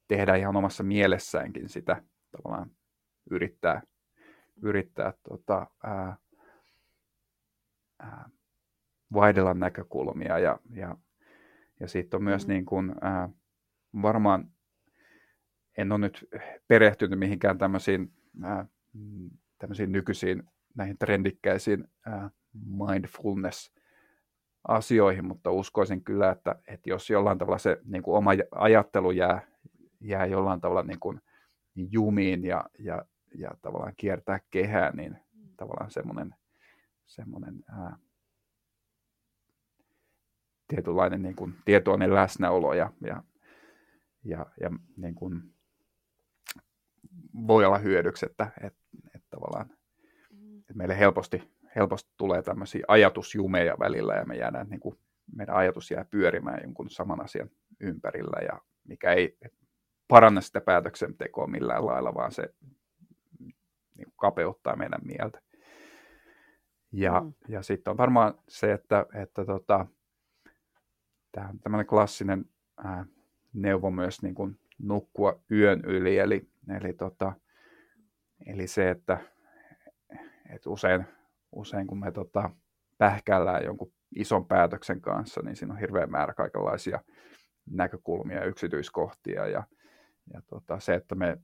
tehdä 0.08 0.34
ihan 0.34 0.56
omassa 0.56 0.82
mielessäänkin 0.82 1.68
sitä 1.68 2.02
tavallaan 2.30 2.70
yrittää, 3.30 3.82
yrittää 4.62 5.12
tota, 5.28 5.66
ää, 5.82 6.16
ää, 7.98 8.28
vaihdella 9.12 9.54
näkökulmia 9.54 10.38
ja, 10.38 10.58
ja, 10.70 10.96
ja 11.80 11.88
sitten 11.88 12.18
on 12.18 12.24
myös 12.24 12.46
mm. 12.46 12.52
niin 12.52 12.66
kuin, 12.66 12.94
ää, 13.00 13.28
varmaan 14.02 14.50
en 15.78 15.92
ole 15.92 16.00
nyt 16.00 16.28
perehtynyt 16.68 17.18
mihinkään 17.18 17.58
tämmöisiin, 17.58 18.12
ää, 18.42 18.66
tämmöisiin 19.58 19.92
nykyisiin 19.92 20.42
näihin 20.76 20.98
trendikkäisiin 20.98 21.84
mindfulness-asioihin, 22.52 25.24
mutta 25.24 25.50
uskoisin 25.50 26.04
kyllä, 26.04 26.30
että, 26.30 26.54
että 26.68 26.90
jos 26.90 27.10
jollain 27.10 27.38
tavalla 27.38 27.58
se 27.58 27.80
niin 27.84 28.02
kuin 28.02 28.16
oma 28.16 28.30
ajattelu 28.50 29.10
jää, 29.10 29.42
jää 30.00 30.26
jollain 30.26 30.60
tavalla 30.60 30.82
niin 30.82 31.00
kuin 31.00 31.20
jumiin 31.74 32.44
ja, 32.44 32.64
ja, 32.78 33.04
ja 33.34 33.50
tavallaan 33.62 33.94
kiertää 33.96 34.40
kehää, 34.50 34.92
niin 34.92 35.18
tavallaan 35.56 35.90
semmoinen, 35.90 36.34
semmoinen 37.06 37.64
ää, 37.68 37.96
tietynlainen 40.68 41.22
niin 41.22 41.36
kuin 41.36 41.54
tietoinen 41.64 42.14
läsnäolo 42.14 42.74
ja, 42.74 42.92
ja, 43.00 43.22
ja, 44.24 44.46
ja 44.60 44.70
niin 44.96 45.14
kuin 45.14 45.54
voi 47.46 47.64
olla 47.64 47.78
hyödyksi, 47.78 48.26
että, 48.26 48.50
että, 48.60 48.80
että 49.14 49.28
tavallaan 49.30 49.70
meille 50.76 50.98
helposti, 50.98 51.50
helposti 51.76 52.10
tulee 52.16 52.42
tämmöisiä 52.42 52.84
ajatusjumeja 52.88 53.76
välillä 53.78 54.14
ja 54.14 54.24
me 54.24 54.36
jäädään, 54.36 54.68
niin 54.68 54.80
kuin, 54.80 54.98
meidän 55.36 55.56
ajatus 55.56 55.90
jää 55.90 56.04
pyörimään 56.04 56.60
jonkun 56.62 56.90
saman 56.90 57.24
asian 57.24 57.50
ympärillä 57.80 58.44
ja 58.44 58.60
mikä 58.84 59.12
ei 59.12 59.38
paranna 60.08 60.40
sitä 60.40 60.60
päätöksentekoa 60.60 61.46
millään 61.46 61.86
lailla, 61.86 62.14
vaan 62.14 62.32
se 62.32 62.54
niin 63.94 64.12
kapeuttaa 64.16 64.76
meidän 64.76 65.00
mieltä. 65.04 65.42
Ja, 66.92 67.20
mm. 67.20 67.32
ja 67.48 67.62
sitten 67.62 67.90
on 67.90 67.96
varmaan 67.96 68.34
se, 68.48 68.72
että, 68.72 69.06
että 69.14 69.44
tota, 69.44 69.86
tämä 71.32 71.48
on 71.48 71.58
tämmöinen 71.58 71.86
klassinen 71.86 72.44
ää, 72.84 73.06
neuvo 73.54 73.90
myös 73.90 74.22
niin 74.22 74.34
kuin 74.34 74.58
nukkua 74.78 75.40
yön 75.50 75.82
yli, 75.84 76.18
eli, 76.18 76.48
eli, 76.76 76.92
tota, 76.92 77.32
eli 78.46 78.66
se, 78.66 78.90
että 78.90 79.18
et 80.50 80.66
usein, 80.66 81.04
usein 81.52 81.86
kun 81.86 82.00
me 82.00 82.12
tota, 82.12 82.50
pähkäillään 82.98 83.64
jonkun 83.64 83.92
ison 84.16 84.46
päätöksen 84.46 85.00
kanssa, 85.00 85.40
niin 85.42 85.56
siinä 85.56 85.74
on 85.74 85.80
hirveä 85.80 86.06
määrä 86.06 86.34
kaikenlaisia 86.34 87.00
näkökulmia 87.70 88.36
ja 88.36 88.44
yksityiskohtia. 88.44 89.46
Ja, 89.46 89.64
ja 90.32 90.42
tota, 90.46 90.80
se, 90.80 90.94
että 90.94 91.14
me 91.14 91.38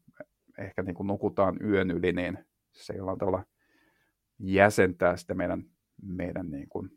ehkä 0.58 0.82
niin 0.82 0.94
kuin 0.94 1.06
nukutaan 1.06 1.56
yön 1.64 1.90
yli, 1.90 2.12
niin 2.12 2.38
se 2.72 2.94
jollain 2.94 3.18
tavalla 3.18 3.44
jäsentää 4.38 5.16
sitä 5.16 5.34
meidän, 5.34 5.64
meidän 6.02 6.50
niin 6.50 6.68
kuin, 6.68 6.90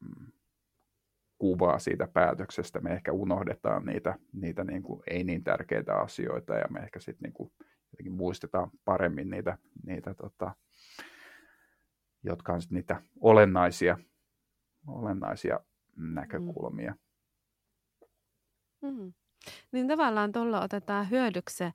mm, 0.00 0.32
kuvaa 1.38 1.78
siitä 1.78 2.08
päätöksestä. 2.12 2.80
Me 2.80 2.92
ehkä 2.92 3.12
unohdetaan 3.12 3.86
niitä, 3.86 4.18
niitä 4.32 4.64
niin 4.64 4.82
kuin 4.82 5.02
ei 5.10 5.24
niin 5.24 5.44
tärkeitä 5.44 5.94
asioita 5.94 6.54
ja 6.54 6.64
me 6.70 6.80
ehkä 6.80 7.00
sitten 7.00 7.22
niin 7.22 7.32
kuin 7.32 7.52
muistetaan 8.10 8.70
paremmin 8.84 9.30
niitä, 9.30 9.58
niitä 9.86 10.14
tota, 10.14 10.54
jotka 12.22 12.52
on 12.52 12.60
niitä 12.70 13.02
olennaisia, 13.20 13.98
olennaisia 14.86 15.60
näkökulmia. 15.96 16.92
Mm. 16.92 16.98
Mm. 18.82 19.12
Niin 19.72 19.88
tavallaan 19.88 20.32
tuolla 20.32 20.60
otetaan 20.60 21.10
hyödyksi 21.10 21.56
se 21.56 21.72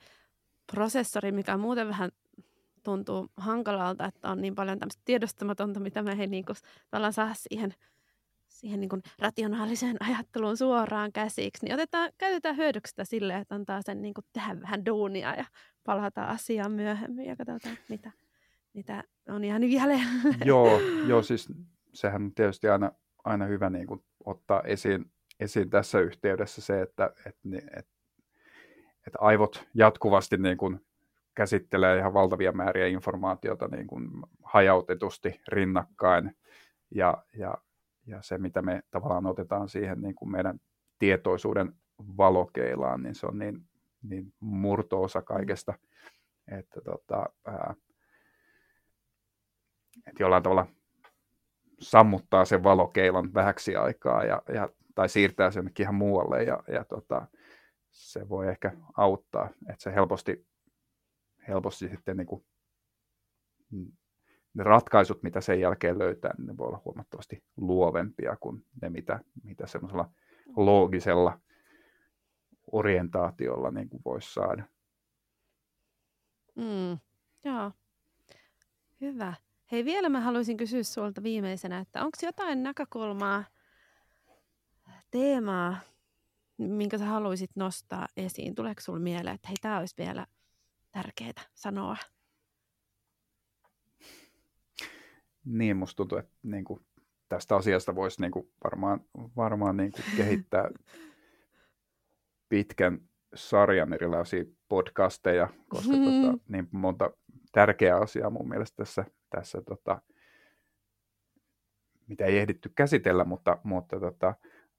prosessori, 0.71 1.31
mikä 1.31 1.57
muuten 1.57 1.87
vähän 1.87 2.11
tuntuu 2.83 3.31
hankalalta, 3.37 4.05
että 4.05 4.29
on 4.29 4.41
niin 4.41 4.55
paljon 4.55 4.79
tämmöistä 4.79 5.01
tiedostamatonta, 5.05 5.79
mitä 5.79 6.03
me 6.03 6.11
ei 6.19 6.27
niin 6.27 6.45
kuin, 6.45 6.55
saa 7.11 7.33
siihen, 7.33 7.73
siihen 8.47 8.79
niin 8.79 8.89
kuin 8.89 9.01
rationaaliseen 9.19 9.97
ajatteluun 9.99 10.57
suoraan 10.57 11.11
käsiksi. 11.11 11.65
Niin 11.65 11.73
otetaan, 11.73 12.11
käytetään 12.17 12.57
hyödyksi 12.57 12.89
sitä 12.89 13.05
silleen, 13.05 13.41
että 13.41 13.55
antaa 13.55 13.81
sen 13.81 14.01
niin 14.01 14.13
kuin 14.13 14.25
tehdä 14.33 14.61
vähän 14.61 14.85
duunia 14.85 15.35
ja 15.35 15.45
palata 15.83 16.23
asiaan 16.23 16.71
myöhemmin 16.71 17.25
ja 17.25 17.35
katsotaan, 17.35 17.77
mitä, 17.89 18.11
mitä? 18.77 19.03
On 19.29 19.43
ihan 19.43 19.63
jäljellä. 19.63 20.03
Joo, 20.45 20.79
joo, 21.07 21.23
siis 21.23 21.49
sehän 21.93 22.31
tietysti 22.35 22.69
aina, 22.69 22.91
aina 23.23 23.45
hyvä 23.45 23.69
niin 23.69 23.87
kuin 23.87 24.03
ottaa 24.25 24.61
esiin, 24.61 25.11
esiin 25.39 25.69
tässä 25.69 25.99
yhteydessä 25.99 26.61
se, 26.61 26.81
että, 26.81 27.13
että, 27.25 27.39
että, 27.77 27.91
että 29.07 29.19
aivot 29.19 29.67
jatkuvasti 29.73 30.37
niin 30.37 30.57
kuin 30.57 30.85
käsittelee 31.35 31.97
ihan 31.97 32.13
valtavia 32.13 32.51
määriä 32.51 32.87
informaatiota 32.87 33.67
niin 33.67 33.87
kuin 33.87 34.09
hajautetusti 34.43 35.41
rinnakkain. 35.47 36.35
Ja, 36.95 37.23
ja, 37.37 37.57
ja 38.05 38.21
se, 38.21 38.37
mitä 38.37 38.61
me 38.61 38.81
tavallaan 38.91 39.25
otetaan 39.25 39.69
siihen 39.69 40.01
niin 40.01 40.15
kuin 40.15 40.31
meidän 40.31 40.59
tietoisuuden 40.99 41.73
valokeilaan, 42.17 43.03
niin 43.03 43.15
se 43.15 43.25
on 43.25 43.39
niin, 43.39 43.61
niin 44.03 44.33
murto-osa 44.39 45.21
kaikesta, 45.21 45.73
että, 46.47 46.81
tota, 46.81 47.25
jollain 50.19 50.43
tavalla 50.43 50.67
sammuttaa 51.79 52.45
sen 52.45 52.63
valokeilan 52.63 53.33
vähäksi 53.33 53.75
aikaa 53.75 54.23
ja, 54.23 54.41
ja, 54.53 54.69
tai 54.95 55.09
siirtää 55.09 55.51
sen 55.51 55.71
ihan 55.79 55.95
muualle 55.95 56.43
ja, 56.43 56.63
ja 56.67 56.85
tota, 56.85 57.27
se 57.91 58.29
voi 58.29 58.47
ehkä 58.47 58.71
auttaa, 58.97 59.49
että 59.69 59.83
se 59.83 59.93
helposti, 59.95 60.47
helposti 61.47 61.89
sitten 61.89 62.17
niin 62.17 62.27
kuin, 62.27 62.45
ne 64.53 64.63
ratkaisut, 64.63 65.23
mitä 65.23 65.41
sen 65.41 65.59
jälkeen 65.59 65.99
löytää, 65.99 66.33
niin 66.37 66.47
ne 66.47 66.57
voi 66.57 66.67
olla 66.67 66.81
huomattavasti 66.85 67.43
luovempia 67.57 68.35
kuin 68.35 68.65
ne, 68.81 68.89
mitä, 68.89 69.19
mitä 69.43 69.67
semmoisella 69.67 70.09
loogisella 70.55 71.39
orientaatiolla 72.71 73.71
niin 73.71 73.89
kuin 73.89 74.01
voisi 74.05 74.33
saada. 74.33 74.63
Mm, 76.55 76.97
joo, 77.43 77.71
hyvä. 79.01 79.33
Hei, 79.71 79.85
vielä 79.85 80.09
mä 80.09 80.21
haluaisin 80.21 80.57
kysyä 80.57 80.83
sulta 80.83 81.23
viimeisenä, 81.23 81.79
että 81.79 82.01
onko 82.01 82.17
jotain 82.23 82.63
näkökulmaa, 82.63 83.43
teemaa, 85.11 85.77
minkä 86.57 86.97
sä 86.97 87.05
haluaisit 87.05 87.51
nostaa 87.55 88.07
esiin? 88.17 88.55
Tuleeko 88.55 88.81
sulla 88.81 88.99
mieleen, 88.99 89.35
että 89.35 89.47
hei, 89.47 89.55
tämä 89.61 89.79
olisi 89.79 89.95
vielä 89.97 90.27
tärkeää 90.91 91.43
sanoa? 91.53 91.97
Niin, 95.45 95.77
musta 95.77 95.97
tuntuu, 95.97 96.17
että 96.17 96.33
niin 96.43 96.65
kuin, 96.65 96.85
tästä 97.29 97.55
asiasta 97.55 97.95
voisi 97.95 98.21
niin 98.21 98.31
kuin, 98.31 98.51
varmaan, 98.63 99.01
varmaan 99.35 99.77
niin 99.77 99.91
kuin, 99.91 100.05
kehittää 100.17 100.69
pitkän 102.49 102.99
sarjan 103.35 103.93
erilaisia 103.93 104.43
podcasteja, 104.67 105.47
koska 105.67 105.93
tota, 105.93 106.37
niin 106.53 106.67
monta 106.71 107.11
tärkeää 107.51 107.97
asiaa 107.97 108.29
mun 108.29 108.49
mielestä 108.49 108.75
tässä, 108.77 109.05
tässä 109.29 109.61
tota, 109.61 110.01
mitä 112.07 112.25
ei 112.25 112.37
ehditty 112.37 112.69
käsitellä, 112.75 113.25
mutta, 113.25 113.59
mutta 113.63 113.99
tota, 113.99 114.35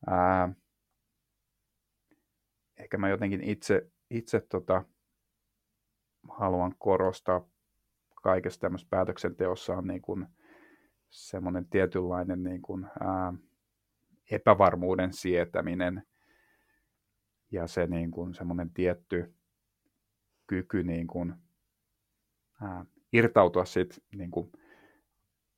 ää, 0.07 0.55
ehkä 2.77 2.99
mä 2.99 3.09
jotenkin 3.09 3.45
itse, 3.45 3.91
itse 4.11 4.41
tota, 4.41 4.85
haluan 6.29 6.75
korostaa 6.79 7.49
kaikessa 8.23 8.61
tämmöisessä 8.61 8.91
päätöksenteossa 8.91 9.77
on 9.77 9.87
niin 9.87 10.03
kuin 10.03 10.27
semmoinen 11.11 11.69
tietynlainen 11.69 12.43
niin 12.43 12.63
kuin, 12.63 12.87
ää, 13.01 13.33
epävarmuuden 14.31 15.13
sietäminen 15.13 16.07
ja 17.51 17.67
se 17.67 17.87
niin 17.87 18.11
kuin 18.11 18.35
semmoinen 18.35 18.71
tietty 18.71 19.35
kyky 20.47 20.83
niin 20.83 21.07
kuin, 21.07 21.35
ää, 22.63 22.85
irtautua 23.13 23.65
siitä 23.65 23.95
niin 24.15 24.31
kuin 24.31 24.53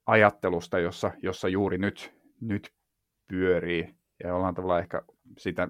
ajattelusta, 0.06 0.78
jossa, 0.78 1.10
jossa 1.22 1.48
juuri 1.48 1.78
nyt, 1.78 2.14
nyt 2.40 2.72
pyörii. 3.28 3.94
Ja 4.22 4.28
jollain 4.28 4.54
tavalla 4.54 4.78
ehkä 4.78 5.02
sitä, 5.38 5.68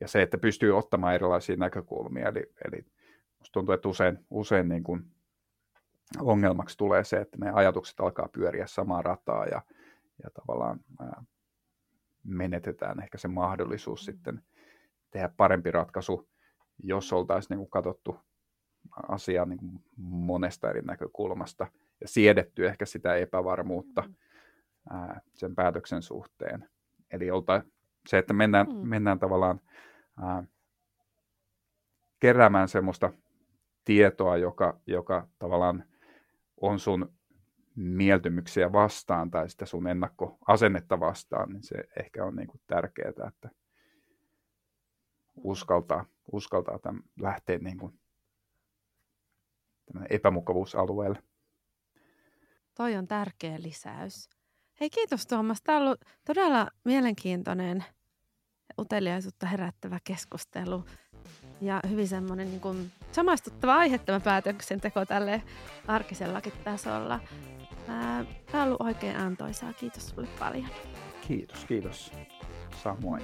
ja 0.00 0.08
se, 0.08 0.22
että 0.22 0.38
pystyy 0.38 0.76
ottamaan 0.76 1.14
erilaisia 1.14 1.56
näkökulmia, 1.56 2.28
eli, 2.28 2.52
eli 2.64 2.86
musta 3.38 3.52
tuntuu, 3.52 3.74
että 3.74 3.88
usein, 3.88 4.18
usein 4.30 4.68
niin 4.68 4.84
kuin 4.84 5.02
ongelmaksi 6.20 6.76
tulee 6.76 7.04
se, 7.04 7.16
että 7.16 7.38
meidän 7.38 7.56
ajatukset 7.56 8.00
alkaa 8.00 8.28
pyöriä 8.32 8.66
samaa 8.66 9.02
rataa 9.02 9.46
ja, 9.46 9.62
ja 10.22 10.30
tavallaan 10.30 10.80
ää, 11.00 11.24
menetetään 12.24 13.02
ehkä 13.02 13.18
se 13.18 13.28
mahdollisuus 13.28 14.04
sitten 14.04 14.42
tehdä 15.10 15.30
parempi 15.36 15.70
ratkaisu, 15.70 16.28
jos 16.82 17.12
oltaisiin 17.12 17.48
niin 17.50 17.58
kuin 17.58 17.70
katsottu 17.70 18.20
asiaa 19.08 19.46
niin 19.46 19.58
kuin 19.58 19.84
monesta 19.96 20.70
eri 20.70 20.82
näkökulmasta 20.82 21.66
ja 22.00 22.08
siedetty 22.08 22.66
ehkä 22.66 22.86
sitä 22.86 23.14
epävarmuutta 23.14 24.02
mm. 24.02 24.14
ää, 24.90 25.20
sen 25.34 25.54
päätöksen 25.54 26.02
suhteen. 26.02 26.68
Eli 27.10 27.30
olta, 27.30 27.62
se, 28.08 28.18
että 28.18 28.32
mennään, 28.32 28.66
mm. 28.66 28.88
mennään 28.88 29.18
tavallaan 29.18 29.60
ää, 30.22 30.44
keräämään 32.20 32.68
semmoista 32.68 33.12
tietoa, 33.84 34.36
joka, 34.36 34.80
joka 34.86 35.28
tavallaan 35.38 35.84
on 36.60 36.78
sun 36.78 37.16
mieltymyksiä 37.76 38.72
vastaan 38.72 39.30
tai 39.30 39.50
sitä 39.50 39.66
sun 39.66 39.86
ennakkoasennetta 39.86 41.00
vastaan, 41.00 41.52
niin 41.52 41.62
se 41.62 41.74
ehkä 42.00 42.24
on 42.24 42.36
niin 42.36 42.48
kuin 42.48 42.60
tärkeää, 42.66 43.28
että 43.28 43.50
uskaltaa, 45.36 46.04
uskaltaa 46.32 46.78
tämän 46.78 47.02
lähteä 47.20 47.58
niin 47.58 47.78
kuin 47.78 47.98
epämukavuusalueelle. 50.10 51.22
Toi 52.74 52.96
on 52.96 53.06
tärkeä 53.06 53.62
lisäys. 53.62 54.30
Hei 54.80 54.90
kiitos 54.90 55.26
Tuomas. 55.26 55.62
Tämä 55.62 55.78
on 55.78 55.84
ollut 55.84 56.00
todella 56.24 56.68
mielenkiintoinen 56.84 57.84
uteliaisuutta 58.78 59.46
herättävä 59.46 59.98
keskustelu 60.04 60.84
ja 61.60 61.80
hyvin 61.90 62.08
semmoinen 62.08 62.48
niin 62.48 62.60
kuin 62.60 62.92
samaistuttava 63.12 63.76
aihe 63.76 63.98
tämä 63.98 64.20
päätöksenteko 64.20 65.04
tälle 65.04 65.42
arkisellakin 65.86 66.52
tasolla. 66.64 67.20
Tämä 67.86 68.26
on 68.62 68.68
ollut 68.68 68.80
oikein 68.80 69.16
antoisaa. 69.16 69.72
Kiitos 69.72 70.08
sinulle 70.08 70.28
paljon. 70.38 70.68
Kiitos, 71.28 71.64
kiitos. 71.64 72.12
Samoin. 72.82 73.22